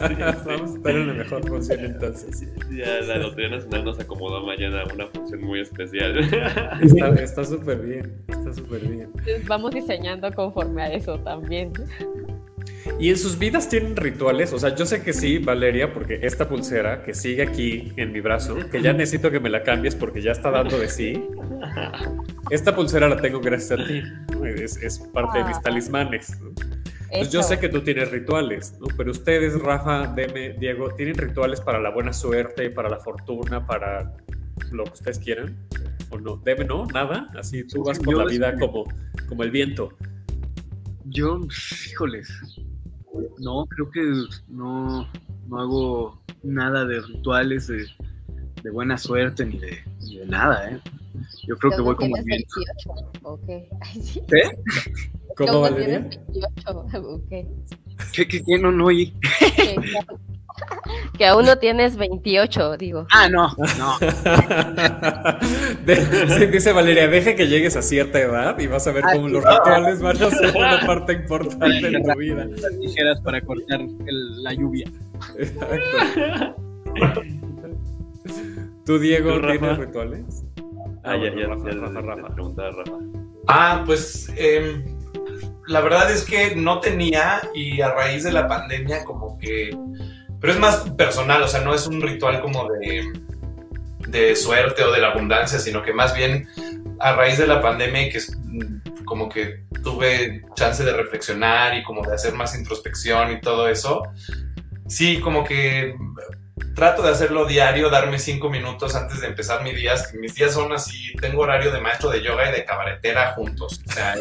vamos 0.45 0.71
a 0.71 0.75
estar 0.75 0.95
en 0.95 1.07
la 1.07 1.13
mejor 1.13 1.47
función 1.47 1.79
entonces. 1.83 2.47
Ya 2.71 3.01
la 3.01 3.17
Lotería 3.17 3.49
Nacional 3.49 3.85
nos 3.85 3.99
acomodó 3.99 4.45
mañana 4.45 4.83
una 4.93 5.07
función 5.07 5.41
muy 5.41 5.59
especial. 5.61 6.17
Está 7.19 7.43
súper 7.43 7.79
bien, 7.79 8.23
está 8.27 8.53
súper 8.53 8.81
bien. 8.87 9.11
Vamos 9.47 9.71
diseñando 9.71 10.31
conforme 10.33 10.83
a 10.83 10.93
eso 10.93 11.19
también. 11.19 11.73
¿Y 12.99 13.09
en 13.09 13.17
sus 13.17 13.37
vidas 13.37 13.69
tienen 13.69 13.95
rituales? 13.95 14.53
O 14.53 14.59
sea, 14.59 14.75
yo 14.75 14.85
sé 14.85 15.03
que 15.03 15.13
sí, 15.13 15.37
Valeria, 15.37 15.93
porque 15.93 16.19
esta 16.23 16.47
pulsera 16.47 17.03
que 17.03 17.13
sigue 17.13 17.43
aquí 17.43 17.91
en 17.95 18.11
mi 18.11 18.21
brazo, 18.21 18.57
que 18.69 18.81
ya 18.81 18.93
necesito 18.93 19.31
que 19.31 19.39
me 19.39 19.49
la 19.49 19.63
cambies 19.63 19.95
porque 19.95 20.21
ya 20.21 20.31
está 20.31 20.51
dando 20.51 20.77
de 20.79 20.89
sí. 20.89 21.23
Esta 22.49 22.75
pulsera 22.75 23.07
la 23.07 23.17
tengo 23.17 23.39
gracias 23.39 23.79
a 23.79 23.85
ti. 23.85 24.03
Es, 24.45 24.77
es 24.77 24.99
parte 24.99 25.39
de 25.39 25.45
mis 25.45 25.61
talismanes. 25.61 26.37
Pues 27.11 27.29
yo 27.29 27.43
sé 27.43 27.59
que 27.59 27.67
tú 27.67 27.81
tienes 27.81 28.09
rituales, 28.09 28.77
¿no? 28.79 28.87
pero 28.95 29.11
ustedes, 29.11 29.59
Rafa, 29.59 30.07
Deme, 30.07 30.53
Diego, 30.53 30.93
¿tienen 30.95 31.15
rituales 31.15 31.59
para 31.59 31.79
la 31.79 31.89
buena 31.89 32.13
suerte, 32.13 32.69
para 32.69 32.87
la 32.89 32.99
fortuna, 32.99 33.65
para 33.67 34.13
lo 34.71 34.85
que 34.85 34.93
ustedes 34.93 35.19
quieran? 35.19 35.57
¿O 36.09 36.17
no? 36.17 36.37
Deme, 36.37 36.63
¿no? 36.63 36.85
¿Nada? 36.85 37.29
Así 37.37 37.65
tú 37.65 37.83
vas 37.83 37.99
por 37.99 38.15
la 38.15 38.25
vida 38.25 38.57
como, 38.57 38.85
como 39.27 39.43
el 39.43 39.51
viento. 39.51 39.89
Yo, 41.03 41.37
híjoles, 41.89 42.29
no, 43.39 43.65
creo 43.65 43.91
que 43.91 44.01
no, 44.47 45.07
no 45.47 45.59
hago 45.59 46.21
nada 46.43 46.85
de 46.85 47.01
rituales 47.01 47.67
de, 47.67 47.85
de 48.63 48.69
buena 48.71 48.97
suerte 48.97 49.45
ni 49.45 49.57
de, 49.57 49.77
ni 50.01 50.17
de, 50.17 50.25
nada, 50.27 50.71
¿eh? 50.71 50.79
Yo 51.47 51.57
creo 51.57 51.71
que 51.71 51.81
voy 51.81 51.95
como 51.95 52.15
bien. 52.23 52.43
28. 52.85 53.11
Okay. 53.23 53.67
Ay, 53.81 54.01
¿sí? 54.01 54.21
¿Qué? 54.27 54.41
¿Cómo, 55.37 55.61
Valeria? 55.61 55.99
28. 56.33 56.71
Okay. 57.25 57.47
¿Qué, 58.13 58.27
qué, 58.27 58.43
qué? 58.43 58.57
No, 58.59 58.71
no 58.71 58.85
oí. 58.85 59.13
Que, 61.17 61.25
aún 61.27 61.45
no 61.45 61.57
tienes 61.57 61.97
28, 61.97 62.77
digo. 62.77 63.05
Ah, 63.11 63.29
no, 63.29 63.55
no. 63.77 63.97
De, 65.85 66.47
dice 66.47 66.73
Valeria, 66.73 67.07
deje 67.07 67.35
que 67.35 67.47
llegues 67.47 67.75
a 67.75 67.81
cierta 67.81 68.19
edad 68.19 68.57
y 68.59 68.67
vas 68.67 68.87
a 68.87 68.91
ver 68.91 69.03
cómo 69.13 69.27
los 69.27 69.43
rituales 69.43 70.01
van 70.01 70.21
a 70.21 70.29
ser 70.31 70.55
una 70.55 70.79
parte 70.85 71.13
importante 71.13 71.91
de 71.91 72.01
tu 72.01 72.17
vida. 72.17 72.45
Las 72.45 72.79
tijeras 72.79 73.21
para 73.21 73.41
cortar 73.41 73.81
el, 73.81 74.43
la 74.43 74.53
lluvia. 74.53 74.89
Exacto. 75.37 77.21
¿Tú, 78.85 78.99
Diego, 78.99 79.33
¿Tú, 79.33 79.39
Rafa? 79.39 79.59
tienes 79.59 79.77
rituales? 79.77 80.43
Ah, 81.03 81.15
ya, 81.15 81.33
ya, 81.35 81.47
Rafa, 81.47 81.69
ya, 81.69 81.77
Rafa, 81.77 81.93
ya, 81.93 82.01
Rafa. 82.01 82.27
te 82.27 82.33
preguntaba 82.33 82.71
Rafa. 82.71 82.97
Ah, 83.47 83.83
pues 83.85 84.31
eh, 84.37 84.83
la 85.67 85.81
verdad 85.81 86.11
es 86.11 86.23
que 86.25 86.55
no 86.55 86.79
tenía 86.79 87.41
y 87.53 87.81
a 87.81 87.93
raíz 87.93 88.23
de 88.23 88.31
la 88.31 88.47
pandemia 88.47 89.03
como 89.03 89.37
que... 89.37 89.75
Pero 90.41 90.53
es 90.53 90.59
más 90.59 90.77
personal, 90.97 91.43
o 91.43 91.47
sea, 91.47 91.61
no 91.61 91.73
es 91.73 91.87
un 91.87 92.01
ritual 92.01 92.41
como 92.41 92.67
de, 92.67 93.13
de 94.07 94.35
suerte 94.35 94.83
o 94.83 94.91
de 94.91 94.99
la 94.99 95.11
abundancia, 95.11 95.59
sino 95.59 95.83
que 95.83 95.93
más 95.93 96.15
bien 96.15 96.49
a 96.99 97.13
raíz 97.13 97.37
de 97.37 97.47
la 97.47 97.61
pandemia 97.61 98.09
que 98.09 98.17
es, 98.17 98.35
mm, 98.37 99.05
como 99.05 99.29
que 99.29 99.65
tuve 99.83 100.43
chance 100.55 100.83
de 100.83 100.93
reflexionar 100.93 101.77
y 101.77 101.83
como 101.83 102.01
de 102.01 102.15
hacer 102.15 102.33
más 102.33 102.57
introspección 102.57 103.31
y 103.31 103.41
todo 103.41 103.69
eso, 103.69 104.03
sí, 104.87 105.19
como 105.19 105.43
que 105.43 105.95
trato 106.75 107.01
de 107.01 107.09
hacerlo 107.09 107.45
diario, 107.45 107.89
darme 107.89 108.17
cinco 108.19 108.49
minutos 108.49 108.95
antes 108.95 109.21
de 109.21 109.27
empezar 109.27 109.63
mis 109.63 109.75
días. 109.75 110.13
Mis 110.15 110.35
días 110.35 110.53
son 110.53 110.71
así, 110.71 111.13
tengo 111.19 111.41
horario 111.41 111.71
de 111.71 111.79
maestro 111.79 112.09
de 112.09 112.23
yoga 112.23 112.49
y 112.49 112.53
de 112.53 112.65
cabaretera 112.65 113.33
juntos. 113.33 113.81
O 113.87 113.91
sea, 113.91 114.15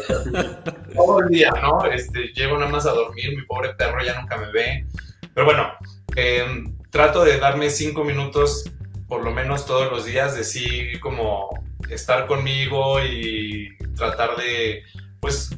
todo 0.95 1.19
el 1.21 1.29
día, 1.29 1.51
¿no? 1.61 1.85
Este, 1.85 2.31
llego 2.33 2.57
nada 2.57 2.71
más 2.71 2.85
a 2.85 2.91
dormir, 2.91 3.35
mi 3.35 3.43
pobre 3.45 3.73
perro 3.75 4.03
ya 4.03 4.19
nunca 4.19 4.37
me 4.37 4.51
ve. 4.51 4.85
Pero 5.33 5.45
bueno, 5.45 5.71
eh, 6.15 6.45
trato 6.89 7.23
de 7.23 7.39
darme 7.39 7.69
cinco 7.69 8.03
minutos 8.03 8.65
por 9.07 9.23
lo 9.23 9.31
menos 9.31 9.65
todos 9.65 9.91
los 9.91 10.05
días 10.05 10.35
de 10.35 10.45
sí 10.45 10.97
como 11.01 11.49
estar 11.89 12.27
conmigo 12.27 13.03
y 13.03 13.75
tratar 13.95 14.37
de, 14.37 14.83
pues, 15.19 15.49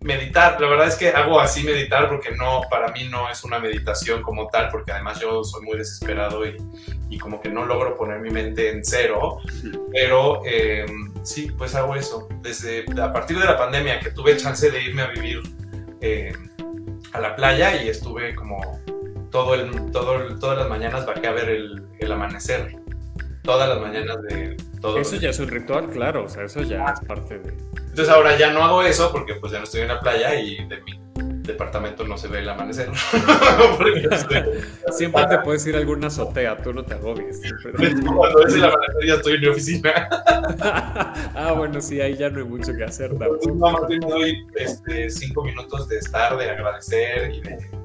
meditar. 0.00 0.60
La 0.60 0.68
verdad 0.68 0.88
es 0.88 0.96
que 0.96 1.08
hago 1.08 1.40
así 1.40 1.64
meditar 1.64 2.08
porque 2.08 2.30
no, 2.32 2.62
para 2.70 2.88
mí 2.92 3.08
no 3.10 3.28
es 3.28 3.44
una 3.44 3.58
meditación 3.58 4.22
como 4.22 4.48
tal, 4.48 4.70
porque 4.70 4.92
además 4.92 5.20
yo 5.20 5.44
soy 5.44 5.64
muy 5.64 5.76
desesperado 5.76 6.46
y, 6.46 6.56
y 7.10 7.18
como 7.18 7.40
que 7.40 7.48
no 7.48 7.64
logro 7.64 7.96
poner 7.96 8.20
mi 8.20 8.30
mente 8.30 8.70
en 8.70 8.84
cero, 8.84 9.38
pero 9.92 10.40
eh, 10.46 10.86
sí, 11.22 11.50
pues 11.58 11.74
hago 11.74 11.96
eso. 11.96 12.28
Desde 12.40 12.84
a 13.02 13.12
partir 13.12 13.38
de 13.38 13.44
la 13.44 13.58
pandemia 13.58 14.00
que 14.00 14.10
tuve 14.10 14.36
chance 14.36 14.70
de 14.70 14.82
irme 14.82 15.02
a 15.02 15.08
vivir 15.08 15.42
eh, 16.00 16.32
a 17.12 17.20
la 17.20 17.36
playa 17.36 17.82
y 17.82 17.88
estuve 17.88 18.34
como 18.34 18.80
todo 19.34 19.54
el, 19.54 19.90
todo 19.90 20.38
todas 20.38 20.58
las 20.58 20.68
mañanas 20.68 21.04
bajé 21.04 21.26
a 21.26 21.32
ver 21.32 21.48
el, 21.48 21.82
el 21.98 22.12
amanecer. 22.12 22.76
Todas 23.42 23.68
las 23.68 23.80
mañanas 23.80 24.22
de 24.22 24.56
todo. 24.80 24.96
Eso 24.96 25.16
ya 25.16 25.30
es 25.30 25.40
un 25.40 25.48
ritual, 25.48 25.88
claro, 25.88 26.26
o 26.26 26.28
sea, 26.28 26.44
eso 26.44 26.62
ya 26.62 26.84
es 26.84 27.00
parte 27.00 27.40
de... 27.40 27.52
Entonces 27.78 28.08
ahora 28.10 28.38
ya 28.38 28.52
no 28.52 28.62
hago 28.62 28.84
eso 28.84 29.10
porque 29.10 29.34
pues 29.34 29.50
ya 29.50 29.58
no 29.58 29.64
estoy 29.64 29.80
en 29.80 29.88
la 29.88 29.98
playa 29.98 30.36
y 30.36 30.64
de 30.68 30.80
mi 30.82 31.00
departamento 31.42 32.04
no 32.04 32.16
se 32.16 32.28
ve 32.28 32.38
el 32.38 32.48
amanecer. 32.48 32.90
Siempre 34.92 35.26
te 35.26 35.38
puedes 35.38 35.66
ir 35.66 35.74
a 35.74 35.78
alguna 35.78 36.06
azotea, 36.06 36.56
tú 36.58 36.72
no 36.72 36.84
te 36.84 36.94
agobies. 36.94 37.40
Pero- 37.60 37.76
cuando 38.16 38.46
es 38.46 38.54
el 38.54 38.64
amanecer 38.64 39.04
ya 39.04 39.14
estoy 39.14 39.34
en 39.34 39.40
mi 39.40 39.46
oficina. 39.48 40.08
ah, 41.34 41.54
bueno, 41.56 41.80
sí, 41.80 42.00
ahí 42.00 42.16
ya 42.16 42.30
no 42.30 42.38
hay 42.38 42.44
mucho 42.44 42.72
que 42.72 42.84
hacer. 42.84 43.10
Entonces, 43.10 43.52
no, 43.52 43.72
más 43.72 43.82
doy 44.00 44.46
este, 44.54 45.10
cinco 45.10 45.42
minutos 45.42 45.88
de 45.88 45.98
estar, 45.98 46.36
de 46.36 46.50
agradecer 46.50 47.34
y 47.34 47.40
de... 47.40 47.83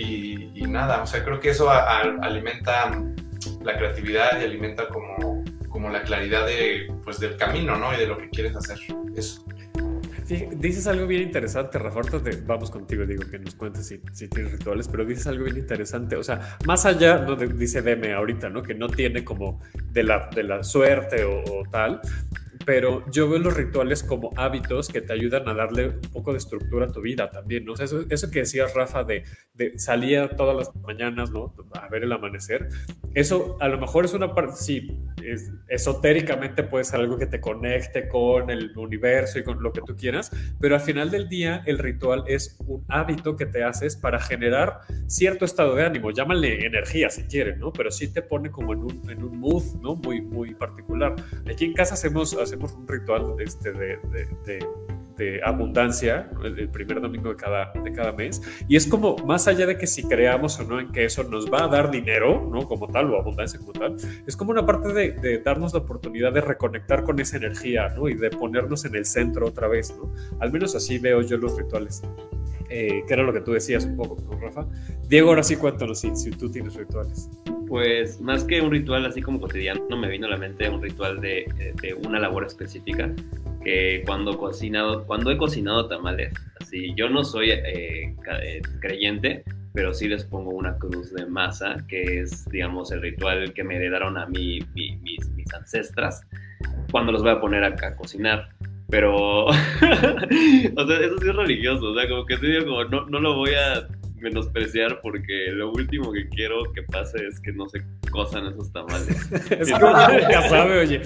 Y, 0.00 0.50
y 0.54 0.62
nada, 0.62 1.02
o 1.02 1.06
sea, 1.06 1.22
creo 1.22 1.40
que 1.40 1.50
eso 1.50 1.70
alimenta 1.70 2.90
la 3.62 3.76
creatividad 3.76 4.40
y 4.40 4.44
alimenta 4.44 4.88
como, 4.88 5.44
como 5.68 5.90
la 5.90 6.02
claridad 6.02 6.46
de, 6.46 6.90
pues, 7.04 7.20
del 7.20 7.36
camino, 7.36 7.76
¿no? 7.76 7.92
Y 7.92 7.98
de 7.98 8.06
lo 8.06 8.16
que 8.16 8.30
quieres 8.30 8.56
hacer. 8.56 8.78
Eso. 9.14 9.44
Dices 10.52 10.86
algo 10.86 11.06
bien 11.08 11.22
interesante, 11.22 11.76
Rafa. 11.78 12.02
Te- 12.02 12.40
vamos 12.46 12.70
contigo, 12.70 13.04
digo, 13.04 13.24
que 13.28 13.38
nos 13.40 13.56
cuentes 13.56 13.88
si, 13.88 13.98
tienes 14.28 14.52
rituales, 14.52 14.86
pero 14.88 15.04
dices 15.04 15.26
algo 15.26 15.44
bien 15.44 15.58
interesante. 15.58 16.14
O 16.16 16.22
sea, 16.22 16.56
más 16.66 16.86
allá, 16.86 17.18
¿no? 17.18 17.34
de- 17.36 17.48
dice 17.48 17.82
Deme 17.82 18.12
ahorita, 18.14 18.48
¿no? 18.48 18.62
Que 18.62 18.74
no 18.74 18.88
tiene 18.88 19.24
como 19.24 19.60
de 19.90 20.04
la, 20.04 20.30
de 20.34 20.44
la 20.44 20.62
suerte 20.62 21.24
o, 21.24 21.40
o 21.40 21.64
tal, 21.70 22.00
pero 22.66 23.04
yo 23.10 23.28
veo 23.28 23.38
los 23.38 23.56
rituales 23.56 24.02
como 24.02 24.30
hábitos 24.36 24.88
que 24.88 25.00
te 25.00 25.12
ayudan 25.12 25.48
a 25.48 25.54
darle 25.54 25.88
un 25.88 26.00
poco 26.12 26.32
de 26.32 26.38
estructura 26.38 26.86
a 26.86 26.92
tu 26.92 27.00
vida 27.00 27.30
también, 27.30 27.64
¿no? 27.64 27.72
O 27.72 27.76
sea, 27.76 27.86
eso, 27.86 28.04
eso 28.10 28.30
que 28.30 28.40
decías, 28.40 28.74
Rafa, 28.74 29.02
de, 29.04 29.24
de 29.54 29.78
salir 29.78 30.28
todas 30.36 30.56
las 30.56 30.74
mañanas, 30.76 31.30
¿no? 31.30 31.54
A 31.72 31.88
ver 31.88 32.04
el 32.04 32.12
amanecer, 32.12 32.68
eso 33.14 33.56
a 33.60 33.68
lo 33.68 33.78
mejor 33.78 34.04
es 34.04 34.12
una 34.14 34.34
parte, 34.34 34.56
sí, 34.56 34.88
es- 35.24 35.50
esotéricamente 35.68 36.62
puede 36.62 36.84
ser 36.84 37.00
algo 37.00 37.18
que 37.18 37.26
te 37.26 37.40
conecte 37.40 38.08
con 38.08 38.50
el 38.50 38.76
universo 38.76 39.38
y 39.38 39.42
con 39.44 39.62
lo 39.62 39.72
que 39.72 39.80
tú 39.80 39.96
quieras, 39.96 40.30
pero 40.60 40.74
al 40.74 40.80
final 40.80 41.10
del 41.10 41.28
día 41.28 41.62
el 41.66 41.78
ritual 41.78 42.24
es 42.26 42.56
un 42.66 42.84
hábito 42.88 43.36
que 43.36 43.46
te 43.46 43.64
haces 43.64 43.96
para 43.96 44.20
generar 44.20 44.80
cierto 45.06 45.44
estado 45.44 45.74
de 45.74 45.84
ánimo, 45.84 46.10
llámale 46.10 46.64
energía 46.66 47.10
si 47.10 47.22
quieren, 47.24 47.58
¿no? 47.58 47.72
Pero 47.72 47.90
sí 47.90 48.12
te 48.12 48.22
pone 48.22 48.50
como 48.50 48.72
en 48.74 48.80
un, 48.80 49.10
en 49.10 49.22
un 49.24 49.38
mood, 49.38 49.62
¿no? 49.80 49.96
Muy, 49.96 50.20
muy 50.20 50.54
particular. 50.54 51.14
Aquí 51.50 51.64
en 51.64 51.72
casa 51.74 51.94
hacemos, 51.94 52.34
hacemos 52.50 52.72
un 52.74 52.86
ritual 52.88 53.34
este, 53.38 53.72
de, 53.72 53.96
de- 54.10 54.28
de- 54.44 54.66
de 55.16 55.38
abundancia, 55.44 56.30
el 56.42 56.70
primer 56.70 56.98
domingo 56.98 57.28
de 57.28 57.36
cada, 57.36 57.72
de 57.84 57.92
cada 57.92 58.10
mes, 58.12 58.40
y 58.66 58.76
es 58.76 58.86
como, 58.86 59.18
más 59.18 59.46
allá 59.48 59.66
de 59.66 59.76
que 59.76 59.86
si 59.86 60.02
creamos 60.08 60.58
o 60.58 60.64
no 60.64 60.80
en 60.80 60.90
que 60.92 61.04
eso 61.04 61.24
nos 61.24 61.52
va 61.52 61.64
a 61.64 61.68
dar 61.68 61.90
dinero, 61.90 62.48
¿no? 62.50 62.66
Como 62.66 62.88
tal, 62.88 63.12
o 63.12 63.18
abundancia 63.20 63.58
como 63.60 63.72
tal, 63.74 63.96
es 64.26 64.34
como 64.34 64.50
una 64.52 64.64
parte 64.64 64.94
de, 64.94 65.12
de 65.12 65.38
darnos 65.40 65.74
la 65.74 65.80
oportunidad 65.80 66.32
de 66.32 66.40
reconectar 66.40 67.04
con 67.04 67.20
esa 67.20 67.36
energía, 67.36 67.90
¿no? 67.90 68.08
Y 68.08 68.14
de 68.14 68.30
ponernos 68.30 68.86
en 68.86 68.94
el 68.94 69.04
centro 69.04 69.46
otra 69.46 69.68
vez, 69.68 69.94
¿no? 69.94 70.10
Al 70.38 70.50
menos 70.52 70.74
así 70.74 70.98
veo 70.98 71.20
yo 71.20 71.36
los 71.36 71.54
rituales. 71.54 72.02
Eh, 72.70 73.02
que 73.06 73.12
era 73.12 73.22
lo 73.22 73.32
que 73.34 73.40
tú 73.42 73.52
decías 73.52 73.84
un 73.84 73.96
poco, 73.96 74.16
¿no, 74.22 74.38
Rafa? 74.40 74.64
Diego, 75.06 75.28
ahora 75.30 75.42
sí 75.42 75.56
cuéntanos 75.56 76.00
si, 76.00 76.16
si 76.16 76.30
tú 76.30 76.50
tienes 76.50 76.76
rituales. 76.76 77.28
Pues 77.70 78.20
más 78.20 78.42
que 78.42 78.60
un 78.60 78.72
ritual 78.72 79.06
así 79.06 79.22
como 79.22 79.40
cotidiano, 79.40 79.96
me 79.96 80.08
vino 80.08 80.26
a 80.26 80.30
la 80.30 80.36
mente 80.36 80.68
un 80.68 80.82
ritual 80.82 81.20
de, 81.20 81.46
de 81.80 81.94
una 81.94 82.18
labor 82.18 82.44
específica 82.44 83.08
que 83.64 84.02
cuando 84.04 84.36
cocinado, 84.36 85.06
cuando 85.06 85.30
he 85.30 85.36
cocinado 85.36 85.86
tamales, 85.86 86.32
así 86.60 86.92
yo 86.96 87.08
no 87.08 87.22
soy 87.22 87.52
eh, 87.52 88.12
eh, 88.42 88.62
creyente, 88.80 89.44
pero 89.72 89.94
sí 89.94 90.08
les 90.08 90.24
pongo 90.24 90.50
una 90.50 90.76
cruz 90.78 91.14
de 91.14 91.26
masa, 91.26 91.76
que 91.86 92.18
es, 92.22 92.44
digamos, 92.50 92.90
el 92.90 93.02
ritual 93.02 93.52
que 93.52 93.62
me 93.62 93.76
heredaron 93.76 94.18
a 94.18 94.26
mí 94.26 94.58
mi- 94.74 94.96
mis, 94.96 95.28
mis 95.36 95.54
ancestras, 95.54 96.22
cuando 96.90 97.12
los 97.12 97.22
voy 97.22 97.30
a 97.30 97.40
poner 97.40 97.62
a, 97.62 97.68
a 97.68 97.94
cocinar. 97.96 98.48
Pero, 98.88 99.44
o 99.44 99.52
sea, 99.52 100.98
eso 100.98 101.18
sí 101.20 101.28
es 101.28 101.36
religioso, 101.36 101.92
o 101.92 101.94
sea, 101.94 102.08
como 102.08 102.26
que 102.26 102.36
sí 102.38 102.48
como 102.64 102.82
no, 102.86 103.06
no 103.06 103.20
lo 103.20 103.36
voy 103.36 103.50
a 103.54 103.86
menospreciar 104.20 105.00
porque 105.02 105.50
lo 105.52 105.70
último 105.72 106.12
que 106.12 106.28
quiero 106.28 106.62
que 106.74 106.82
pase 106.82 107.18
es 107.26 107.40
que 107.40 107.52
no 107.52 107.68
se 107.68 107.82
cosan 108.10 108.46
esos 108.46 108.72
tamales. 108.72 109.08
Es 109.50 109.68
que 109.68 109.74
uno 109.74 110.08
nunca 110.08 110.48
sabe, 110.48 110.78
oye. 110.80 111.00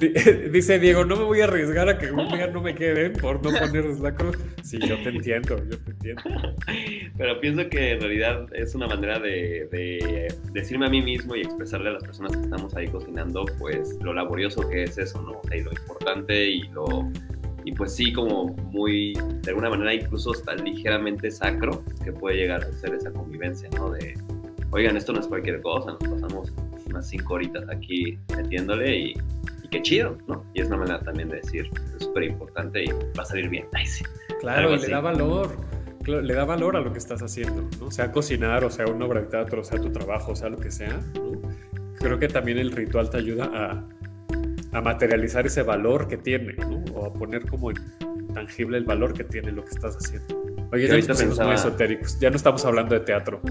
Di- 0.00 0.48
Dice 0.50 0.78
Diego, 0.78 1.04
no 1.04 1.16
me 1.16 1.24
voy 1.24 1.40
a 1.40 1.44
arriesgar 1.44 1.88
a 1.88 1.98
que 1.98 2.10
un 2.10 2.28
día 2.28 2.46
no 2.48 2.60
me 2.60 2.74
queden 2.74 3.12
por 3.14 3.42
no 3.44 3.50
ponerles 3.58 4.00
la 4.00 4.14
cruz. 4.14 4.36
Sí, 4.62 4.78
yo 4.78 4.96
te 5.02 5.10
entiendo, 5.10 5.56
yo 5.70 5.78
te 5.78 5.90
entiendo. 5.92 6.22
Pero 7.16 7.40
pienso 7.40 7.68
que 7.68 7.92
en 7.92 8.00
realidad 8.00 8.46
es 8.54 8.74
una 8.74 8.86
manera 8.86 9.18
de, 9.18 9.68
de 9.70 10.32
decirme 10.52 10.86
a 10.86 10.90
mí 10.90 11.02
mismo 11.02 11.34
y 11.36 11.40
expresarle 11.42 11.90
a 11.90 11.92
las 11.92 12.02
personas 12.04 12.32
que 12.36 12.42
estamos 12.42 12.74
ahí 12.76 12.88
cocinando, 12.88 13.44
pues 13.58 13.96
lo 14.02 14.12
laborioso 14.12 14.68
que 14.68 14.84
es 14.84 14.98
eso, 14.98 15.20
¿no? 15.22 15.40
Y 15.54 15.62
lo 15.62 15.72
importante 15.72 16.44
y 16.50 16.62
lo. 16.68 17.10
Y 17.66 17.72
pues 17.72 17.96
sí, 17.96 18.12
como 18.12 18.54
muy, 18.70 19.12
de 19.42 19.50
alguna 19.50 19.68
manera 19.68 19.92
incluso 19.92 20.30
hasta 20.30 20.54
ligeramente 20.54 21.32
sacro, 21.32 21.82
que 22.04 22.12
puede 22.12 22.36
llegar 22.36 22.62
a 22.62 22.72
ser 22.72 22.94
esa 22.94 23.10
convivencia, 23.10 23.68
¿no? 23.70 23.90
De, 23.90 24.14
oigan, 24.70 24.96
esto 24.96 25.12
no 25.12 25.18
es 25.18 25.26
cualquier 25.26 25.60
cosa, 25.62 25.96
nos 26.00 26.08
pasamos 26.08 26.52
unas 26.86 27.08
cinco 27.08 27.34
horitas 27.34 27.68
aquí 27.68 28.20
metiéndole 28.36 28.96
y, 28.96 29.14
y 29.64 29.68
qué 29.68 29.82
chido, 29.82 30.16
¿no? 30.28 30.44
Y 30.54 30.60
es 30.60 30.68
una 30.68 30.76
manera 30.76 31.00
también 31.00 31.28
de 31.28 31.38
decir, 31.38 31.68
es 31.96 32.04
súper 32.04 32.22
importante 32.22 32.84
y 32.84 32.86
va 33.18 33.24
a 33.24 33.26
salir 33.26 33.48
bien. 33.48 33.66
Ay, 33.72 33.84
sí. 33.84 34.04
Claro, 34.40 34.76
le 34.76 34.86
da 34.86 35.00
valor. 35.00 35.56
Le 36.06 36.34
da 36.34 36.44
valor 36.44 36.76
a 36.76 36.80
lo 36.80 36.92
que 36.92 36.98
estás 36.98 37.20
haciendo, 37.20 37.68
¿no? 37.80 37.90
Sea 37.90 38.12
cocinar, 38.12 38.62
o 38.64 38.70
sea 38.70 38.86
una 38.86 39.06
obra 39.06 39.22
de 39.22 39.26
teatro, 39.26 39.62
o 39.62 39.64
sea 39.64 39.80
tu 39.80 39.90
trabajo, 39.90 40.30
o 40.30 40.36
sea 40.36 40.48
lo 40.48 40.56
que 40.56 40.70
sea, 40.70 41.00
¿no? 41.16 41.32
Creo 41.98 42.20
que 42.20 42.28
también 42.28 42.58
el 42.58 42.70
ritual 42.70 43.10
te 43.10 43.16
ayuda 43.16 43.50
a, 43.52 43.84
a 44.76 44.80
materializar 44.82 45.46
ese 45.46 45.62
valor 45.62 46.06
que 46.06 46.16
tiene, 46.18 46.52
¿no? 46.54 46.84
O 46.94 47.06
a 47.06 47.12
poner 47.12 47.48
como 47.48 47.70
en 47.70 47.76
tangible 48.34 48.76
el 48.78 48.84
valor 48.84 49.14
que 49.14 49.24
tiene 49.24 49.50
lo 49.52 49.64
que 49.64 49.70
estás 49.70 49.96
haciendo. 49.96 50.36
Oye, 50.72 50.86
ya 50.88 50.94
pusimos 50.96 51.18
muy 51.18 51.28
pensaba- 51.28 51.54
esotéricos, 51.54 52.18
ya 52.20 52.28
no 52.30 52.36
estamos 52.36 52.64
hablando 52.64 52.94
de 52.94 53.00
teatro. 53.00 53.40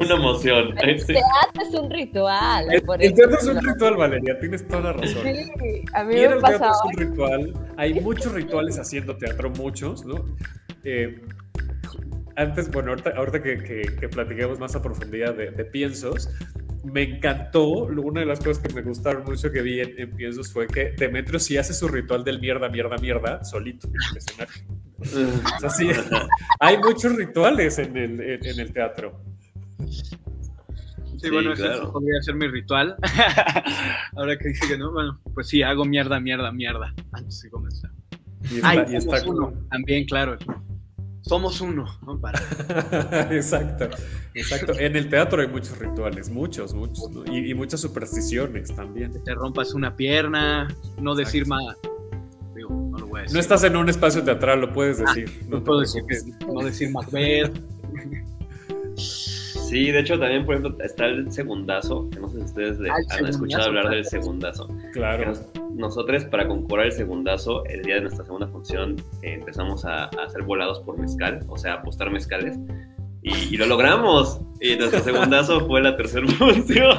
Una 0.00 0.14
emoción. 0.14 0.74
El 0.82 1.04
teatro 1.06 1.62
es 1.62 1.74
un 1.74 1.90
ritual. 1.90 2.66
El, 2.72 2.82
por 2.82 3.02
el 3.02 3.14
teatro 3.14 3.38
es 3.38 3.46
un 3.46 3.62
ritual, 3.64 3.96
Valeria, 3.96 4.38
tienes 4.38 4.66
toda 4.66 4.82
la 4.82 4.92
razón. 4.94 5.22
Sí, 5.22 5.50
a 5.94 6.02
mí 6.04 6.14
me 6.14 6.24
al 6.26 6.28
teatro 6.28 6.40
pasaba. 6.40 6.72
es 6.72 6.80
un 6.84 6.92
ritual. 7.10 7.52
Hay 7.76 8.00
muchos 8.00 8.32
rituales 8.32 8.78
haciendo 8.78 9.16
teatro, 9.16 9.50
muchos, 9.50 10.04
¿no? 10.04 10.24
Eh, 10.84 11.20
antes, 12.36 12.70
bueno, 12.70 12.90
ahorita, 12.90 13.10
ahorita 13.16 13.42
que, 13.42 13.58
que, 13.58 13.82
que 13.98 14.08
platiquemos 14.08 14.58
más 14.58 14.74
a 14.76 14.82
profundidad 14.82 15.34
de, 15.34 15.50
de 15.52 15.64
piensos, 15.64 16.28
me 16.92 17.02
encantó, 17.02 17.84
una 17.84 18.20
de 18.20 18.26
las 18.26 18.40
cosas 18.40 18.58
que 18.58 18.72
me 18.72 18.82
gustaron 18.82 19.24
mucho 19.24 19.50
que 19.50 19.62
vi 19.62 19.80
en, 19.80 19.94
en 19.98 20.10
piensos 20.12 20.52
fue 20.52 20.66
que 20.66 20.92
Demetrio 20.96 21.38
sí 21.38 21.56
hace 21.56 21.74
su 21.74 21.88
ritual 21.88 22.24
del 22.24 22.40
mierda, 22.40 22.68
mierda, 22.68 22.96
mierda, 22.98 23.44
solito 23.44 23.88
en 23.88 23.94
el 24.10 24.16
escenario. 24.16 24.54
O 24.98 25.60
sea, 25.60 25.70
sí, 25.70 25.88
hay 26.60 26.78
muchos 26.78 27.14
rituales 27.14 27.78
en 27.78 27.96
el, 27.96 28.20
en, 28.20 28.46
en 28.46 28.60
el 28.60 28.72
teatro. 28.72 29.20
Sí, 29.88 30.16
Sí, 31.18 31.30
bueno, 31.30 31.54
ese 31.54 31.62
claro. 31.62 31.92
podría 31.92 32.20
ser 32.22 32.34
mi 32.34 32.46
ritual. 32.46 32.96
Ahora 34.16 34.36
que 34.36 34.48
dije 34.48 34.68
que 34.68 34.78
no, 34.78 34.92
bueno, 34.92 35.18
pues 35.34 35.48
sí, 35.48 35.62
hago 35.62 35.84
mierda, 35.84 36.20
mierda, 36.20 36.52
mierda 36.52 36.94
antes 37.12 37.42
de 37.42 37.50
comenzar. 37.50 37.90
Y 38.50 38.56
está, 38.56 38.68
Ay, 38.68 38.84
y 38.90 38.96
está 38.96 39.26
uno. 39.26 39.52
También, 39.70 40.04
claro. 40.04 40.36
Somos 41.26 41.60
uno, 41.60 41.86
¿no? 42.06 42.20
Para. 42.20 42.38
exacto, 43.32 43.88
exacto. 44.32 44.78
En 44.78 44.94
el 44.94 45.08
teatro 45.08 45.42
hay 45.42 45.48
muchos 45.48 45.76
rituales, 45.76 46.30
muchos, 46.30 46.72
muchos, 46.72 47.10
¿no? 47.10 47.24
y, 47.26 47.50
y 47.50 47.54
muchas 47.54 47.80
supersticiones 47.80 48.74
también. 48.74 49.12
te 49.24 49.34
rompas 49.34 49.74
una 49.74 49.96
pierna, 49.96 50.68
no 51.00 51.16
decir 51.16 51.48
más. 51.48 51.76
Digo, 52.54 52.70
no 52.70 52.98
lo 52.98 53.06
voy 53.08 53.18
a 53.18 53.22
decir. 53.22 53.34
No 53.34 53.40
estás 53.40 53.64
en 53.64 53.74
un 53.76 53.88
espacio 53.88 54.22
teatral, 54.22 54.60
lo 54.60 54.72
puedes 54.72 54.98
decir. 54.98 55.44
No 55.48 55.64
puedo 55.64 55.80
decir 55.80 56.04
que 56.06 56.16
no 56.46 56.62
decir 56.62 56.90
Macbeth. 56.92 57.60
Sí, 59.68 59.90
de 59.90 60.00
hecho 60.00 60.18
también, 60.18 60.44
por 60.46 60.54
ejemplo, 60.56 60.84
está 60.84 61.06
el 61.06 61.30
segundazo, 61.32 62.08
que 62.10 62.20
no 62.20 62.28
sé 62.28 62.38
si 62.38 62.44
ustedes 62.44 62.78
Ah, 62.90 62.94
han 63.18 63.26
escuchado 63.26 63.64
hablar 63.66 63.82
claro. 63.84 63.96
del 63.96 64.04
segundazo. 64.06 64.68
Claro. 64.92 65.26
nos- 65.26 65.42
nosotros, 65.74 66.24
para 66.26 66.46
concurar 66.48 66.86
el 66.86 66.92
segundazo, 66.92 67.64
el 67.66 67.82
día 67.82 67.96
de 67.96 68.02
nuestra 68.02 68.24
segunda 68.24 68.46
función, 68.48 68.96
eh, 69.22 69.34
empezamos 69.34 69.84
a, 69.84 70.04
a 70.04 70.08
hacer 70.26 70.42
volados 70.42 70.80
por 70.80 70.96
mezcal, 70.98 71.40
o 71.48 71.58
sea, 71.58 71.74
apostar 71.74 72.10
mezcales. 72.10 72.56
Y, 73.22 73.34
y 73.54 73.56
lo 73.56 73.66
logramos. 73.66 74.40
Y 74.60 74.76
nuestro 74.76 75.00
segundazo 75.00 75.60
fue 75.66 75.82
la 75.82 75.96
tercera 75.96 76.26
función. 76.38 76.96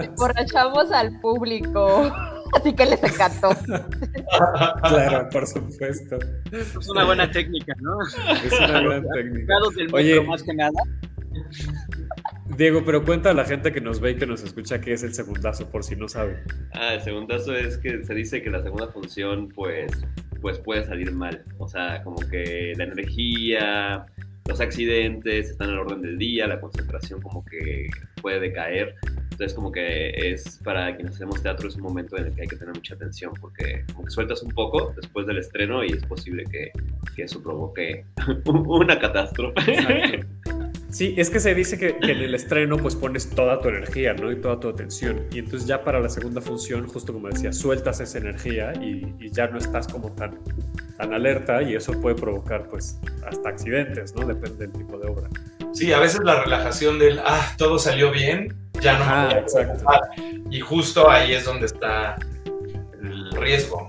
Emborrachamos 0.00 0.90
al 0.92 1.20
público. 1.20 2.12
Así 2.54 2.74
que 2.74 2.86
les 2.86 3.02
encantó. 3.02 3.50
claro, 4.82 5.28
por 5.30 5.46
supuesto. 5.46 6.18
Es 6.52 6.88
una 6.88 7.04
buena 7.04 7.30
técnica, 7.30 7.74
¿no? 7.80 7.98
Es 8.44 8.52
una 8.58 8.80
gran 8.80 9.04
técnica. 9.14 9.54
Del 9.76 9.94
Oye. 9.94 10.20
más 10.22 10.42
que 10.42 10.54
nada. 10.54 10.72
Diego, 12.56 12.84
pero 12.84 13.04
cuenta 13.04 13.30
a 13.30 13.34
la 13.34 13.44
gente 13.44 13.72
que 13.72 13.80
nos 13.80 14.00
ve 14.00 14.12
y 14.12 14.16
que 14.16 14.26
nos 14.26 14.42
escucha 14.42 14.80
qué 14.80 14.92
es 14.92 15.02
el 15.02 15.14
segundazo, 15.14 15.68
por 15.70 15.82
si 15.82 15.96
no 15.96 16.08
sabe. 16.08 16.44
Ah, 16.72 16.94
el 16.94 17.02
segundazo 17.02 17.54
es 17.54 17.78
que 17.78 18.04
se 18.04 18.14
dice 18.14 18.42
que 18.42 18.50
la 18.50 18.62
segunda 18.62 18.88
función, 18.88 19.48
pues, 19.48 19.90
pues 20.40 20.58
puede 20.58 20.84
salir 20.84 21.12
mal. 21.12 21.44
O 21.58 21.66
sea, 21.66 22.02
como 22.02 22.16
que 22.30 22.72
la 22.76 22.84
energía, 22.84 24.06
los 24.48 24.60
accidentes 24.60 25.50
están 25.50 25.70
al 25.70 25.78
orden 25.78 26.02
del 26.02 26.18
día, 26.18 26.46
la 26.46 26.60
concentración 26.60 27.20
como 27.22 27.44
que 27.44 27.88
puede 28.20 28.40
decaer. 28.40 28.94
Entonces 29.30 29.54
como 29.54 29.72
que 29.72 30.10
es 30.10 30.60
para 30.62 30.94
quienes 30.94 31.14
hacemos 31.14 31.42
teatro 31.42 31.68
es 31.68 31.76
un 31.76 31.82
momento 31.82 32.16
en 32.16 32.26
el 32.26 32.34
que 32.34 32.42
hay 32.42 32.46
que 32.46 32.56
tener 32.56 32.74
mucha 32.74 32.94
atención 32.94 33.32
porque 33.40 33.84
como 33.92 34.04
que 34.04 34.10
sueltas 34.10 34.42
un 34.42 34.50
poco 34.52 34.92
después 34.94 35.26
del 35.26 35.38
estreno 35.38 35.82
y 35.82 35.88
es 35.88 36.04
posible 36.06 36.44
que, 36.44 36.70
eso 37.16 37.42
provoque 37.42 38.04
una 38.44 38.98
catástrofe. 38.98 40.24
Sí, 40.94 41.12
es 41.18 41.28
que 41.28 41.40
se 41.40 41.56
dice 41.56 41.76
que, 41.76 41.96
que, 41.98 42.12
en 42.12 42.18
el 42.18 42.36
estreno 42.36 42.76
pues 42.76 42.94
pones 42.94 43.28
toda 43.28 43.60
tu 43.60 43.68
energía, 43.68 44.14
¿no? 44.14 44.30
Y 44.30 44.36
toda 44.40 44.60
tu 44.60 44.68
atención. 44.68 45.26
Y 45.32 45.40
entonces 45.40 45.66
ya 45.66 45.82
para 45.82 45.98
la 45.98 46.08
segunda 46.08 46.40
función, 46.40 46.86
justo 46.86 47.12
como 47.12 47.28
decía, 47.28 47.52
sueltas 47.52 47.98
esa 47.98 48.18
energía 48.18 48.72
y, 48.80 49.12
y 49.18 49.30
ya 49.32 49.48
no 49.48 49.58
estás 49.58 49.88
como 49.88 50.12
tan, 50.12 50.38
tan 50.96 51.12
alerta 51.12 51.62
y 51.62 51.74
eso 51.74 52.00
puede 52.00 52.14
provocar 52.14 52.68
pues 52.68 53.00
hasta 53.26 53.48
accidentes, 53.48 54.14
¿no? 54.14 54.24
Depende 54.24 54.68
del 54.68 54.72
tipo 54.72 54.96
de 54.96 55.08
obra. 55.08 55.28
Sí, 55.72 55.92
a 55.92 55.98
veces 55.98 56.20
la 56.22 56.44
relajación 56.44 57.00
del, 57.00 57.18
ah, 57.24 57.52
todo 57.58 57.80
salió 57.80 58.12
bien, 58.12 58.54
ya 58.80 58.96
no 58.96 59.04
Ah, 59.04 59.22
me 59.22 59.26
voy 59.26 59.34
a 59.34 59.38
exacto. 59.40 59.84
preocupar. 59.84 60.00
Y 60.48 60.60
justo 60.60 61.10
ahí 61.10 61.32
es 61.32 61.44
donde 61.44 61.66
está 61.66 62.14
el 63.02 63.32
riesgo. 63.32 63.84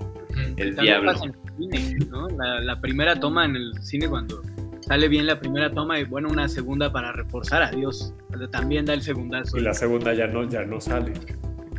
El 0.56 0.74
También 0.74 1.02
diablo. 1.02 1.12
pasa 1.12 1.24
en 1.26 1.34
el 1.72 1.78
cine, 1.78 2.06
¿no? 2.10 2.28
La, 2.30 2.60
la 2.60 2.80
primera 2.80 3.14
toma 3.20 3.44
en 3.44 3.54
el 3.54 3.72
cine 3.80 4.08
cuando 4.08 4.42
sale 4.86 5.08
bien 5.08 5.26
la 5.26 5.38
primera 5.38 5.70
toma 5.70 5.98
y 5.98 6.04
bueno, 6.04 6.28
una 6.30 6.48
segunda 6.48 6.92
para 6.92 7.12
reforzar 7.12 7.62
a 7.62 7.70
Dios. 7.70 8.14
También 8.50 8.84
da 8.84 8.94
el 8.94 9.02
segundazo. 9.02 9.58
Y 9.58 9.60
la 9.60 9.74
segunda 9.74 10.14
ya 10.14 10.26
no, 10.26 10.44
ya 10.48 10.64
no 10.64 10.80
sale. 10.80 11.12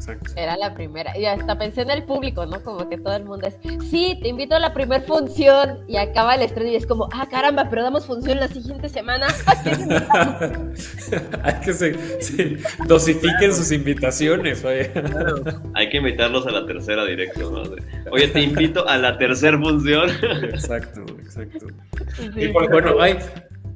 Exacto. 0.07 0.31
Era 0.35 0.57
la 0.57 0.73
primera. 0.73 1.17
Y 1.17 1.25
hasta 1.25 1.57
pensé 1.57 1.81
en 1.81 1.91
el 1.91 2.03
público, 2.03 2.45
¿no? 2.45 2.61
Como 2.63 2.87
que 2.87 2.97
todo 2.97 3.15
el 3.15 3.25
mundo 3.25 3.47
es, 3.47 3.55
sí, 3.89 4.17
te 4.21 4.29
invito 4.29 4.55
a 4.55 4.59
la 4.59 4.73
primera 4.73 5.03
función. 5.03 5.79
Y 5.87 5.97
acaba 5.97 6.35
el 6.35 6.41
estreno 6.41 6.71
y 6.71 6.75
es 6.75 6.85
como, 6.85 7.09
ah, 7.13 7.27
caramba, 7.29 7.67
pero 7.69 7.83
damos 7.83 8.05
función 8.05 8.39
la 8.39 8.47
siguiente 8.47 8.89
semana. 8.89 9.27
Hay 11.43 11.53
que 11.63 11.73
se, 11.73 12.21
se 12.21 12.57
dosifiquen 12.87 13.53
sus 13.53 13.71
invitaciones, 13.71 14.63
oye. 14.63 14.91
Hay 15.73 15.89
que 15.89 15.97
invitarlos 15.97 16.47
a 16.47 16.51
la 16.51 16.65
tercera 16.65 17.05
directo, 17.05 17.51
¿no? 17.51 17.63
Oye, 18.11 18.27
te 18.29 18.41
invito 18.41 18.87
a 18.87 18.97
la 18.97 19.17
tercera 19.17 19.57
función. 19.57 20.09
Exacto, 20.43 21.05
exacto. 21.19 21.67
Y 22.35 22.47
por 22.49 22.69
Bueno, 22.69 23.01
hay, 23.01 23.17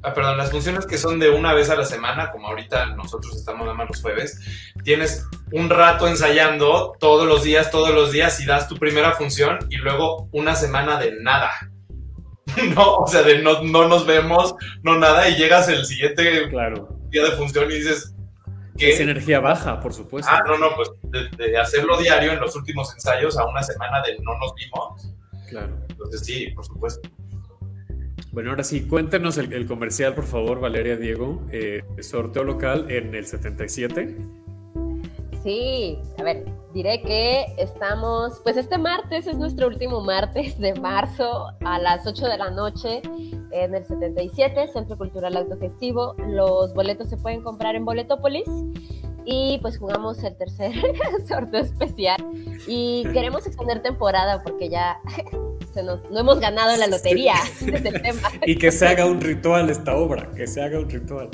ah, 0.02 0.14
perdón, 0.14 0.36
las 0.36 0.50
funciones 0.50 0.86
que 0.86 0.98
son 0.98 1.18
de 1.18 1.30
una 1.30 1.54
vez 1.54 1.70
a 1.70 1.76
la 1.76 1.84
semana, 1.84 2.30
como 2.30 2.48
ahorita 2.48 2.86
nosotros 2.96 3.36
estamos 3.36 3.62
nada 3.62 3.74
más 3.74 3.88
los 3.88 4.02
jueves, 4.02 4.38
tienes 4.84 5.26
un 5.52 5.70
rato 5.70 6.08
ensayando 6.08 6.94
todos 6.98 7.26
los 7.26 7.42
días, 7.42 7.70
todos 7.70 7.94
los 7.94 8.12
días 8.12 8.40
y 8.40 8.46
das 8.46 8.68
tu 8.68 8.76
primera 8.76 9.12
función 9.12 9.58
y 9.70 9.76
luego 9.76 10.28
una 10.32 10.54
semana 10.54 10.98
de 10.98 11.14
nada. 11.20 11.50
No, 12.74 12.96
o 12.96 13.06
sea, 13.06 13.22
de 13.22 13.40
no, 13.40 13.62
no 13.62 13.88
nos 13.88 14.04
vemos, 14.04 14.54
no 14.82 14.98
nada, 14.98 15.26
y 15.28 15.36
llegas 15.36 15.68
el 15.68 15.86
siguiente 15.86 16.48
claro. 16.50 16.98
día 17.08 17.24
de 17.24 17.30
función 17.30 17.70
y 17.70 17.76
dices, 17.76 18.14
Es 18.76 19.00
energía 19.00 19.40
baja, 19.40 19.80
por 19.80 19.94
supuesto. 19.94 20.30
Ah, 20.30 20.42
no, 20.46 20.58
no, 20.58 20.74
pues 20.74 20.90
de, 21.04 21.30
de 21.34 21.56
hacerlo 21.56 21.96
diario 21.96 22.32
en 22.32 22.40
los 22.40 22.54
últimos 22.54 22.92
ensayos 22.92 23.38
a 23.38 23.46
una 23.46 23.62
semana 23.62 24.02
de 24.02 24.18
no 24.18 24.36
nos 24.38 24.54
vimos. 24.54 25.14
Claro. 25.48 25.78
Entonces 25.88 26.26
sí, 26.26 26.50
por 26.50 26.66
supuesto. 26.66 27.08
Bueno, 28.32 28.48
ahora 28.48 28.64
sí, 28.64 28.88
cuéntenos 28.88 29.36
el, 29.36 29.66
comercial, 29.66 30.14
por 30.14 30.24
favor, 30.24 30.58
Valeria 30.58 30.96
Diego. 30.96 31.42
Eh, 31.52 31.82
sorteo 32.00 32.44
local 32.44 32.90
en 32.90 33.14
el 33.14 33.26
77. 33.26 34.16
Sí, 35.42 35.98
a 36.18 36.22
ver, 36.22 36.46
diré 36.72 37.02
que 37.02 37.44
estamos, 37.58 38.40
pues 38.42 38.56
este 38.56 38.78
martes 38.78 39.26
es 39.26 39.36
nuestro 39.36 39.66
último 39.66 40.00
martes 40.00 40.58
de 40.58 40.72
marzo 40.74 41.48
a 41.60 41.78
las 41.78 42.06
8 42.06 42.26
de 42.26 42.38
la 42.38 42.50
noche 42.50 43.02
en 43.50 43.74
el 43.74 43.84
77, 43.84 44.68
Centro 44.68 44.96
Cultural 44.96 45.36
Autogestivo. 45.36 46.14
Los 46.26 46.72
boletos 46.72 47.10
se 47.10 47.18
pueden 47.18 47.42
comprar 47.42 47.74
en 47.74 47.84
Boletópolis 47.84 48.48
y 49.26 49.58
pues 49.60 49.76
jugamos 49.76 50.24
el 50.24 50.34
tercer 50.36 50.72
sorteo 51.28 51.60
especial 51.60 52.24
y 52.66 53.04
queremos 53.12 53.46
extender 53.46 53.82
temporada 53.82 54.42
porque 54.42 54.70
ya 54.70 55.00
se 55.72 55.82
nos, 55.82 56.10
no 56.10 56.20
hemos 56.20 56.40
ganado 56.40 56.76
la 56.76 56.86
lotería, 56.86 57.34
ese 57.60 57.76
es 57.76 57.84
el 57.84 58.02
tema. 58.02 58.28
Y 58.46 58.56
que 58.56 58.70
se 58.70 58.86
haga 58.86 59.06
un 59.06 59.20
ritual 59.20 59.70
esta 59.70 59.96
obra, 59.96 60.30
que 60.36 60.46
se 60.46 60.62
haga 60.62 60.78
un 60.78 60.90
ritual. 60.90 61.30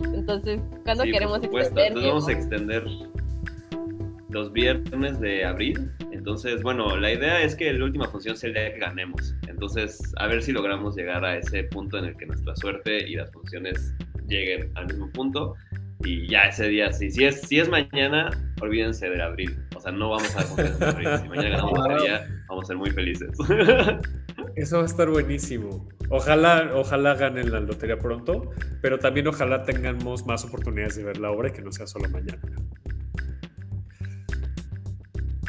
Entonces, 0.00 0.60
¿cuándo 0.84 1.04
Sí, 1.04 1.12
queremos 1.12 1.42
extender? 1.42 1.86
Entonces 1.86 2.10
vamos 2.10 2.28
a 2.28 2.32
extender 2.32 2.84
los 4.34 4.52
viernes 4.52 5.20
de 5.20 5.44
abril. 5.44 5.90
Entonces, 6.12 6.62
bueno, 6.62 6.96
la 6.96 7.12
idea 7.12 7.42
es 7.42 7.54
que 7.54 7.72
la 7.72 7.84
última 7.84 8.08
función 8.08 8.36
sea 8.36 8.48
el 8.48 8.54
día 8.54 8.72
que 8.74 8.80
ganemos. 8.80 9.34
Entonces, 9.48 10.00
a 10.16 10.26
ver 10.26 10.42
si 10.42 10.52
logramos 10.52 10.96
llegar 10.96 11.24
a 11.24 11.36
ese 11.36 11.64
punto 11.64 11.98
en 11.98 12.06
el 12.06 12.16
que 12.16 12.26
nuestra 12.26 12.56
suerte 12.56 13.08
y 13.08 13.14
las 13.14 13.30
funciones 13.30 13.94
lleguen 14.26 14.70
al 14.74 14.86
mismo 14.86 15.10
punto. 15.12 15.54
Y 16.04 16.26
ya 16.26 16.42
ese 16.42 16.68
día, 16.68 16.92
sí, 16.92 17.10
si 17.10 17.24
es, 17.24 17.42
si 17.42 17.60
es 17.60 17.68
mañana, 17.68 18.30
olvídense 18.60 19.08
del 19.08 19.20
abril. 19.20 19.56
O 19.84 19.86
sea, 19.86 19.92
no 19.92 20.08
vamos 20.08 20.34
a 20.34 20.42
dar 20.56 20.66
en 20.66 20.82
abril. 20.82 21.08
Si 21.22 21.28
mañana 21.28 21.48
ganamos 21.50 21.78
la 21.78 21.88
lotería, 21.88 22.44
vamos 22.48 22.64
a 22.64 22.66
ser 22.68 22.76
muy 22.78 22.90
felices. 22.90 23.28
Eso 24.56 24.76
va 24.78 24.82
a 24.84 24.86
estar 24.86 25.10
buenísimo. 25.10 25.86
Ojalá, 26.08 26.70
ojalá 26.74 27.14
ganen 27.16 27.52
la 27.52 27.60
lotería 27.60 27.98
pronto, 27.98 28.50
pero 28.80 28.98
también 28.98 29.26
ojalá 29.26 29.62
tengamos 29.64 30.24
más 30.26 30.42
oportunidades 30.46 30.96
de 30.96 31.04
ver 31.04 31.18
la 31.18 31.30
obra 31.30 31.50
y 31.50 31.52
que 31.52 31.60
no 31.60 31.70
sea 31.70 31.86
solo 31.86 32.08
mañana. 32.08 32.40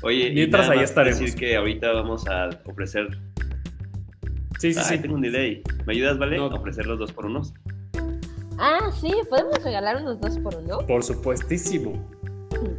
Oye, 0.02 0.28
y 0.30 0.34
Mientras 0.34 0.64
nada 0.68 0.80
ahí 0.80 0.84
estaremos. 0.84 1.20
decir 1.20 1.40
que 1.40 1.56
ahorita 1.56 1.94
vamos 1.94 2.28
a 2.28 2.50
ofrecer. 2.66 3.08
Sí, 4.60 4.74
sí, 4.74 4.80
Ay, 4.84 4.98
sí. 4.98 5.02
tengo 5.02 5.16
un 5.16 5.22
delay. 5.22 5.64
¿Me 5.86 5.94
ayudas, 5.94 6.18
Vale? 6.18 6.38
No. 6.38 6.46
A 6.48 6.56
ofrecer 6.56 6.86
los 6.88 7.00
dos 7.00 7.14
por 7.14 7.26
unos. 7.26 7.54
Ah, 8.58 8.92
sí, 9.00 9.14
podemos 9.30 9.64
regalar 9.64 10.02
unos 10.02 10.20
dos 10.20 10.38
por 10.40 10.56
uno. 10.56 10.80
Por 10.86 11.04
supuestísimo. 11.04 12.10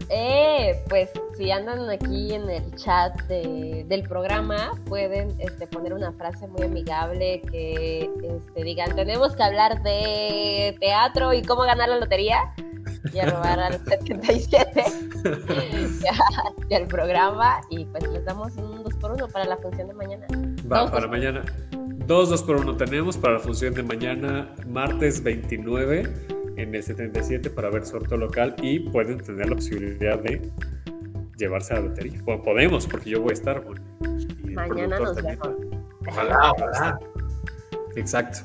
Eh, 0.08 0.82
pues 0.88 1.10
si 1.36 1.50
andan 1.50 1.88
aquí 1.90 2.32
en 2.34 2.48
el 2.48 2.74
chat 2.76 3.20
de- 3.24 3.84
del 3.88 4.02
programa, 4.04 4.72
pueden 4.86 5.34
este, 5.40 5.66
poner 5.66 5.92
una 5.94 6.12
frase 6.12 6.46
muy 6.48 6.62
amigable 6.66 7.42
que 7.50 8.10
este, 8.22 8.62
digan, 8.64 8.94
tenemos 8.96 9.34
que 9.36 9.42
hablar 9.42 9.82
de 9.82 10.76
teatro 10.80 11.32
y 11.32 11.42
cómo 11.42 11.62
ganar 11.62 11.88
la 11.88 11.98
lotería. 11.98 12.52
Y 13.12 13.18
a 13.20 13.26
robar 13.30 13.60
al 13.60 13.84
77 13.86 14.84
ya, 16.02 16.12
y 16.68 16.74
al 16.74 16.86
programa 16.88 17.60
y 17.70 17.84
pues 17.86 18.06
les 18.08 18.24
damos 18.24 18.56
un 18.56 18.82
2 18.82 18.94
por 18.94 19.12
1 19.12 19.28
para 19.28 19.44
la 19.44 19.56
función 19.58 19.88
de 19.88 19.94
mañana. 19.94 20.26
Va, 20.70 20.80
Dos, 20.80 20.90
para 20.90 21.02
dos. 21.02 21.10
mañana. 21.10 21.44
Dos, 22.06 22.28
dos 22.30 22.42
por 22.42 22.56
uno 22.56 22.76
tenemos 22.76 23.16
para 23.16 23.34
la 23.34 23.40
función 23.40 23.74
de 23.74 23.82
mañana, 23.82 24.54
martes 24.68 25.22
29, 25.22 26.12
en 26.56 26.74
el 26.74 26.82
77, 26.82 27.50
para 27.50 27.70
ver 27.70 27.84
sorteo 27.84 28.16
local 28.16 28.54
y 28.62 28.80
pueden 28.80 29.18
tener 29.18 29.48
la 29.48 29.56
posibilidad 29.56 30.18
de 30.18 30.40
llevarse 31.38 31.74
a 31.74 31.80
la 31.80 31.86
lotería. 31.88 32.20
Bueno, 32.24 32.42
podemos, 32.42 32.86
porque 32.86 33.10
yo 33.10 33.20
voy 33.20 33.30
a 33.30 33.34
estar. 33.34 33.62
bueno, 33.62 33.82
y 34.44 34.50
Mañana 34.50 34.98
nos 34.98 35.16
vemos. 35.16 35.48
Ojalá, 36.08 36.52
ojalá. 36.52 36.98
Exacto. 37.96 38.38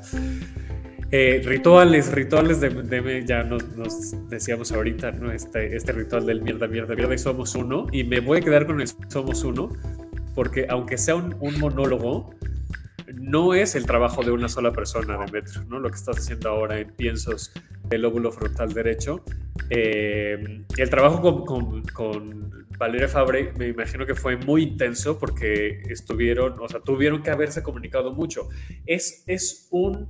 Eh, 1.14 1.42
rituales, 1.44 2.12
rituales 2.14 2.62
de, 2.62 2.70
de- 2.70 3.26
ya 3.26 3.44
nos, 3.44 3.68
nos 3.76 4.30
decíamos 4.30 4.72
ahorita, 4.72 5.12
¿no? 5.12 5.32
Este, 5.32 5.76
este 5.76 5.92
ritual 5.92 6.26
del 6.26 6.42
mierda, 6.42 6.68
mierda, 6.68 6.96
mierda 6.96 7.14
y 7.14 7.18
somos 7.18 7.54
uno. 7.56 7.88
Y 7.92 8.04
me 8.06 8.20
voy 8.22 8.38
a 8.40 8.42
quedar 8.42 8.66
con 8.66 8.80
el 8.80 8.88
somos 9.10 9.44
uno, 9.44 9.70
porque 10.36 10.68
aunque 10.70 10.98
sea 10.98 11.16
un, 11.16 11.36
un 11.42 11.60
monólogo, 11.60 12.34
no 13.16 13.54
es 13.54 13.76
el 13.76 13.86
trabajo 13.86 14.24
de 14.24 14.32
una 14.32 14.48
sola 14.50 14.72
persona, 14.72 15.18
Demetrio, 15.18 15.64
¿no? 15.70 15.80
Lo 15.80 15.90
que 15.90 15.96
estás 15.96 16.18
haciendo 16.18 16.50
ahora 16.50 16.80
en 16.80 16.92
Piensos 16.92 17.52
del 17.88 18.02
lóbulo 18.04 18.32
frontal 18.32 18.74
derecho. 18.74 19.24
Eh, 19.70 20.64
el 20.78 20.90
trabajo 20.90 21.22
con, 21.22 21.46
con- 21.46 21.84
con 21.94 22.68
Valeria 22.78 23.08
Fabre 23.08 23.54
me 23.58 23.68
imagino 23.68 24.06
que 24.06 24.16
fue 24.16 24.38
muy 24.38 24.64
intenso 24.64 25.20
porque 25.20 25.82
estuvieron, 25.90 26.60
o 26.60 26.68
sea, 26.68 26.80
tuvieron 26.80 27.22
que 27.22 27.30
haberse 27.30 27.62
comunicado 27.62 28.12
mucho. 28.14 28.50
Es, 28.86 29.24
es 29.28 29.68
un 29.72 30.10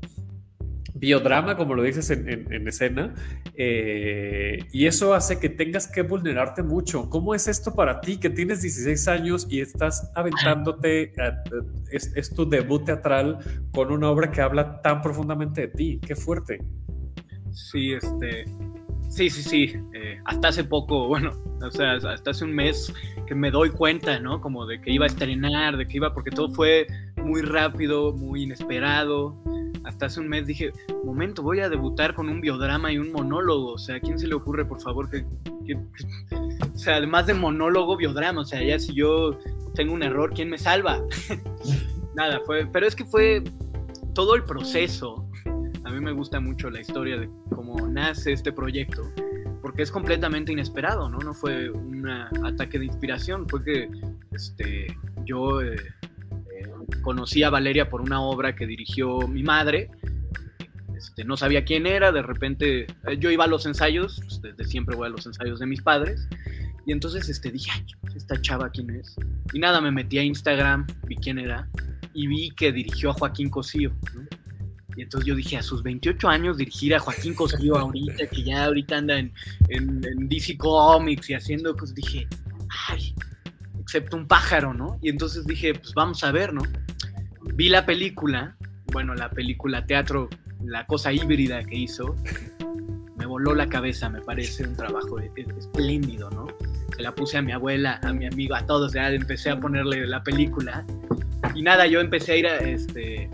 biodrama, 1.01 1.57
como 1.57 1.73
lo 1.73 1.81
dices 1.83 2.09
en, 2.11 2.29
en- 2.29 2.53
en 2.53 2.67
escena, 2.67 3.13
eh, 3.55 4.59
y 4.71 4.85
eso 4.85 5.13
hace 5.15 5.39
que 5.39 5.49
tengas 5.49 5.87
que 5.87 6.03
vulnerarte 6.03 6.61
mucho. 6.63 7.09
¿Cómo 7.09 7.33
es 7.35 7.47
esto 7.47 7.73
para 7.73 7.99
ti, 8.01 8.17
que 8.17 8.29
tienes 8.29 8.61
16 8.61 9.07
años 9.07 9.47
y 9.49 9.61
estás 9.61 10.11
aventándote, 10.15 11.11
a- 11.19 11.43
es, 11.91 12.15
es 12.15 12.29
tu 12.33 12.47
debut 12.47 12.85
teatral 12.85 13.39
con 13.73 13.91
una 13.91 14.09
obra 14.11 14.31
que 14.31 14.41
habla 14.41 14.79
tan 14.81 15.01
profundamente 15.01 15.61
de 15.61 15.67
ti? 15.69 15.99
Qué 16.05 16.15
fuerte. 16.15 16.59
Sí, 17.51 17.93
este. 17.93 18.45
Sí, 19.09 19.29
sí, 19.29 19.43
sí. 19.43 19.73
eh, 19.93 20.19
hasta 20.23 20.47
hace 20.49 20.63
poco, 20.63 21.07
bueno, 21.09 21.31
o 21.61 21.69
sea, 21.71 21.93
hasta 21.95 22.31
hace 22.31 22.45
un 22.45 22.53
mes 22.53 22.93
que 23.27 23.35
me 23.35 23.51
doy 23.51 23.69
cuenta, 23.71 24.17
¿no? 24.21 24.39
Como 24.39 24.65
de 24.65 24.79
que 24.79 24.89
iba 24.91 25.03
a 25.03 25.07
estrenar, 25.07 25.75
de 25.75 25.85
que 25.85 25.97
iba, 25.97 26.13
porque 26.13 26.31
todo 26.31 26.47
fue 26.53 26.87
muy 27.17 27.41
rápido, 27.41 28.13
muy 28.13 28.43
inesperado. 28.43 29.35
Hasta 29.91 30.07
hace 30.07 30.19
un 30.19 30.27
mes 30.29 30.47
dije, 30.47 30.71
momento, 31.03 31.43
voy 31.43 31.59
a 31.59 31.69
debutar 31.69 32.15
con 32.15 32.29
un 32.29 32.41
biodrama 32.41 32.91
y 32.91 32.97
un 32.97 33.11
monólogo. 33.11 33.73
O 33.73 33.77
sea, 33.77 33.95
¿a 33.97 33.99
quién 33.99 34.17
se 34.17 34.27
le 34.27 34.33
ocurre, 34.35 34.65
por 34.65 34.81
favor, 34.81 35.09
que, 35.09 35.25
que- 35.65 35.75
o 36.73 36.77
sea, 36.77 36.95
además 36.95 37.27
de 37.27 37.33
monólogo, 37.33 37.97
biodrama? 37.97 38.41
O 38.41 38.45
sea, 38.45 38.63
ya 38.63 38.79
si 38.79 38.93
yo 38.93 39.37
tengo 39.75 39.93
un 39.93 40.01
error, 40.03 40.31
¿quién 40.33 40.49
me 40.49 40.57
salva? 40.57 41.01
Nada, 42.15 42.41
fue, 42.45 42.65
pero 42.65 42.87
es 42.87 42.95
que 42.95 43.05
fue 43.05 43.43
todo 44.13 44.35
el 44.35 44.43
proceso. 44.43 45.27
A 45.83 45.89
mí 45.91 45.99
me 45.99 46.11
gusta 46.11 46.39
mucho 46.39 46.69
la 46.69 46.79
historia 46.81 47.17
de 47.17 47.29
cómo 47.53 47.87
nace 47.87 48.31
este 48.33 48.51
proyecto, 48.51 49.03
porque 49.61 49.81
es 49.81 49.91
completamente 49.91 50.51
inesperado, 50.53 51.09
¿no? 51.09 51.19
No 51.19 51.33
fue 51.33 51.69
un 51.69 52.07
ataque 52.07 52.79
de 52.79 52.85
inspiración, 52.85 53.47
fue 53.49 53.63
que 53.63 53.89
este, 54.31 54.87
yo 55.25 55.61
eh, 55.61 55.75
conocí 57.01 57.43
a 57.43 57.49
Valeria 57.49 57.89
por 57.89 58.01
una 58.01 58.21
obra 58.21 58.55
que 58.55 58.65
dirigió 58.65 59.27
mi 59.27 59.43
madre. 59.43 59.89
Este, 60.95 61.23
no 61.23 61.35
sabía 61.35 61.65
quién 61.65 61.87
era, 61.87 62.11
de 62.11 62.21
repente 62.21 62.87
eh, 63.07 63.17
yo 63.17 63.31
iba 63.31 63.45
a 63.45 63.47
los 63.47 63.65
ensayos, 63.65 64.21
pues, 64.21 64.41
desde 64.41 64.65
siempre 64.65 64.95
voy 64.95 65.07
a 65.07 65.09
los 65.09 65.25
ensayos 65.25 65.59
de 65.59 65.65
mis 65.65 65.81
padres, 65.81 66.27
y 66.85 66.91
entonces 66.91 67.27
este, 67.27 67.51
dije, 67.51 67.71
"Ay, 67.73 67.85
esta 68.15 68.39
chava 68.39 68.69
quién 68.69 68.89
es. 68.91 69.15
Y 69.53 69.59
nada, 69.59 69.81
me 69.81 69.91
metí 69.91 70.19
a 70.19 70.23
Instagram, 70.23 70.85
vi 71.07 71.15
quién 71.15 71.39
era, 71.39 71.67
y 72.13 72.27
vi 72.27 72.51
que 72.51 72.71
dirigió 72.71 73.11
a 73.11 73.13
Joaquín 73.13 73.49
Cosío. 73.49 73.91
Y 74.95 75.03
entonces 75.03 75.27
yo 75.27 75.35
dije, 75.35 75.57
a 75.57 75.63
sus 75.63 75.83
28 75.83 76.27
años 76.27 76.57
dirigir 76.57 76.93
a 76.93 76.99
Joaquín 76.99 77.33
Cosío 77.33 77.77
ahorita, 77.77 78.27
que 78.27 78.43
ya 78.43 78.65
ahorita 78.65 78.97
anda 78.97 79.17
en, 79.17 79.31
en, 79.69 80.27
DC 80.27 80.57
Comics 80.57 81.29
y 81.29 81.33
haciendo 81.33 81.75
cosas, 81.75 81.95
dije, 81.95 82.27
ay, 82.89 83.15
excepto 83.81 84.15
un 84.17 84.27
pájaro, 84.27 84.73
¿no? 84.73 84.97
Y 85.01 85.09
entonces 85.09 85.45
dije, 85.45 85.73
pues 85.73 85.93
vamos 85.93 86.23
a 86.23 86.31
ver, 86.31 86.53
¿no? 86.53 86.61
Vi 87.55 87.69
la 87.69 87.85
película, 87.85 88.55
bueno, 88.91 89.13
la 89.15 89.29
película 89.29 89.85
teatro, 89.85 90.29
la 90.63 90.85
cosa 90.85 91.11
híbrida 91.11 91.63
que 91.63 91.75
hizo, 91.75 92.15
me 93.17 93.25
voló 93.25 93.53
la 93.55 93.67
cabeza, 93.67 94.09
me 94.09 94.21
parece 94.21 94.63
un 94.67 94.75
trabajo 94.75 95.19
e- 95.19 95.31
e- 95.35 95.45
espléndido, 95.57 96.29
¿no? 96.31 96.47
Se 96.95 97.01
la 97.01 97.13
puse 97.13 97.37
a 97.37 97.41
mi 97.41 97.51
abuela, 97.51 97.99
a 98.03 98.13
mi 98.13 98.25
amigo, 98.25 98.55
a 98.55 98.65
todos, 98.65 98.93
ya 98.93 99.09
empecé 99.09 99.49
a 99.49 99.59
ponerle 99.59 100.05
la 100.07 100.23
película. 100.23 100.85
Y 101.55 101.61
nada, 101.63 101.87
yo 101.87 101.99
empecé 102.01 102.33
a 102.33 102.37
ir 102.37 102.47
a, 102.47 102.57
este, 102.57 103.29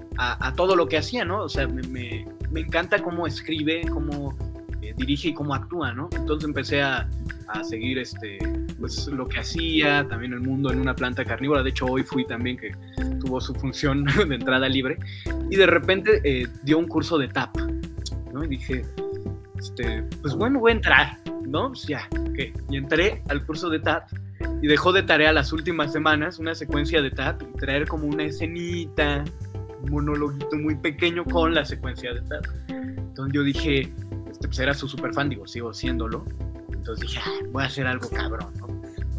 todo 0.56 0.76
lo 0.76 0.88
que 0.88 0.98
hacía, 0.98 1.26
¿no? 1.26 1.44
O 1.44 1.50
sea, 1.50 1.68
me, 1.68 1.82
me- 1.88 2.26
me 2.52 2.62
encanta 2.62 3.00
cómo 3.04 3.28
escribe, 3.28 3.82
cómo 3.92 4.38
eh, 4.82 4.94
dirige 4.96 5.30
y 5.30 5.34
cómo 5.34 5.54
actúa, 5.54 5.94
¿no? 5.94 6.10
Entonces 6.16 6.48
empecé 6.48 6.82
a 6.82 7.64
seguir 7.64 7.98
este, 8.00 8.38
pues, 8.80 9.08
lo 9.08 9.28
que 9.28 9.40
hacía, 9.40 10.08
también 10.08 10.34
el 10.34 10.42
mundo 10.42 10.72
en 10.72 10.80
una 10.80 10.96
planta 10.96 11.26
carnívora. 11.26 11.64
De 11.64 11.70
hecho, 11.70 11.86
hoy 11.86 12.04
fui 12.04 12.26
también 12.26 12.58
que 12.58 12.72
tuvo 13.20 13.42
su 13.42 13.54
función 13.56 14.06
de 14.28 14.36
entrada 14.36 14.68
libre. 14.70 14.98
Y 15.50 15.56
de 15.56 15.66
repente 15.66 16.22
eh, 16.24 16.48
dio 16.64 16.78
un 16.78 16.88
curso 16.88 17.18
de 17.18 17.28
tap, 17.28 17.56
¿no? 18.34 18.44
Y 18.44 18.48
dije, 18.48 18.86
este, 19.58 20.04
pues 20.22 20.36
bueno, 20.36 20.60
voy 20.60 20.72
a 20.72 20.76
entrar, 20.76 21.18
¿no? 21.46 21.70
Pues 21.70 21.84
ya, 21.88 22.08
¿qué? 22.36 22.54
Y 22.70 22.78
entré 22.78 23.24
al 23.30 23.46
curso 23.46 23.70
de 23.70 23.80
tap 23.80 24.08
y 24.62 24.68
dejó 24.68 24.92
de 24.92 25.04
tarea 25.04 25.34
las 25.34 25.52
últimas 25.52 25.92
semanas 25.92 26.40
una 26.40 26.54
secuencia 26.54 27.02
de 27.02 27.10
tap 27.12 27.42
y 27.42 27.58
traer 27.58 27.88
como 27.88 28.08
una 28.08 28.24
escenita, 28.24 29.24
un 29.82 29.92
monologuito 29.92 30.56
muy 30.58 30.76
pequeño 30.76 31.24
con 31.26 31.54
la 31.54 31.66
secuencia 31.66 32.14
de 32.14 32.22
tap. 32.22 32.46
Entonces 32.70 33.34
yo 33.34 33.44
dije, 33.44 33.92
este, 34.30 34.48
pues 34.48 34.60
era 34.60 34.74
su 34.74 34.88
super 34.88 35.14
fan, 35.14 35.30
digo, 35.30 35.48
sigo 35.48 35.74
siéndolo. 35.74 36.26
Entonces 36.72 37.08
dije, 37.08 37.20
"Ah, 37.26 37.46
voy 37.52 37.64
a 37.64 37.66
hacer 37.66 37.88
algo 37.88 38.10
cabrón, 38.10 38.54
¿no? 38.60 38.67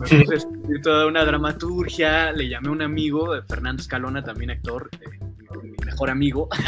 Me 0.01 0.07
puse 0.25 0.35
a 0.35 0.37
escribir 0.37 0.83
toda 0.83 1.07
una 1.07 1.25
dramaturgia, 1.25 2.33
le 2.33 2.49
llamé 2.49 2.69
a 2.69 2.73
un 2.73 2.83
amigo, 2.83 3.35
eh, 3.37 3.43
Fernando 3.49 3.81
Escalona, 3.83 4.23
también 4.23 4.51
actor, 4.51 4.89
eh, 5.01 5.27
mi 5.63 5.71
mi 5.71 5.77
mejor 5.85 6.11
amigo. 6.11 6.49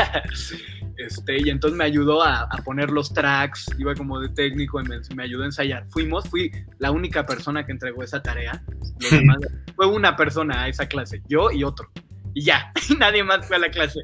Este, 0.96 1.38
y 1.40 1.48
entonces 1.48 1.78
me 1.78 1.84
ayudó 1.84 2.22
a, 2.22 2.42
a 2.42 2.56
poner 2.62 2.90
los 2.90 3.14
tracks, 3.14 3.64
iba 3.78 3.94
como 3.94 4.20
de 4.20 4.28
técnico 4.28 4.82
y 4.82 4.84
me, 4.84 4.96
me 5.16 5.22
ayudó 5.22 5.44
a 5.44 5.46
ensayar. 5.46 5.86
Fuimos, 5.88 6.28
fui 6.28 6.52
la 6.78 6.90
única 6.90 7.24
persona 7.24 7.64
que 7.64 7.72
entregó 7.72 8.02
esa 8.02 8.20
tarea. 8.20 8.62
Los 9.00 9.10
demás- 9.10 9.38
fue 9.74 9.86
una 9.86 10.14
persona 10.14 10.64
a 10.64 10.68
esa 10.68 10.86
clase, 10.88 11.22
yo 11.26 11.50
y 11.52 11.64
otro. 11.64 11.88
Y 12.34 12.42
ya, 12.44 12.70
nadie 12.98 13.24
más 13.24 13.46
fue 13.46 13.56
a 13.56 13.60
la 13.60 13.70
clase. 13.70 14.00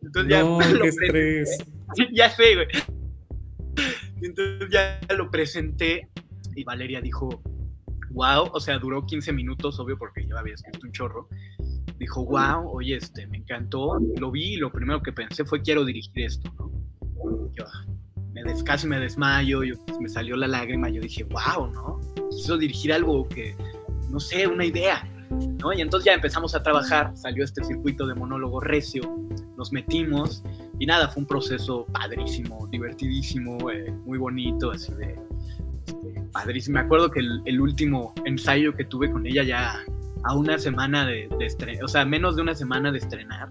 Entonces 0.00 0.30
ya 0.30 0.42
No, 0.44 0.58
qué 0.80 0.88
estrés. 0.88 1.58
ya 2.12 2.30
sé, 2.30 2.54
güey. 2.54 2.68
Entonces 4.22 4.68
ya 4.70 5.00
lo 5.16 5.28
presenté 5.28 6.08
y 6.54 6.62
Valeria 6.62 7.00
dijo, 7.00 7.42
wow, 8.16 8.50
o 8.52 8.60
sea, 8.60 8.78
duró 8.78 9.04
15 9.04 9.32
minutos, 9.32 9.78
obvio, 9.78 9.96
porque 9.98 10.26
yo 10.26 10.36
había 10.38 10.54
escrito 10.54 10.80
un 10.84 10.92
chorro. 10.92 11.28
Dijo, 11.98 12.24
wow, 12.24 12.68
oye, 12.72 12.96
este, 12.96 13.26
me 13.26 13.36
encantó. 13.36 13.98
Lo 14.18 14.30
vi 14.30 14.54
y 14.54 14.56
lo 14.56 14.72
primero 14.72 15.02
que 15.02 15.12
pensé 15.12 15.44
fue, 15.44 15.60
quiero 15.60 15.84
dirigir 15.84 16.24
esto, 16.24 16.50
¿no? 16.58 16.72
Yo 17.54 17.64
me 18.32 18.42
des, 18.42 18.62
casi 18.62 18.86
me 18.86 18.98
desmayo, 18.98 19.62
yo, 19.62 19.74
me 20.00 20.08
salió 20.08 20.36
la 20.36 20.48
lágrima, 20.48 20.88
yo 20.88 21.00
dije, 21.00 21.24
wow, 21.24 21.70
¿no? 21.72 22.00
Quiso 22.30 22.56
dirigir 22.56 22.92
algo 22.92 23.28
que, 23.28 23.54
no 24.10 24.18
sé, 24.18 24.46
una 24.46 24.64
idea, 24.64 25.06
¿no? 25.62 25.72
Y 25.72 25.80
entonces 25.80 26.06
ya 26.06 26.14
empezamos 26.14 26.54
a 26.54 26.62
trabajar, 26.62 27.16
salió 27.16 27.44
este 27.44 27.64
circuito 27.64 28.06
de 28.06 28.14
monólogo 28.14 28.60
recio, 28.60 29.02
nos 29.56 29.72
metimos 29.72 30.42
y 30.78 30.86
nada, 30.86 31.08
fue 31.08 31.22
un 31.22 31.26
proceso 31.26 31.86
padrísimo, 31.86 32.66
divertidísimo, 32.70 33.70
eh, 33.70 33.90
muy 34.04 34.18
bonito, 34.18 34.70
así 34.70 34.92
de 34.94 35.18
padrísimo. 36.32 36.74
Me 36.74 36.80
acuerdo 36.80 37.10
que 37.10 37.20
el, 37.20 37.60
último 37.60 38.14
ensayo 38.24 38.74
que 38.74 38.84
tuve 38.84 39.10
con 39.10 39.26
ella 39.26 39.42
ya 39.42 39.84
a 40.24 40.34
una 40.34 40.58
semana 40.58 41.06
de, 41.06 41.28
estrenar, 41.40 41.84
o 41.84 41.88
sea, 41.88 42.04
menos 42.04 42.36
de 42.36 42.42
una 42.42 42.54
semana 42.54 42.90
de 42.92 42.98
estrenar, 42.98 43.48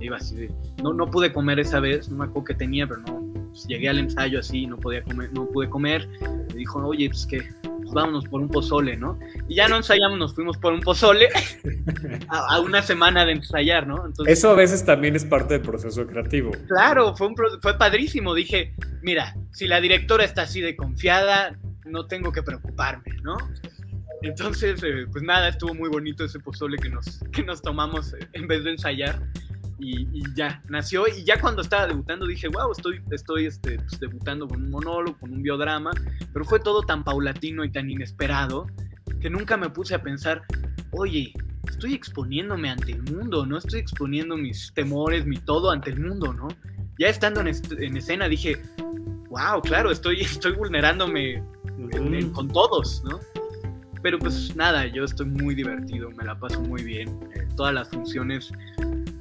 iba 0.00 0.16
así 0.16 0.34
de, 0.34 0.50
no, 0.82 0.92
no 0.92 1.06
pude 1.06 1.32
comer 1.32 1.60
esa 1.60 1.80
vez, 1.80 2.08
no 2.08 2.18
me 2.18 2.24
acuerdo 2.24 2.44
que 2.46 2.54
tenía, 2.54 2.86
pero 2.86 3.00
no, 3.00 3.22
pues, 3.50 3.66
llegué 3.66 3.88
al 3.88 3.98
ensayo 3.98 4.40
así, 4.40 4.66
no 4.66 4.76
podía 4.76 5.02
comer, 5.02 5.32
no 5.32 5.46
pude 5.46 5.68
comer, 5.68 6.08
me 6.48 6.54
dijo, 6.54 6.84
oye, 6.84 7.08
pues 7.08 7.26
que, 7.26 7.42
vámonos 7.92 8.24
por 8.26 8.40
un 8.40 8.48
pozole, 8.48 8.96
¿no? 8.96 9.18
Y 9.48 9.56
ya 9.56 9.68
no 9.68 9.76
ensayamos, 9.76 10.18
nos 10.18 10.34
fuimos 10.34 10.58
por 10.58 10.72
un 10.72 10.80
pozole 10.80 11.28
a, 12.28 12.56
a 12.56 12.60
una 12.60 12.82
semana 12.82 13.24
de 13.24 13.32
ensayar, 13.32 13.86
¿no? 13.86 14.06
Entonces, 14.06 14.38
Eso 14.38 14.50
a 14.50 14.54
veces 14.54 14.84
también 14.84 15.16
es 15.16 15.24
parte 15.24 15.54
del 15.54 15.62
proceso 15.62 16.06
creativo. 16.06 16.52
Claro, 16.68 17.14
fue, 17.14 17.28
un 17.28 17.34
fue 17.60 17.78
padrísimo. 17.78 18.34
Dije, 18.34 18.74
mira, 19.02 19.34
si 19.52 19.66
la 19.66 19.80
directora 19.80 20.24
está 20.24 20.42
así 20.42 20.60
de 20.60 20.76
confiada, 20.76 21.56
no 21.84 22.06
tengo 22.06 22.32
que 22.32 22.42
preocuparme, 22.42 23.16
¿no? 23.22 23.36
Entonces, 24.22 24.82
eh, 24.84 25.06
pues 25.10 25.24
nada, 25.24 25.48
estuvo 25.48 25.74
muy 25.74 25.88
bonito 25.88 26.24
ese 26.24 26.38
pozole 26.38 26.76
que 26.78 26.88
nos, 26.88 27.18
que 27.32 27.42
nos 27.42 27.60
tomamos 27.60 28.14
eh, 28.14 28.28
en 28.32 28.46
vez 28.46 28.64
de 28.64 28.70
ensayar. 28.70 29.20
Y, 29.84 30.06
y 30.12 30.22
ya, 30.36 30.62
nació. 30.68 31.06
Y 31.08 31.24
ya 31.24 31.40
cuando 31.40 31.60
estaba 31.62 31.86
debutando 31.88 32.26
dije, 32.26 32.46
wow, 32.48 32.70
estoy, 32.70 33.00
estoy 33.10 33.46
este, 33.46 33.78
pues, 33.80 33.98
debutando 33.98 34.46
con 34.46 34.62
un 34.62 34.70
monólogo, 34.70 35.18
con 35.18 35.32
un 35.32 35.42
biodrama. 35.42 35.90
Pero 36.32 36.44
fue 36.44 36.60
todo 36.60 36.82
tan 36.82 37.02
paulatino 37.02 37.64
y 37.64 37.70
tan 37.72 37.90
inesperado 37.90 38.66
que 39.20 39.28
nunca 39.28 39.56
me 39.56 39.68
puse 39.70 39.94
a 39.96 40.02
pensar, 40.02 40.42
oye, 40.92 41.32
estoy 41.68 41.94
exponiéndome 41.94 42.70
ante 42.70 42.92
el 42.92 43.02
mundo, 43.02 43.44
¿no? 43.44 43.58
Estoy 43.58 43.80
exponiendo 43.80 44.36
mis 44.36 44.72
temores, 44.74 45.26
mi 45.26 45.38
todo 45.38 45.70
ante 45.70 45.90
el 45.90 46.00
mundo, 46.00 46.32
¿no? 46.32 46.48
Ya 46.98 47.08
estando 47.08 47.40
en, 47.40 47.48
est- 47.48 47.72
en 47.72 47.96
escena 47.96 48.28
dije, 48.28 48.62
wow, 49.30 49.60
claro, 49.62 49.90
estoy, 49.90 50.20
estoy 50.20 50.52
vulnerándome 50.52 51.42
en- 51.92 52.14
en- 52.14 52.30
con 52.30 52.48
todos, 52.48 53.02
¿no? 53.04 53.18
Pero 54.02 54.18
pues 54.18 54.54
nada, 54.56 54.86
yo 54.86 55.04
estoy 55.04 55.26
muy 55.26 55.54
divertido, 55.54 56.10
me 56.10 56.24
la 56.24 56.36
paso 56.38 56.60
muy 56.60 56.82
bien. 56.82 57.08
eh, 57.34 57.46
todas 57.56 57.72
las 57.74 57.88
funciones 57.88 58.50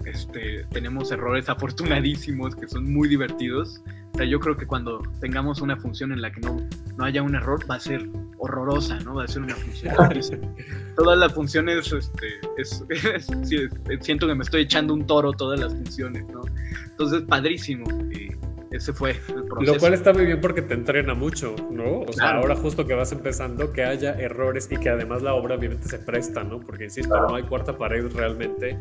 este, 0.06 0.66
tenemos 0.72 1.12
errores 1.12 1.50
afortunadísimos 1.50 2.56
que 2.56 2.68
son 2.68 2.92
muy 2.92 3.08
divertidos. 3.08 3.82
O 4.14 4.18
sea, 4.18 4.26
yo 4.26 4.40
creo 4.40 4.58
que 4.58 4.66
cuando 4.68 5.02
tengamos 5.22 5.62
una 5.62 5.78
función 5.78 6.12
en 6.12 6.22
la 6.22 6.32
que 6.32 6.42
no, 6.42 6.58
no 6.98 7.04
haya 7.06 7.22
un 7.24 7.34
error, 7.36 7.60
va 7.70 7.76
a 7.76 7.80
ser 7.80 8.10
horrorosa, 8.38 9.00
¿no? 9.00 9.16
Va 9.16 9.24
a 9.24 9.28
ser 9.28 9.42
una 9.44 9.56
función. 9.56 9.96
todas 10.98 11.18
las 11.18 11.34
funciones, 11.34 11.92
este, 11.94 12.28
es, 12.58 12.84
es- 12.90 13.30
es- 13.32 13.70
siento 14.02 14.28
que 14.28 14.36
me 14.36 14.44
estoy 14.44 14.64
echando 14.64 14.94
un 14.94 15.06
toro 15.08 15.32
todas 15.32 15.60
las 15.60 15.74
funciones, 15.74 16.26
¿no? 16.34 16.42
Entonces, 16.90 17.22
padrísimo. 17.24 17.86
y 18.12 18.30
ese 18.72 18.94
fue 18.94 19.12
el 19.12 19.44
proceso. 19.46 19.74
Lo 19.74 19.80
cual 19.80 19.94
está 19.94 20.14
muy 20.14 20.26
bien 20.26 20.40
porque 20.42 20.62
te 20.62 20.74
entrena 20.74 21.14
mucho, 21.14 21.56
¿no? 21.70 22.00
O 22.02 22.14
sea, 22.14 22.26
Claro. 22.26 22.40
ahora 22.40 22.56
justo 22.56 22.86
que 22.86 22.94
vas 22.94 23.12
empezando, 23.12 23.72
que 23.74 23.84
haya 23.84 24.14
errores 24.14 24.68
y 24.72 24.78
que 24.78 24.90
además 24.90 25.22
la 25.22 25.34
obra 25.34 25.56
obviamente 25.56 25.88
se 25.88 26.00
presta, 26.00 26.44
¿no? 26.44 26.60
Porque, 26.60 26.86
insisto, 26.86 27.16
no 27.16 27.36
hay 27.36 27.44
cuarta 27.44 27.78
pared 27.78 28.06
realmente. 28.14 28.78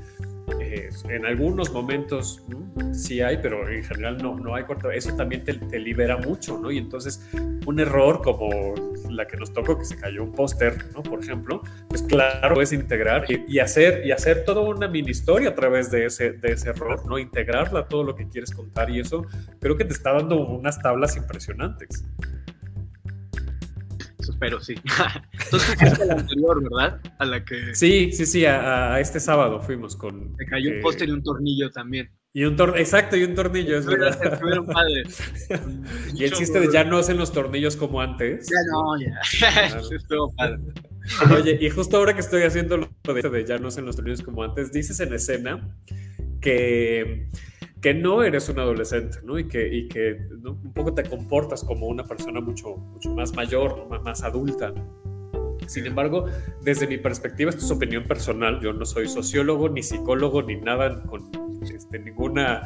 Eh, 0.60 0.88
en 1.08 1.26
algunos 1.26 1.72
momentos 1.72 2.42
¿no? 2.48 2.92
sí 2.92 3.20
hay, 3.20 3.38
pero 3.40 3.68
en 3.68 3.84
general 3.84 4.18
no, 4.20 4.36
no 4.36 4.54
hay 4.56 4.64
cuarta 4.64 4.92
Eso 4.92 5.14
también 5.14 5.44
te, 5.44 5.54
te 5.54 5.78
libera 5.78 6.16
mucho, 6.16 6.58
¿no? 6.58 6.70
Y 6.72 6.78
entonces 6.78 7.24
un 7.66 7.78
error 7.78 8.20
como 8.22 8.74
la 9.16 9.26
que 9.26 9.36
nos 9.36 9.52
tocó, 9.52 9.78
que 9.78 9.84
se 9.84 9.96
cayó 9.96 10.24
un 10.24 10.32
póster, 10.32 10.86
¿no? 10.94 11.02
Por 11.02 11.22
ejemplo, 11.22 11.62
pues 11.88 12.02
claro, 12.02 12.54
puedes 12.54 12.72
integrar 12.72 13.24
y, 13.28 13.44
y 13.48 13.58
hacer, 13.58 14.06
y 14.06 14.12
hacer 14.12 14.44
toda 14.44 14.60
una 14.62 14.88
mini 14.88 15.10
historia 15.10 15.50
a 15.50 15.54
través 15.54 15.90
de 15.90 16.06
ese, 16.06 16.32
de 16.32 16.52
ese 16.52 16.70
error, 16.70 17.06
¿no? 17.06 17.18
Integrarla 17.18 17.80
a 17.80 17.88
todo 17.88 18.04
lo 18.04 18.14
que 18.14 18.28
quieres 18.28 18.52
contar 18.52 18.90
y 18.90 19.00
eso 19.00 19.26
creo 19.60 19.76
que 19.76 19.84
te 19.84 19.92
está 19.92 20.12
dando 20.12 20.46
unas 20.46 20.80
tablas 20.80 21.16
impresionantes. 21.16 22.04
Eso 24.18 24.32
espero, 24.32 24.60
sí. 24.60 24.74
Entonces, 25.44 25.74
fuiste 25.76 26.02
a 26.02 26.06
la 26.06 26.14
anterior, 26.14 26.62
¿verdad? 26.62 27.00
A 27.18 27.24
la 27.24 27.44
que 27.44 27.74
Sí, 27.74 28.12
sí, 28.12 28.26
sí, 28.26 28.44
a, 28.44 28.94
a 28.94 29.00
este 29.00 29.18
sábado 29.18 29.60
fuimos 29.60 29.96
con... 29.96 30.36
se 30.36 30.46
cayó 30.46 30.70
eh, 30.70 30.76
un 30.76 30.82
póster 30.82 31.08
y 31.08 31.12
un 31.12 31.22
tornillo 31.22 31.70
también. 31.70 32.10
Y 32.32 32.44
un 32.44 32.54
tornillo, 32.54 32.78
exacto, 32.78 33.16
y 33.16 33.24
un 33.24 33.34
tornillo, 33.34 33.76
es 33.76 33.86
verdad. 33.86 34.40
Padres. 34.72 35.20
Y 36.14 36.24
el 36.24 36.32
chiste 36.32 36.60
de 36.60 36.72
ya 36.72 36.84
no 36.84 36.98
hacen 36.98 37.16
los 37.16 37.32
tornillos 37.32 37.76
como 37.76 38.00
antes. 38.00 38.48
Ya 38.48 38.58
no, 38.70 39.00
ya. 39.00 39.78
Estuvo 39.96 40.32
padre. 40.36 40.58
Oye, 41.36 41.58
y 41.60 41.70
justo 41.70 41.96
ahora 41.96 42.14
que 42.14 42.20
estoy 42.20 42.42
haciendo 42.42 42.76
lo 42.76 43.14
de, 43.14 43.22
de 43.28 43.44
ya 43.44 43.58
no 43.58 43.68
hacen 43.68 43.84
los 43.84 43.96
tornillos 43.96 44.22
como 44.22 44.44
antes, 44.44 44.70
dices 44.70 45.00
en 45.00 45.12
escena 45.12 45.76
que, 46.40 47.26
que 47.80 47.94
no 47.94 48.22
eres 48.22 48.48
un 48.48 48.60
adolescente, 48.60 49.18
¿no? 49.24 49.38
Y 49.38 49.48
que, 49.48 49.66
y 49.66 49.88
que 49.88 50.20
¿no? 50.40 50.52
un 50.52 50.72
poco 50.72 50.94
te 50.94 51.02
comportas 51.04 51.64
como 51.64 51.86
una 51.86 52.04
persona 52.04 52.40
mucho, 52.40 52.76
mucho 52.76 53.12
más 53.14 53.34
mayor, 53.34 53.88
más, 53.88 54.02
más 54.02 54.22
adulta. 54.22 54.72
Sin 55.66 55.86
embargo, 55.86 56.26
desde 56.62 56.86
mi 56.86 56.98
perspectiva, 56.98 57.50
esto 57.50 57.64
es 57.64 57.70
opinión 57.70 58.04
personal, 58.04 58.60
yo 58.60 58.72
no 58.72 58.84
soy 58.84 59.08
sociólogo, 59.08 59.68
ni 59.68 59.82
psicólogo, 59.82 60.42
ni 60.42 60.56
nada 60.56 61.02
con 61.04 61.49
este, 61.62 61.98
ningún 61.98 62.38
eh, 62.38 62.60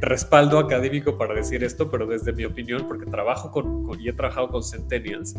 respaldo 0.00 0.58
académico 0.58 1.18
para 1.18 1.34
decir 1.34 1.64
esto, 1.64 1.90
pero 1.90 2.06
desde 2.06 2.32
mi 2.32 2.44
opinión, 2.44 2.86
porque 2.86 3.06
trabajo 3.06 3.50
con, 3.50 3.84
con 3.84 4.00
y 4.00 4.08
he 4.08 4.12
trabajado 4.12 4.48
con 4.48 4.62
centennials, 4.62 5.34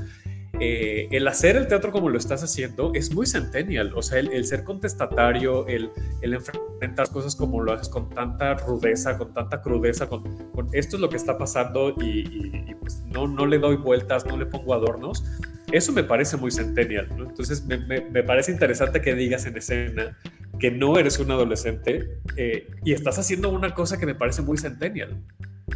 eh, 0.60 1.08
el 1.12 1.28
hacer 1.28 1.56
el 1.56 1.68
teatro 1.68 1.92
como 1.92 2.10
lo 2.10 2.18
estás 2.18 2.44
haciendo 2.44 2.92
es 2.94 3.14
muy 3.14 3.26
centennial, 3.26 3.94
o 3.96 4.02
sea, 4.02 4.20
el, 4.20 4.32
el 4.34 4.46
ser 4.46 4.64
contestatario, 4.64 5.66
el, 5.68 5.90
el, 6.22 6.34
enfrentar 6.34 7.10
cosas 7.12 7.36
como 7.36 7.62
lo 7.62 7.72
haces 7.72 7.88
con 7.88 8.10
tanta 8.10 8.56
rudeza, 8.56 9.18
con 9.18 9.34
tanta 9.34 9.62
crudeza, 9.62 10.10
con, 10.10 10.24
con 10.50 10.68
esto 10.74 10.98
es 10.98 11.02
lo 11.02 11.10
que 11.10 11.16
está 11.16 11.38
pasando 11.38 11.94
y, 12.02 12.20
y, 12.20 12.66
y, 12.68 12.76
pues 12.76 13.02
no, 13.06 13.26
no 13.28 13.46
le 13.46 13.58
doy 13.58 13.78
vueltas, 13.78 14.26
no 14.26 14.36
le 14.36 14.48
pongo 14.48 14.74
adornos, 14.74 15.24
eso 15.72 15.94
me 15.94 16.04
parece 16.04 16.36
muy 16.36 16.52
centennial, 16.52 17.08
¿no? 17.16 17.30
Entonces 17.30 17.66
me, 17.66 17.78
me, 17.78 18.02
me, 18.02 18.24
parece 18.24 18.52
interesante 18.52 19.02
que 19.02 19.16
digas 19.16 19.46
en 19.46 19.56
escena 19.56 20.18
que 20.60 20.72
no 20.72 20.98
eres 20.98 21.20
un 21.20 21.32
adolescente 21.32 22.20
eh, 22.36 22.68
y 22.84 22.94
estás 22.94 23.18
haciendo 23.18 23.50
una 23.50 23.74
cosa 23.74 23.98
que 23.98 24.06
me 24.06 24.16
parece 24.16 24.42
muy 24.42 24.58
centennial. 24.58 25.22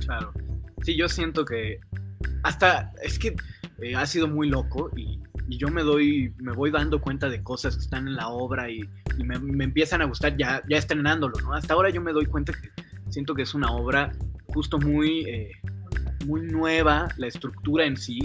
Claro. 0.05 0.33
Sí, 0.83 0.97
yo 0.97 1.07
siento 1.07 1.45
que 1.45 1.79
hasta 2.43 2.91
es 3.01 3.17
que 3.17 3.35
eh, 3.81 3.95
ha 3.95 4.05
sido 4.05 4.27
muy 4.27 4.49
loco 4.49 4.91
y, 4.95 5.19
yo 5.49 5.67
me 5.67 5.83
doy, 5.83 6.33
me 6.37 6.53
voy 6.53 6.71
dando 6.71 7.01
cuenta 7.01 7.29
de 7.29 7.43
cosas 7.43 7.75
que 7.75 7.83
están 7.83 8.07
en 8.07 8.15
la 8.15 8.29
obra 8.29 8.71
y, 8.71 8.79
me, 9.23 9.35
empiezan 9.63 10.01
a 10.01 10.05
gustar 10.05 10.35
ya, 10.37 10.63
ya 10.69 10.77
estrenándolo, 10.77 11.33
¿no? 11.41 11.53
Hasta 11.53 11.73
ahora 11.73 11.89
yo 11.89 12.01
me 12.01 12.11
doy 12.11 12.25
cuenta 12.25 12.53
que 12.53 12.69
siento 13.09 13.35
que 13.35 13.43
es 13.43 13.53
una 13.53 13.69
obra 13.71 14.13
justo 14.47 14.79
muy, 14.79 15.25
eh, 15.25 15.51
muy 16.25 16.41
nueva, 16.41 17.09
la 17.17 17.27
estructura 17.27 17.85
en 17.85 17.97
sí, 17.97 18.21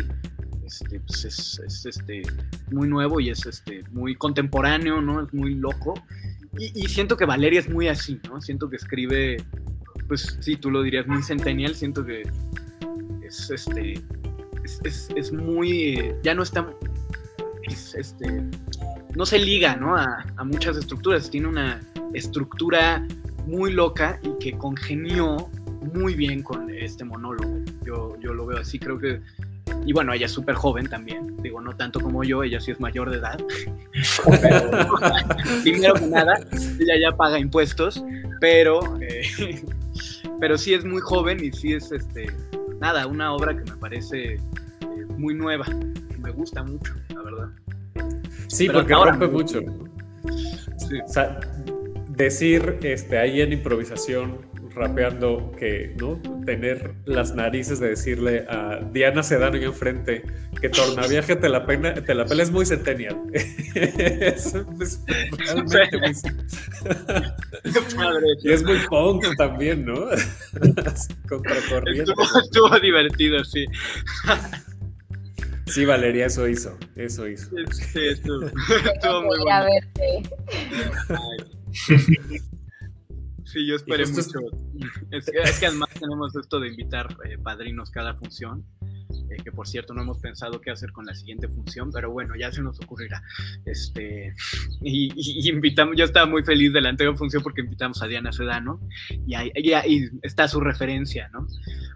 este, 0.65 1.01
pues 1.01 1.25
es, 1.25 1.61
es, 1.67 1.87
este, 1.87 2.23
muy 2.71 2.89
nuevo 2.89 3.21
y 3.21 3.31
es 3.31 3.45
este, 3.47 3.83
muy 3.91 4.15
contemporáneo, 4.15 5.01
¿no? 5.01 5.23
Es 5.23 5.35
muy 5.35 5.55
loco. 5.55 5.95
Y, 6.57 6.85
y, 6.85 6.89
siento 6.89 7.17
que 7.17 7.25
Valeria 7.25 7.61
es 7.61 7.69
muy 7.69 7.89
así, 7.89 8.21
¿no? 8.29 8.41
Siento 8.41 8.71
que 8.71 8.77
escribe, 8.77 9.37
pues 10.07 10.39
sí, 10.41 10.57
tú 10.57 10.71
lo 10.71 10.83
dirías, 10.83 11.07
muy 11.07 11.23
centennial. 11.23 11.75
Siento 11.75 12.05
que 12.05 12.23
es, 13.23 13.51
este, 13.51 13.95
es, 14.65 14.81
es, 14.85 15.09
es 15.15 15.33
muy, 15.33 16.15
ya 16.23 16.35
no 16.35 16.43
está, 16.43 16.67
este, 17.95 18.43
no 19.15 19.27
se 19.27 19.39
liga, 19.39 19.77
¿no? 19.77 19.97
A, 19.97 20.25
a, 20.37 20.45
muchas 20.45 20.77
estructuras. 20.77 21.31
Tiene 21.31 21.49
una 21.49 21.81
estructura 22.15 23.07
muy 23.47 23.73
loca 23.73 24.19
y 24.23 24.39
que 24.39 24.57
congenió 24.57 25.49
muy 25.93 26.15
bien 26.15 26.43
con 26.43 26.71
este 26.71 27.05
monólogo. 27.05 27.61
Yo, 27.85 28.19
yo 28.21 28.35
lo 28.35 28.47
veo 28.47 28.59
así, 28.59 28.79
creo 28.79 28.99
que 28.99 29.21
y 29.85 29.93
bueno, 29.93 30.13
ella 30.13 30.27
es 30.27 30.33
súper 30.33 30.55
joven 30.55 30.89
también, 30.89 31.37
digo, 31.43 31.61
no 31.61 31.75
tanto 31.77 32.01
como 32.01 32.25
yo, 32.25 32.43
ella 32.43 32.61
sí 32.61 32.71
es 32.71 32.81
mayor 32.81 33.11
de 33.11 33.19
edad. 33.19 33.39
pero, 34.41 34.71
primero 35.63 35.95
que 35.95 36.07
nada, 36.07 36.39
ella 36.79 37.11
ya 37.11 37.17
paga 37.17 37.39
impuestos, 37.39 38.03
pero, 38.41 38.81
eh, 39.01 39.63
pero 40.41 40.59
sí 40.59 40.75
es 40.75 40.85
muy 40.85 41.01
joven 41.01 41.43
y 41.43 41.53
sí 41.53 41.73
es, 41.73 41.91
este, 41.93 42.31
nada, 42.81 43.07
una 43.07 43.33
obra 43.33 43.57
que 43.57 43.71
me 43.71 43.77
parece 43.77 44.35
eh, 44.35 44.41
muy 45.17 45.35
nueva, 45.35 45.67
me 46.19 46.31
gusta 46.31 46.63
mucho, 46.63 46.95
la 47.15 47.23
verdad. 47.23 47.49
Sí, 48.49 48.67
pero 48.67 48.81
porque 48.81 48.95
rompe 48.95 49.29
mucho. 49.29 49.61
Sí. 50.77 51.01
O 51.05 51.09
sea, 51.09 51.41
decir 52.09 52.79
este, 52.83 53.19
ahí 53.19 53.41
en 53.41 53.53
improvisación 53.53 54.48
rapeando 54.79 55.53
que, 55.59 55.95
¿no? 55.99 56.23
Tener 56.47 56.95
las 57.05 57.35
narices 57.35 57.81
de 57.81 57.91
decirle 57.91 58.47
a 58.49 58.81
Diana 58.93 59.23
Sedano 59.23 59.57
y 59.57 59.65
enfrente 59.65 60.25
que 60.61 60.69
Tornaviaje 60.69 61.37
te 61.37 61.49
la, 61.49 61.65
pena, 61.67 61.95
te 61.95 62.15
la 62.15 62.25
pela 62.25 62.43
es 62.43 62.51
muy 62.51 62.65
centennial. 62.65 63.17
es, 63.33 64.55
es, 64.55 65.03
realmente 65.37 65.99
muy... 65.99 66.13
y 68.45 68.53
es 68.53 68.63
muy 68.63 68.79
punk 68.89 69.25
también, 69.37 69.85
¿no? 69.85 69.95
Contracorriente. 71.29 72.13
Estuvo, 72.13 72.41
estuvo 72.41 72.81
divertido, 72.81 73.45
sí. 73.45 73.67
Sí, 75.67 75.85
Valeria, 75.85 76.27
eso 76.27 76.49
hizo. 76.49 76.79
Eso 76.97 77.29
hizo. 77.29 77.51
Sí, 77.93 78.07
estuvo, 78.07 78.47
estuvo 78.47 79.23
muy 79.23 79.39
bueno. 79.43 79.69
Sí, 83.49 83.67
yo 83.67 83.77
esperé 83.77 84.07
mucho. 84.07 84.41
Es, 85.11 85.29
es, 85.29 85.59
que 85.59 85.67
además 85.67 85.89
tenemos 85.99 86.37
esto 86.37 86.61
de 86.61 86.69
invitar 86.69 87.09
eh, 87.25 87.39
padrinos 87.39 87.91
cada 87.91 88.15
función, 88.15 88.63
eh, 89.31 89.43
que 89.43 89.51
por 89.51 89.67
cierto 89.67 89.95
no 89.95 90.03
hemos 90.03 90.19
pensado 90.19 90.61
qué 90.61 90.71
hacer 90.71 90.93
con 90.93 91.07
la 91.07 91.15
siguiente 91.15 91.49
función, 91.49 91.91
pero 91.91 92.11
bueno, 92.11 92.35
ya 92.39 92.53
se 92.53 92.61
nos 92.61 92.79
ocurrirá. 92.79 93.23
Este, 93.65 94.35
y, 94.83 95.11
y, 95.17 95.49
invitamos, 95.49 95.97
yo 95.97 96.05
estaba 96.05 96.27
muy 96.27 96.43
feliz 96.43 96.75
de 96.75 96.83
la 96.83 96.91
anterior 96.91 97.17
función 97.17 97.43
porque 97.43 97.63
invitamos 97.63 98.03
a 98.03 98.07
Diana 98.07 98.33
Sedano 98.33 98.83
y, 99.27 99.35
ahí, 99.35 99.51
y, 99.55 99.73
y 99.73 100.11
está 100.21 100.47
su 100.47 100.61
referencia, 100.61 101.31
¿no? 101.33 101.47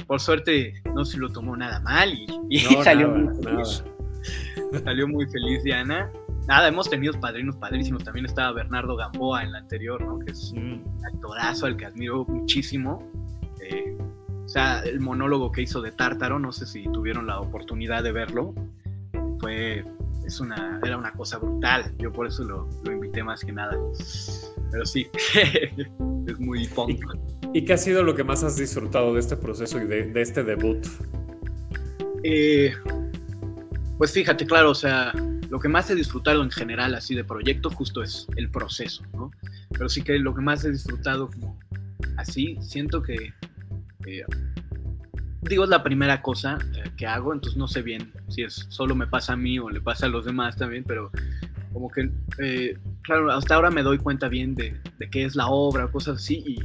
Por 0.06 0.20
suerte 0.20 0.82
no 0.94 1.04
se 1.04 1.18
lo 1.18 1.30
tomó 1.32 1.54
nada 1.54 1.80
mal 1.80 2.14
y, 2.14 2.26
y 2.48 2.64
no, 2.64 2.82
salió, 2.82 3.08
nada, 3.08 3.30
muy 3.30 3.44
feliz, 3.44 3.84
nada. 4.72 4.84
salió 4.84 5.06
muy 5.06 5.26
feliz 5.26 5.62
Diana 5.64 6.10
nada, 6.46 6.68
hemos 6.68 6.88
tenido 6.88 7.12
padrinos 7.20 7.56
padrísimos. 7.56 8.04
También 8.04 8.26
estaba 8.26 8.52
Bernardo 8.52 8.96
Gamboa 8.96 9.42
en 9.42 9.52
la 9.52 9.58
anterior, 9.58 10.00
¿no? 10.02 10.18
Que 10.18 10.32
es 10.32 10.52
un 10.52 10.84
actorazo 11.06 11.66
al 11.66 11.76
que 11.76 11.86
admiro 11.86 12.24
muchísimo. 12.24 13.10
Eh, 13.60 13.96
o 14.44 14.48
sea, 14.48 14.80
el 14.80 15.00
monólogo 15.00 15.52
que 15.52 15.62
hizo 15.62 15.80
de 15.80 15.92
Tártaro, 15.92 16.38
no 16.38 16.52
sé 16.52 16.66
si 16.66 16.84
tuvieron 16.92 17.26
la 17.26 17.40
oportunidad 17.40 18.02
de 18.02 18.12
verlo. 18.12 18.54
Fue, 19.40 19.84
es 20.26 20.40
una, 20.40 20.80
era 20.84 20.96
una 20.96 21.12
cosa 21.12 21.38
brutal. 21.38 21.94
Yo 21.98 22.12
por 22.12 22.26
eso 22.26 22.44
lo, 22.44 22.68
lo 22.84 22.92
invité 22.92 23.22
más 23.22 23.44
que 23.44 23.52
nada. 23.52 23.78
Pero 24.70 24.84
sí, 24.84 25.08
es 26.26 26.38
muy 26.40 26.66
punk. 26.68 27.00
¿Y, 27.52 27.58
¿Y, 27.58 27.64
qué 27.64 27.72
ha 27.74 27.78
sido 27.78 28.02
lo 28.02 28.14
que 28.14 28.24
más 28.24 28.42
has 28.42 28.56
disfrutado 28.56 29.14
de 29.14 29.20
este 29.20 29.36
proceso 29.36 29.80
y 29.80 29.86
de, 29.86 30.04
de 30.04 30.22
este 30.22 30.42
debut? 30.42 30.86
Eh, 32.24 32.72
pues 33.98 34.12
fíjate, 34.12 34.46
claro, 34.46 34.70
o 34.70 34.74
sea, 34.74 35.12
lo 35.52 35.60
que 35.60 35.68
más 35.68 35.90
he 35.90 35.94
disfrutado 35.94 36.42
en 36.42 36.50
general 36.50 36.94
así 36.94 37.14
de 37.14 37.24
proyecto 37.24 37.68
justo 37.68 38.02
es 38.02 38.26
el 38.36 38.48
proceso, 38.50 39.04
¿no? 39.12 39.30
Pero 39.68 39.90
sí 39.90 40.00
que 40.00 40.18
lo 40.18 40.34
que 40.34 40.40
más 40.40 40.64
he 40.64 40.70
disfrutado 40.70 41.28
como 41.28 41.58
así, 42.16 42.56
siento 42.62 43.02
que, 43.02 43.34
eh, 44.06 44.24
digo, 45.42 45.64
es 45.64 45.68
la 45.68 45.82
primera 45.82 46.22
cosa 46.22 46.56
eh, 46.74 46.90
que 46.96 47.06
hago, 47.06 47.34
entonces 47.34 47.58
no 47.58 47.68
sé 47.68 47.82
bien 47.82 48.10
si 48.28 48.44
es 48.44 48.64
solo 48.70 48.94
me 48.94 49.06
pasa 49.06 49.34
a 49.34 49.36
mí 49.36 49.58
o 49.58 49.68
le 49.68 49.82
pasa 49.82 50.06
a 50.06 50.08
los 50.08 50.24
demás 50.24 50.56
también, 50.56 50.84
pero 50.84 51.10
como 51.74 51.90
que, 51.90 52.10
eh, 52.38 52.78
claro, 53.02 53.30
hasta 53.30 53.54
ahora 53.54 53.70
me 53.70 53.82
doy 53.82 53.98
cuenta 53.98 54.28
bien 54.28 54.54
de, 54.54 54.80
de 54.98 55.10
qué 55.10 55.26
es 55.26 55.36
la 55.36 55.48
obra, 55.48 55.86
cosas 55.88 56.16
así, 56.16 56.42
y, 56.46 56.58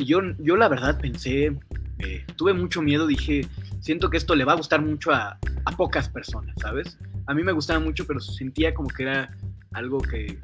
y 0.00 0.04
yo, 0.04 0.20
yo 0.38 0.56
la 0.56 0.68
verdad 0.68 1.00
pensé, 1.00 1.58
eh, 1.98 2.24
tuve 2.36 2.52
mucho 2.52 2.82
miedo, 2.82 3.06
dije, 3.06 3.46
siento 3.80 4.10
que 4.10 4.16
esto 4.16 4.34
le 4.34 4.44
va 4.44 4.52
a 4.52 4.56
gustar 4.56 4.82
mucho 4.82 5.12
a, 5.12 5.38
a 5.64 5.76
pocas 5.76 6.08
personas, 6.08 6.54
¿sabes? 6.60 6.98
a 7.28 7.34
mí 7.34 7.44
me 7.44 7.52
gustaba 7.52 7.78
mucho, 7.78 8.06
pero 8.06 8.20
sentía 8.20 8.72
como 8.72 8.88
que 8.88 9.02
era 9.02 9.36
algo 9.72 9.98
que 9.98 10.38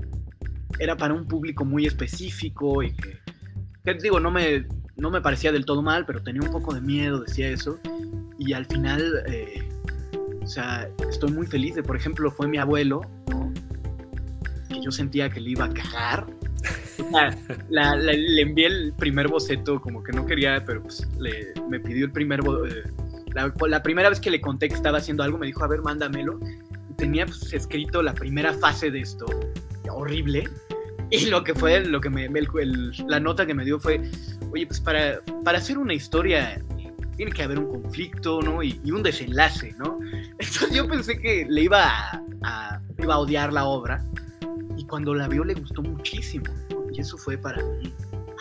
era 0.78 0.96
para 0.96 1.14
un 1.14 1.26
público 1.26 1.64
muy 1.64 1.86
específico 1.86 2.82
y 2.82 2.92
que, 2.92 3.18
que 3.82 3.94
digo, 3.94 4.20
no 4.20 4.30
me, 4.30 4.66
no 4.96 5.10
me 5.10 5.22
parecía 5.22 5.50
del 5.50 5.64
todo 5.64 5.80
mal, 5.80 6.04
pero 6.04 6.22
tenía 6.22 6.42
un 6.42 6.52
poco 6.52 6.74
de 6.74 6.82
miedo, 6.82 7.20
decía 7.20 7.48
eso. 7.48 7.78
Y 8.38 8.52
al 8.52 8.66
final, 8.66 9.24
eh, 9.26 9.66
o 10.42 10.46
sea, 10.46 10.86
estoy 11.08 11.32
muy 11.32 11.46
feliz 11.46 11.74
de, 11.74 11.82
por 11.82 11.96
ejemplo, 11.96 12.30
fue 12.30 12.48
mi 12.48 12.58
abuelo, 12.58 13.00
que 14.68 14.82
yo 14.82 14.90
sentía 14.90 15.30
que 15.30 15.40
le 15.40 15.50
iba 15.50 15.64
a 15.64 15.72
cagar. 15.72 16.26
Sea, 17.14 17.36
la, 17.70 17.96
la, 17.96 18.12
le 18.12 18.42
envié 18.42 18.66
el 18.66 18.92
primer 18.98 19.28
boceto, 19.28 19.80
como 19.80 20.02
que 20.02 20.12
no 20.12 20.26
quería, 20.26 20.64
pero 20.64 20.82
pues 20.82 21.06
le, 21.18 21.52
me 21.68 21.78
pidió 21.80 22.06
el 22.06 22.12
primer 22.12 22.40
eh, 22.40 22.82
la, 23.34 23.52
la, 23.68 23.82
primera 23.82 24.08
vez 24.08 24.20
que 24.20 24.30
le 24.30 24.40
conté 24.40 24.68
que 24.68 24.74
estaba 24.74 24.98
haciendo 24.98 25.22
algo, 25.22 25.38
me 25.38 25.46
dijo, 25.46 25.62
a 25.62 25.68
ver, 25.68 25.80
mándamelo 25.82 26.38
tenía 26.96 27.26
pues, 27.26 27.52
escrito 27.52 28.02
la 28.02 28.14
primera 28.14 28.52
fase 28.54 28.90
de 28.90 29.00
esto, 29.00 29.26
horrible. 29.90 30.48
Y 31.10 31.26
lo 31.26 31.44
que 31.44 31.54
fue, 31.54 31.84
lo 31.84 32.00
que 32.00 32.10
me, 32.10 32.24
el, 32.24 32.48
el, 32.60 32.92
la 33.06 33.20
nota 33.20 33.46
que 33.46 33.54
me 33.54 33.64
dio 33.64 33.78
fue, 33.78 34.00
oye, 34.50 34.66
pues 34.66 34.80
para, 34.80 35.20
para 35.44 35.58
hacer 35.58 35.78
una 35.78 35.94
historia 35.94 36.60
tiene 37.16 37.30
que 37.30 37.42
haber 37.44 37.58
un 37.58 37.66
conflicto, 37.66 38.40
¿no? 38.42 38.62
Y, 38.62 38.80
y, 38.82 38.90
un 38.90 39.02
desenlace, 39.02 39.74
¿no? 39.78 40.00
Entonces 40.38 40.72
yo 40.72 40.88
pensé 40.88 41.18
que 41.18 41.46
le 41.48 41.62
iba 41.62 41.84
a, 41.84 42.22
a, 42.42 42.80
iba 42.98 43.14
a 43.14 43.18
odiar 43.18 43.52
la 43.52 43.64
obra 43.64 44.04
y 44.76 44.84
cuando 44.86 45.14
la 45.14 45.28
vio 45.28 45.44
le 45.44 45.54
gustó 45.54 45.82
muchísimo. 45.82 46.46
Y 46.94 47.00
eso 47.00 47.18
fue 47.18 47.36
para 47.36 47.62
mí 47.62 47.92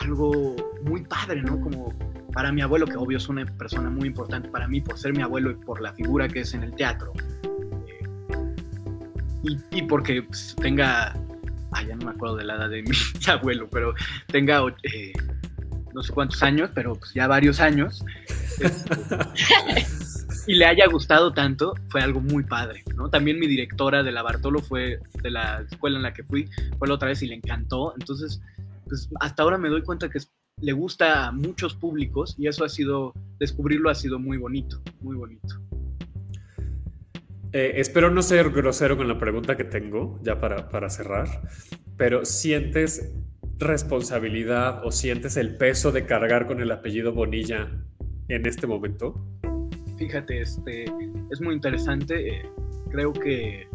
algo 0.02 0.56
muy 0.84 1.04
padre, 1.04 1.42
¿no? 1.42 1.60
Como 1.60 1.94
para 2.34 2.52
mi 2.52 2.62
abuelo, 2.62 2.86
que 2.86 2.98
obvio 2.98 3.18
es 3.18 3.28
una 3.30 3.46
persona 3.46 3.90
muy 3.90 4.08
importante 4.08 4.50
para 4.50 4.68
mí 4.68 4.82
por 4.82 4.98
ser 4.98 5.14
mi 5.14 5.22
abuelo 5.22 5.52
y 5.52 5.56
por 5.56 5.82
la 5.82 5.94
figura 5.94 6.28
que 6.28 6.42
es 6.42 6.54
en 6.54 6.64
el 6.64 6.76
teatro. 6.76 7.14
Eh, 7.88 8.04
y, 9.44 9.60
y, 9.72 9.82
porque 9.84 10.24
pues, 10.24 10.56
tenga, 10.62 11.14
ay, 11.72 11.88
ya 11.88 11.96
no 11.96 12.06
me 12.06 12.12
acuerdo 12.12 12.38
de 12.38 12.46
la 12.46 12.56
edad 12.56 12.70
de 12.70 12.84
mi 12.84 12.92
abuelo, 13.28 13.70
pero 13.70 13.94
tenga 14.28 14.62
eh, 14.84 15.14
no 15.94 16.04
sé 16.04 16.14
cuántos 16.14 16.42
años, 16.44 16.70
pero 16.74 16.96
pues 16.96 17.14
ya 17.14 17.28
varios 17.28 17.60
años. 17.60 18.04
y 20.46 20.56
le 20.56 20.66
haya 20.66 20.88
gustado 20.88 21.34
tanto, 21.34 21.74
fue 21.90 22.02
algo 22.02 22.20
muy 22.20 22.44
padre, 22.44 22.84
¿no? 22.96 23.10
También 23.10 23.40
mi 23.40 23.48
directora 23.48 24.04
de 24.04 24.12
la 24.12 24.24
Bartolo 24.24 24.60
fue 24.60 25.00
de 25.22 25.32
la 25.32 25.62
escuela 25.70 25.98
en 25.98 26.04
la 26.04 26.14
que 26.14 26.24
fui, 26.24 26.50
fue 26.78 26.88
la 26.88 26.96
otra 26.96 27.10
vez 27.10 27.22
y 27.22 27.28
le 27.28 27.36
encantó. 27.36 27.94
Entonces, 27.98 28.42
pues 28.88 29.10
hasta 29.20 29.44
ahora 29.44 29.58
me 29.58 29.70
doy 29.70 29.84
cuenta 29.84 30.10
que 30.10 30.20
le 30.62 30.74
gusta 30.74 31.28
a 31.28 31.32
muchos 31.32 31.76
públicos 31.76 32.36
y 32.38 32.48
eso 32.48 32.66
ha 32.66 32.70
sido, 32.70 33.14
descubrirlo 33.40 33.90
ha 33.90 33.96
sido 33.96 34.20
muy 34.20 34.38
bonito, 34.38 34.82
muy 35.02 35.16
bonito. 35.16 35.60
Eh, 37.52 37.74
espero 37.76 38.10
no 38.10 38.22
ser 38.22 38.50
grosero 38.50 38.98
con 38.98 39.08
la 39.08 39.18
pregunta 39.18 39.56
que 39.56 39.64
tengo, 39.64 40.20
ya 40.24 40.40
para, 40.40 40.70
para 40.70 40.90
cerrar, 40.90 41.28
pero 41.98 42.26
¿sientes 42.26 43.14
responsabilidad 43.60 44.84
o 44.84 44.92
sientes 44.92 45.38
el 45.38 45.56
peso 45.56 45.92
de 45.92 46.06
cargar 46.06 46.48
con 46.48 46.62
el 46.62 46.72
apellido 46.72 47.14
Bonilla 47.14 47.70
en 48.28 48.46
este 48.48 48.66
momento? 48.66 49.24
Fíjate, 50.04 50.42
este, 50.42 50.84
es 51.32 51.40
muy 51.40 51.56
interesante. 51.56 52.40
Eh, 52.40 52.50
creo 52.92 53.14
que 53.14 53.70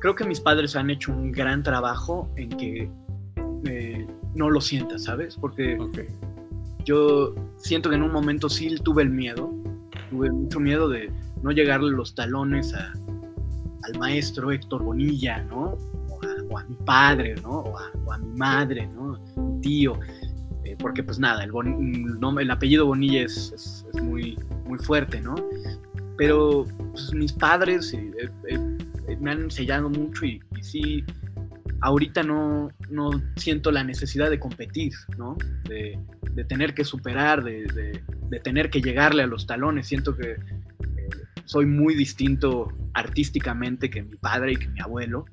creo 0.00 0.16
que 0.16 0.24
mis 0.24 0.40
padres 0.40 0.74
han 0.74 0.90
hecho 0.90 1.12
un 1.12 1.30
gran 1.30 1.62
trabajo 1.62 2.28
en 2.34 2.48
que 2.48 2.90
eh, 3.66 4.06
no 4.34 4.50
lo 4.50 4.60
sientas, 4.60 5.04
¿sabes? 5.04 5.36
Porque 5.36 5.78
yo 6.84 7.32
siento 7.58 7.90
que 7.90 7.94
en 7.94 8.02
un 8.02 8.10
momento 8.10 8.48
sí 8.48 8.74
tuve 8.82 9.04
el 9.04 9.10
miedo, 9.10 9.54
tuve 10.10 10.32
mucho 10.32 10.58
miedo 10.58 10.88
de 10.88 11.12
no 11.44 11.52
llegarle 11.52 11.92
los 11.92 12.16
talones 12.16 12.74
al 12.74 13.98
maestro 14.00 14.50
Héctor 14.50 14.82
Bonilla, 14.82 15.44
¿no? 15.44 15.78
O 16.50 16.58
a, 16.58 16.64
mi 16.64 16.74
padre, 16.84 17.36
¿no? 17.40 17.60
O 17.60 18.10
a, 18.10 18.18
mi 18.18 18.36
madre, 18.36 18.88
¿no? 18.88 19.16
Mi 19.36 19.60
tío. 19.60 20.00
Eh, 20.72 20.76
porque 20.78 21.02
pues 21.02 21.18
nada, 21.18 21.44
el, 21.44 21.52
el 22.40 22.50
apellido 22.50 22.86
Bonilla 22.86 23.22
es, 23.22 23.52
es, 23.54 24.02
muy, 24.02 24.38
muy 24.64 24.78
fuerte, 24.78 25.20
¿no? 25.20 25.34
Pero 26.16 26.66
pues, 26.92 27.12
mis 27.12 27.32
padres 27.32 27.92
eh, 27.92 28.10
eh, 28.48 29.16
me 29.20 29.32
han 29.32 29.42
enseñado 29.42 29.90
mucho 29.90 30.24
y, 30.24 30.40
sí, 30.62 31.04
ahorita 31.80 32.22
no, 32.22 32.70
no, 32.88 33.10
siento 33.36 33.70
la 33.70 33.84
necesidad 33.84 34.30
de 34.30 34.38
competir, 34.38 34.92
¿no? 35.18 35.36
De, 35.68 35.98
de 36.32 36.44
tener 36.44 36.74
que 36.74 36.84
superar, 36.84 37.44
de, 37.44 37.64
de, 37.66 38.02
de, 38.30 38.40
tener 38.40 38.70
que 38.70 38.80
llegarle 38.80 39.22
a 39.22 39.26
los 39.26 39.46
talones. 39.46 39.86
Siento 39.86 40.16
que 40.16 40.36
soy 41.44 41.66
muy 41.66 41.94
distinto 41.94 42.72
artísticamente 42.94 43.90
que 43.90 44.02
mi 44.02 44.16
padre 44.16 44.52
y 44.52 44.56
que 44.56 44.68
mi 44.68 44.80
abuelo. 44.80 45.26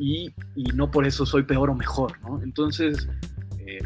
Y, 0.00 0.32
y 0.56 0.64
no 0.74 0.90
por 0.90 1.06
eso 1.06 1.26
soy 1.26 1.44
peor 1.44 1.70
o 1.70 1.74
mejor, 1.74 2.20
¿no? 2.22 2.40
Entonces, 2.42 3.08
eh, 3.68 3.78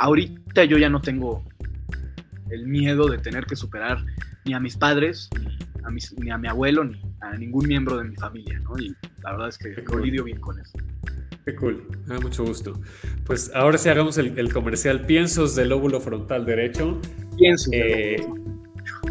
ahorita 0.00 0.64
yo 0.64 0.78
ya 0.78 0.88
no 0.88 1.00
tengo 1.00 1.44
el 2.50 2.66
miedo 2.66 3.08
de 3.08 3.18
tener 3.18 3.44
que 3.44 3.54
superar 3.54 4.04
ni 4.44 4.54
a 4.54 4.60
mis 4.60 4.76
padres, 4.76 5.28
ni 5.38 5.84
a, 5.84 5.90
mis, 5.90 6.12
ni 6.18 6.30
a 6.30 6.38
mi 6.38 6.48
abuelo, 6.48 6.84
ni 6.84 7.00
a 7.20 7.36
ningún 7.36 7.68
miembro 7.68 7.98
de 7.98 8.04
mi 8.04 8.16
familia, 8.16 8.58
¿no? 8.60 8.78
Y 8.78 8.96
la 9.22 9.32
verdad 9.32 9.48
es 9.48 9.58
que 9.58 9.84
cool. 9.84 10.02
lidio 10.02 10.24
bien 10.24 10.40
con 10.40 10.58
eso. 10.58 10.72
Qué 11.44 11.54
cool, 11.54 11.86
me 12.06 12.14
da 12.14 12.20
mucho 12.20 12.44
gusto. 12.44 12.80
Pues 13.24 13.50
ahora 13.54 13.78
sí 13.78 13.88
hagamos 13.88 14.18
el, 14.18 14.38
el 14.38 14.52
comercial 14.52 15.04
Piensos 15.06 15.54
del 15.54 15.68
lóbulo 15.68 16.00
frontal 16.00 16.44
derecho. 16.46 17.00
Piensos. 17.36 17.72
Eh, 17.72 18.26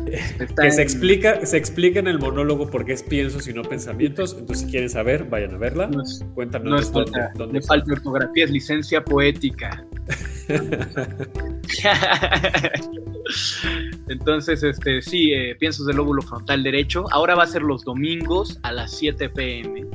que 0.61 0.71
se 0.71 0.81
explica, 0.81 1.45
se 1.45 1.57
explica 1.57 1.99
en 1.99 2.07
el 2.07 2.19
monólogo 2.19 2.69
por 2.69 2.85
qué 2.85 2.93
es 2.93 3.03
piensos 3.03 3.47
y 3.47 3.53
no 3.53 3.61
pensamientos. 3.61 4.35
Entonces, 4.37 4.65
si 4.65 4.71
quieren 4.71 4.89
saber, 4.89 5.25
vayan 5.25 5.53
a 5.53 5.57
verla. 5.57 5.87
No 5.87 6.01
es, 6.01 6.25
Cuéntanos 6.33 6.69
no 6.69 6.79
es 6.79 6.91
dónde, 6.91 7.11
falta, 7.11 7.31
dónde 7.35 7.59
de 7.59 7.65
falta 7.65 7.85
de 7.85 7.93
ortografía, 7.93 8.45
es 8.45 8.51
licencia 8.51 9.03
poética. 9.03 9.85
Entonces, 14.07 14.63
este, 14.63 15.01
sí, 15.01 15.33
eh, 15.33 15.55
piensos 15.59 15.85
del 15.85 15.97
lóbulo 15.97 16.21
frontal 16.21 16.63
derecho. 16.63 17.05
Ahora 17.11 17.35
va 17.35 17.43
a 17.43 17.47
ser 17.47 17.61
los 17.61 17.83
domingos 17.83 18.59
a 18.63 18.71
las 18.71 18.97
7 18.97 19.29
pm. 19.29 19.85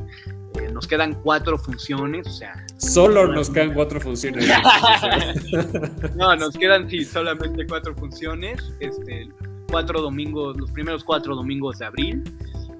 Eh, 0.60 0.70
nos 0.72 0.86
quedan 0.86 1.14
cuatro 1.14 1.58
funciones, 1.58 2.26
o 2.26 2.30
sea. 2.30 2.64
Solo 2.78 3.26
nos 3.26 3.50
quedan 3.50 3.74
cuatro 3.74 4.00
funciones. 4.00 4.48
no, 6.16 6.36
nos 6.36 6.56
quedan 6.56 6.88
sí, 6.88 7.04
solamente 7.04 7.66
cuatro 7.66 7.94
funciones. 7.96 8.72
Este, 8.78 9.28
cuatro 9.68 10.00
domingos, 10.00 10.56
los 10.56 10.70
primeros 10.70 11.02
cuatro 11.02 11.34
domingos 11.34 11.78
de 11.78 11.86
abril, 11.86 12.22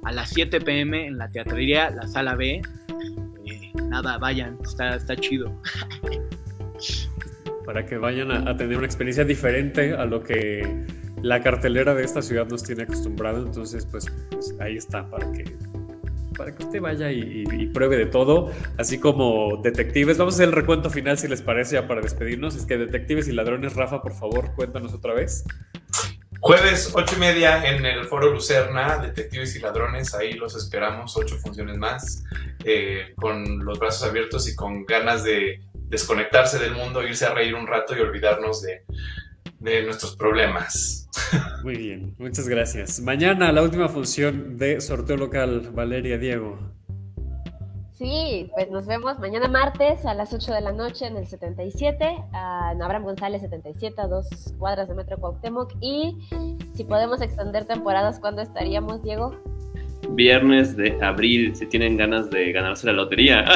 a 0.05 0.13
las 0.13 0.31
7 0.31 0.61
pm 0.61 1.07
en 1.07 1.19
la 1.19 1.29
teatrería, 1.29 1.91
la 1.91 2.07
sala 2.07 2.37
B. 2.37 2.63
Eh, 3.47 3.73
nada, 3.89 4.19
vayan, 4.19 4.57
está, 4.63 4.95
está 4.95 5.17
chido. 5.17 5.53
Para 7.65 7.87
que 7.87 7.97
vayan 7.97 8.31
a, 8.31 8.57
tener 8.57 8.77
una 8.77 8.87
experiencia 8.87 9.25
diferente 9.25 9.95
a 9.95 10.05
lo 10.05 10.23
que 10.23 10.85
la 11.23 11.43
cartelera 11.43 11.95
de 11.95 12.05
esta 12.05 12.21
ciudad 12.21 12.47
nos 12.47 12.63
tiene 12.63 12.83
acostumbrado. 12.83 13.45
Entonces, 13.47 13.87
pues, 13.87 14.07
pues 14.31 14.55
ahí 14.61 14.77
está, 14.77 15.09
para 15.09 15.33
que, 15.33 15.45
para 16.37 16.55
que 16.55 16.65
usted 16.65 16.81
vaya 16.81 17.11
y, 17.11 17.67
pruebe 17.73 17.97
de 17.97 18.07
todo, 18.07 18.51
así 18.77 18.99
como 18.99 19.61
detectives. 19.63 20.19
Vamos 20.19 20.35
a 20.35 20.37
hacer 20.37 20.49
el 20.49 20.55
recuento 20.55 20.91
final, 20.91 21.19
si 21.19 21.27
les 21.29 21.43
parece, 21.43 21.75
ya 21.75 21.89
para 21.89 22.03
despedirnos. 22.03 22.55
Es 22.55 22.67
que 22.67 22.77
detectives 22.77 23.29
y 23.29 23.33
ladrones, 23.33 23.75
Rafa, 23.75 24.03
por 24.03 24.15
favor, 24.15 24.55
cuéntanos 24.55 24.93
otra 24.93 25.15
vez. 25.15 25.45
Jueves, 26.47 26.93
ocho 26.95 27.17
y 27.17 27.21
media 27.21 27.65
en 27.71 27.87
el 27.87 28.05
Foro 28.05 28.31
Lucerna, 28.31 28.99
Detectives 28.99 29.57
y 29.57 29.61
Ladrones, 29.61 30.13
ahí 30.13 30.35
los 30.35 30.55
esperamos, 30.55 31.17
ocho 31.17 31.39
funciones 31.39 31.79
más, 31.79 32.23
eh, 32.67 33.15
con 33.17 33.65
los 33.65 33.79
brazos 33.79 34.11
abiertos 34.11 34.47
y 34.47 34.55
con 34.55 34.85
ganas 34.85 35.25
de 35.25 35.63
desconectarse 35.95 36.59
del 36.59 36.75
mundo, 36.75 37.03
irse 37.03 37.25
a 37.25 37.33
reír 37.33 37.55
un 37.55 37.67
rato 37.67 37.97
y 37.97 38.01
olvidarnos 38.01 38.63
de, 38.63 38.85
de 39.61 39.83
nuestros 39.85 40.17
problemas. 40.17 41.09
Muy 41.63 41.77
bien, 41.77 42.15
muchas 42.19 42.49
gracias. 42.49 43.01
Mañana 43.01 43.53
la 43.53 43.63
última 43.63 43.89
función 43.89 44.59
de 44.59 44.81
sorteo 44.81 45.17
local, 45.17 45.71
Valeria 45.73 46.19
Diego. 46.19 46.59
Sí, 47.93 48.51
pues 48.53 48.71
nos 48.73 48.87
vemos 48.87 49.21
mañana 49.21 49.47
martes 49.47 50.05
a 50.05 50.15
las 50.15 50.35
8 50.35 50.53
de 50.53 50.61
la 50.61 50.73
noche 50.73 51.07
en 51.07 51.17
el 51.17 51.29
77, 51.29 52.05
uh, 52.05 52.73
en 52.73 52.83
Abraham 52.83 53.05
González 53.05 53.41
77, 53.41 54.01
a 54.01 54.09
dos 54.09 54.27
cuadras 54.59 54.89
de 54.89 54.95
Metro 54.95 55.17
Cuauhtémoc. 55.17 55.73
Y 55.81 56.19
si 56.75 56.83
podemos 56.83 57.23
extender 57.23 57.67
temporadas, 57.67 58.19
¿cuándo 58.19 58.43
estaríamos, 58.43 59.01
Diego? 59.05 59.37
Viernes 60.15 60.77
de 60.77 60.97
abril, 61.03 61.55
si 61.57 61.67
tienen 61.67 61.97
ganas 61.97 62.31
de 62.31 62.53
ganarse 62.53 62.87
la 62.87 62.93
lotería. 62.93 63.45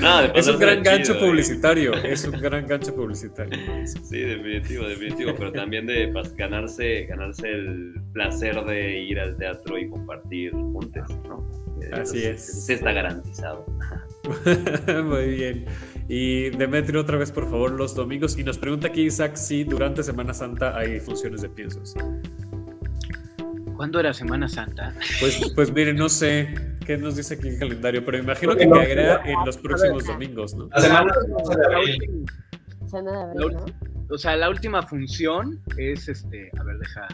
no, 0.00 0.20
es 0.34 0.48
un 0.48 0.58
gran 0.58 0.82
gancho 0.82 1.14
chido, 1.14 1.26
publicitario, 1.26 1.94
es 1.94 2.24
un 2.24 2.40
gran 2.40 2.66
gancho 2.66 2.94
publicitario. 2.94 3.58
Sí, 3.86 4.18
definitivo, 4.18 4.88
definitivo, 4.88 5.34
pero 5.36 5.52
también 5.52 5.86
de 5.86 6.08
pues, 6.08 6.34
ganarse, 6.34 7.06
ganarse 7.06 7.50
el 7.50 7.94
placer 8.12 8.64
de 8.64 9.00
ir 9.00 9.20
al 9.20 9.36
teatro 9.36 9.78
y 9.78 9.88
compartir 9.88 10.52
juntos, 10.52 11.08
¿no? 11.28 11.46
Así 11.92 12.24
es. 12.24 12.66
Se 12.66 12.74
está 12.74 12.92
garantizado. 12.92 13.64
Muy 15.04 15.26
bien. 15.28 15.64
Y 16.08 16.50
Demetrio, 16.50 17.00
otra 17.00 17.18
vez, 17.18 17.30
por 17.30 17.48
favor, 17.48 17.70
los 17.72 17.94
domingos. 17.94 18.38
Y 18.38 18.44
nos 18.44 18.58
pregunta 18.58 18.88
aquí 18.88 19.02
Isaac 19.02 19.36
si 19.36 19.64
durante 19.64 20.02
Semana 20.02 20.34
Santa 20.34 20.76
hay 20.76 21.00
funciones 21.00 21.42
de 21.42 21.48
piensos. 21.48 21.94
¿Cuándo 23.78 24.00
era 24.00 24.12
Semana 24.12 24.48
Santa? 24.48 24.92
Pues, 25.20 25.40
pues 25.54 25.72
mire, 25.72 25.94
no 25.94 26.08
sé 26.08 26.52
qué 26.84 26.98
nos 26.98 27.14
dice 27.14 27.34
aquí 27.34 27.46
el 27.46 27.60
calendario, 27.60 28.04
pero 28.04 28.18
imagino 28.18 28.56
que 28.56 28.68
caerá 28.68 29.22
en 29.24 29.36
los 29.46 29.56
próximos 29.56 30.04
domingos, 30.04 30.52
¿no? 30.54 30.68
La 30.74 30.80
semana 30.80 31.12
de 31.12 31.76
abril. 31.76 32.26
O 34.10 34.18
sea, 34.18 34.34
la 34.34 34.50
última 34.50 34.82
función 34.82 35.60
es 35.76 36.08
este. 36.08 36.50
A 36.58 36.64
ver, 36.64 36.78
deja. 36.78 37.06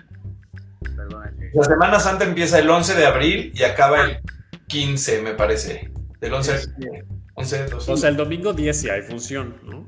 Perdónate. 0.96 1.50
La 1.52 1.64
Semana 1.64 2.00
Santa 2.00 2.24
empieza 2.24 2.58
el 2.58 2.70
11 2.70 2.94
de 2.94 3.04
abril 3.04 3.52
y 3.54 3.62
acaba 3.64 4.02
el 4.04 4.20
15, 4.68 5.20
me 5.20 5.34
parece. 5.34 5.92
Del 6.18 6.32
11 6.32 6.52
al 6.52 6.60
11, 7.34 7.66
12. 7.66 7.92
O 7.92 7.96
sea, 7.98 8.08
el 8.08 8.16
domingo 8.16 8.54
10 8.54 8.80
sí 8.80 8.88
hay 8.88 9.02
función, 9.02 9.54
¿no? 9.64 9.86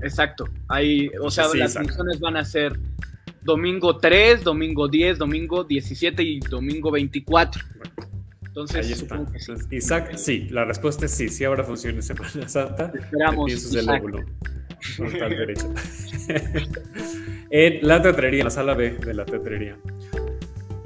Exacto. 0.00 0.46
Hay, 0.68 1.10
o 1.20 1.30
sea, 1.30 1.44
Sí, 1.48 1.58
las 1.58 1.72
exacto. 1.72 1.88
funciones 1.88 2.18
van 2.20 2.38
a 2.38 2.44
ser 2.46 2.80
domingo 3.44 3.98
3, 3.98 4.42
domingo 4.42 4.88
10, 4.88 5.18
domingo 5.18 5.64
17 5.64 6.22
y 6.22 6.40
domingo 6.40 6.90
24. 6.90 7.62
Entonces, 8.46 8.86
Ahí 8.86 8.92
está. 8.92 9.18
que 9.32 9.38
sí. 9.38 9.50
Entonces, 9.50 9.72
Isaac, 9.72 10.16
sí, 10.16 10.48
la 10.50 10.64
respuesta 10.64 11.06
es 11.06 11.12
sí, 11.12 11.28
sí 11.28 11.44
habrá 11.44 11.64
funciones 11.64 12.06
Semana 12.06 12.48
Santa. 12.48 12.92
Esperamos, 12.94 13.46
Piensos 13.46 13.72
del 13.72 13.86
frontal 14.96 15.30
derecho. 15.30 15.74
en 17.50 17.86
la 17.86 18.02
teatrería, 18.02 18.40
en 18.40 18.44
la 18.44 18.50
sala 18.50 18.74
B 18.74 18.90
de 18.92 19.14
la 19.14 19.24
teatrería. 19.24 19.76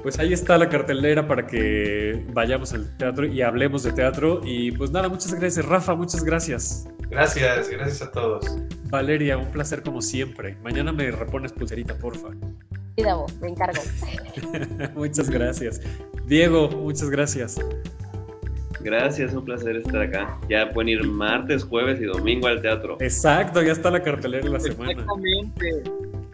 Pues 0.01 0.17
ahí 0.17 0.31
está 0.31 0.57
la 0.57 0.69
cartelera 0.69 1.27
para 1.27 1.45
que 1.45 2.25
vayamos 2.33 2.73
al 2.73 2.95
teatro 2.97 3.25
y 3.25 3.41
hablemos 3.41 3.83
de 3.83 3.91
teatro. 3.91 4.41
Y 4.45 4.71
pues 4.71 4.91
nada, 4.91 5.09
muchas 5.09 5.33
gracias, 5.33 5.65
Rafa, 5.65 5.93
muchas 5.93 6.23
gracias. 6.23 6.87
Gracias, 7.09 7.69
gracias 7.69 8.01
a 8.01 8.11
todos. 8.11 8.45
Valeria, 8.85 9.37
un 9.37 9.51
placer 9.51 9.83
como 9.83 10.01
siempre. 10.01 10.55
Mañana 10.63 10.93
me 10.93 11.11
repones 11.11 11.51
pulserita, 11.51 11.97
porfa. 11.97 12.29
Me 13.41 13.49
encargo. 13.49 13.81
muchas 14.95 15.29
gracias. 15.29 15.81
Diego, 16.25 16.69
muchas 16.69 17.09
gracias. 17.09 17.57
Gracias, 18.81 19.33
un 19.33 19.43
placer 19.43 19.75
estar 19.75 20.01
acá. 20.01 20.37
Ya 20.49 20.71
pueden 20.71 20.89
ir 20.89 21.03
martes, 21.03 21.63
jueves 21.63 21.99
y 21.99 22.05
domingo 22.05 22.47
al 22.47 22.61
teatro. 22.61 22.97
Exacto, 22.99 23.61
ya 23.61 23.73
está 23.73 23.91
la 23.91 24.01
cartelera 24.01 24.43
de 24.45 24.51
la 24.51 24.59
semana. 24.59 24.91
Exactamente, 24.91 25.83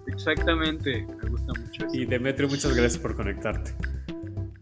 exactamente. 0.08 1.08
Me 1.24 1.30
gusta 1.30 1.54
mucho 1.60 1.86
eso. 1.88 1.96
Y 1.96 2.06
Demetrio, 2.06 2.48
muchas 2.48 2.76
gracias 2.76 2.98
por 3.00 3.16
conectarte. 3.16 3.72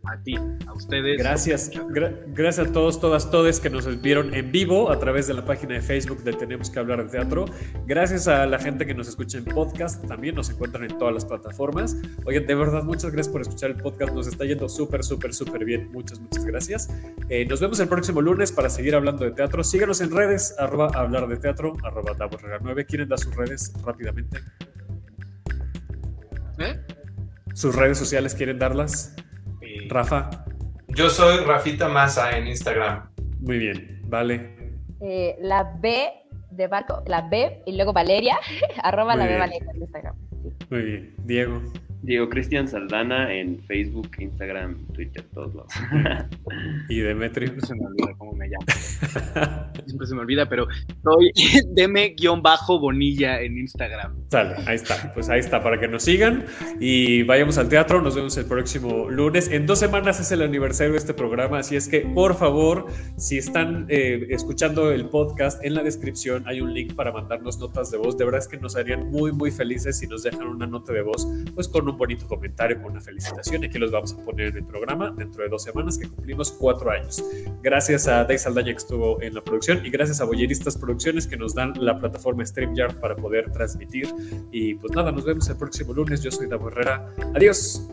A 0.05 0.17
ti, 0.21 0.35
a 0.67 0.73
ustedes. 0.73 1.17
Gracias, 1.17 1.71
gra- 1.71 2.13
gracias 2.27 2.67
a 2.67 2.71
todos, 2.73 2.99
todas, 2.99 3.31
todes 3.31 3.61
que 3.61 3.69
nos 3.69 4.01
vieron 4.01 4.33
en 4.33 4.51
vivo 4.51 4.91
a 4.91 4.99
través 4.99 5.27
de 5.27 5.33
la 5.33 5.45
página 5.45 5.75
de 5.75 5.81
Facebook 5.81 6.23
de 6.23 6.33
Tenemos 6.33 6.69
que 6.69 6.77
hablar 6.79 7.05
de 7.05 7.09
teatro. 7.09 7.45
Gracias 7.85 8.27
a 8.27 8.45
la 8.45 8.59
gente 8.59 8.85
que 8.85 8.93
nos 8.93 9.07
escucha 9.07 9.37
en 9.37 9.45
podcast, 9.45 10.05
también 10.05 10.35
nos 10.35 10.49
encuentran 10.49 10.83
en 10.83 10.97
todas 10.97 11.13
las 11.13 11.23
plataformas. 11.23 11.95
Oigan, 12.25 12.45
de 12.45 12.53
verdad, 12.53 12.83
muchas 12.83 13.11
gracias 13.11 13.31
por 13.31 13.41
escuchar 13.41 13.71
el 13.71 13.77
podcast, 13.77 14.13
nos 14.13 14.27
está 14.27 14.43
yendo 14.43 14.67
súper, 14.67 15.05
súper, 15.05 15.33
súper 15.33 15.63
bien. 15.63 15.89
Muchas, 15.93 16.19
muchas 16.19 16.43
gracias. 16.43 16.89
Eh, 17.29 17.45
nos 17.45 17.61
vemos 17.61 17.79
el 17.79 17.87
próximo 17.87 18.21
lunes 18.21 18.51
para 18.51 18.69
seguir 18.69 18.95
hablando 18.95 19.23
de 19.23 19.31
teatro. 19.31 19.63
Síganos 19.63 20.01
en 20.01 20.11
redes, 20.11 20.53
arroba 20.59 20.87
hablar 20.95 21.29
de 21.29 21.37
teatro, 21.37 21.77
arroba 21.81 22.13
Davos 22.13 22.41
Herrera 22.43 22.59
9. 22.61 22.85
¿Quieren 22.85 23.07
dar 23.07 23.19
sus 23.19 23.33
redes 23.37 23.71
rápidamente? 23.85 24.37
¿Eh? 26.59 26.77
¿Sus 27.53 27.73
redes 27.73 27.97
sociales 27.97 28.35
quieren 28.35 28.59
darlas? 28.59 29.15
Rafa, 29.87 30.29
Yo 30.87 31.09
soy 31.09 31.43
Rafita 31.45 31.87
Massa 31.89 32.37
en 32.37 32.47
Instagram. 32.47 33.09
muy 33.39 33.57
bien, 33.57 34.01
vale. 34.05 34.53
Eh, 35.01 35.35
la 35.41 35.63
B 35.79 36.09
de 36.51 36.67
barco, 36.67 37.03
la 37.07 37.21
B 37.21 37.61
y 37.65 37.75
luego 37.75 37.93
Valeria, 37.93 38.37
arroba 38.83 39.15
la 39.15 39.25
B. 39.25 39.37
Valeria 39.37 39.71
en 39.73 39.81
Instagram. 39.81 40.15
Muy 40.69 40.81
bien. 40.81 41.15
Diego. 41.23 41.61
Diego 42.03 42.29
Cristian 42.29 42.67
Saldana 42.67 43.33
en 43.33 43.59
Facebook, 43.63 44.09
Instagram, 44.19 44.85
Twitter, 44.93 45.23
todos 45.33 45.55
lados. 45.55 45.73
Y 46.89 46.99
Demetrio. 46.99 47.47
Siempre 47.47 47.67
se 47.67 47.75
me 47.75 47.85
olvida 47.85 48.13
cómo 48.17 48.33
me 48.33 48.47
llamo. 48.47 48.65
Siempre 49.85 50.07
se 50.07 50.15
me 50.15 50.21
olvida, 50.21 50.49
pero 50.49 50.67
soy 51.01 51.31
deme-bonilla 51.73 53.41
en 53.41 53.57
Instagram. 53.57 54.15
Sale, 54.29 54.55
ahí 54.67 54.75
está. 54.75 55.13
Pues 55.13 55.29
ahí 55.29 55.39
está, 55.39 55.63
para 55.63 55.79
que 55.79 55.87
nos 55.87 56.03
sigan 56.03 56.45
y 56.79 57.23
vayamos 57.23 57.57
al 57.57 57.69
teatro. 57.69 58.01
Nos 58.01 58.15
vemos 58.15 58.35
el 58.37 58.45
próximo 58.45 59.09
lunes. 59.09 59.49
En 59.49 59.65
dos 59.65 59.79
semanas 59.79 60.19
es 60.19 60.31
el 60.31 60.41
aniversario 60.41 60.93
de 60.93 60.99
este 60.99 61.13
programa, 61.13 61.59
así 61.59 61.75
es 61.75 61.87
que 61.87 62.01
por 62.01 62.35
favor, 62.35 62.87
si 63.17 63.37
están 63.37 63.85
eh, 63.87 64.27
escuchando 64.29 64.91
el 64.91 65.07
podcast, 65.07 65.63
en 65.63 65.73
la 65.73 65.83
descripción 65.83 66.43
hay 66.47 66.61
un 66.61 66.73
link 66.73 66.93
para 66.95 67.11
mandarnos 67.11 67.59
notas 67.59 67.91
de 67.91 67.97
voz. 67.97 68.17
De 68.17 68.25
verdad 68.25 68.41
es 68.41 68.47
que 68.47 68.57
nos 68.57 68.75
harían 68.75 69.09
muy, 69.09 69.31
muy 69.31 69.51
felices 69.51 69.99
si 69.99 70.07
nos 70.07 70.23
dejan 70.23 70.47
una 70.47 70.67
nota 70.67 70.91
de 70.91 71.01
voz, 71.01 71.27
pues 71.55 71.67
con 71.67 71.87
un 71.87 71.92
un 71.93 71.97
bonito 71.97 72.27
comentario 72.27 72.81
con 72.81 72.91
una 72.91 73.01
felicitación. 73.01 73.63
Aquí 73.63 73.77
los 73.79 73.91
vamos 73.91 74.13
a 74.13 74.17
poner 74.17 74.47
en 74.47 74.57
el 74.57 74.65
programa 74.65 75.11
dentro 75.11 75.43
de 75.43 75.49
dos 75.49 75.63
semanas 75.63 75.97
que 75.97 76.07
cumplimos 76.07 76.51
cuatro 76.51 76.91
años. 76.91 77.23
Gracias 77.61 78.07
a 78.07 78.23
Dave 78.23 78.37
Saldaña 78.37 78.71
que 78.71 78.77
estuvo 78.77 79.21
en 79.21 79.33
la 79.33 79.41
producción 79.41 79.85
y 79.85 79.89
gracias 79.89 80.19
a 80.21 80.25
Boyeristas 80.25 80.77
Producciones 80.77 81.27
que 81.27 81.37
nos 81.37 81.55
dan 81.55 81.73
la 81.77 81.97
plataforma 81.97 82.45
StreamYard 82.45 82.99
para 82.99 83.15
poder 83.15 83.51
transmitir. 83.51 84.07
Y 84.51 84.75
pues 84.75 84.93
nada, 84.93 85.11
nos 85.11 85.23
vemos 85.23 85.47
el 85.49 85.57
próximo 85.57 85.93
lunes. 85.93 86.21
Yo 86.21 86.31
soy 86.31 86.47
Davo 86.47 86.67
Herrera. 86.67 87.13
Adiós. 87.35 87.87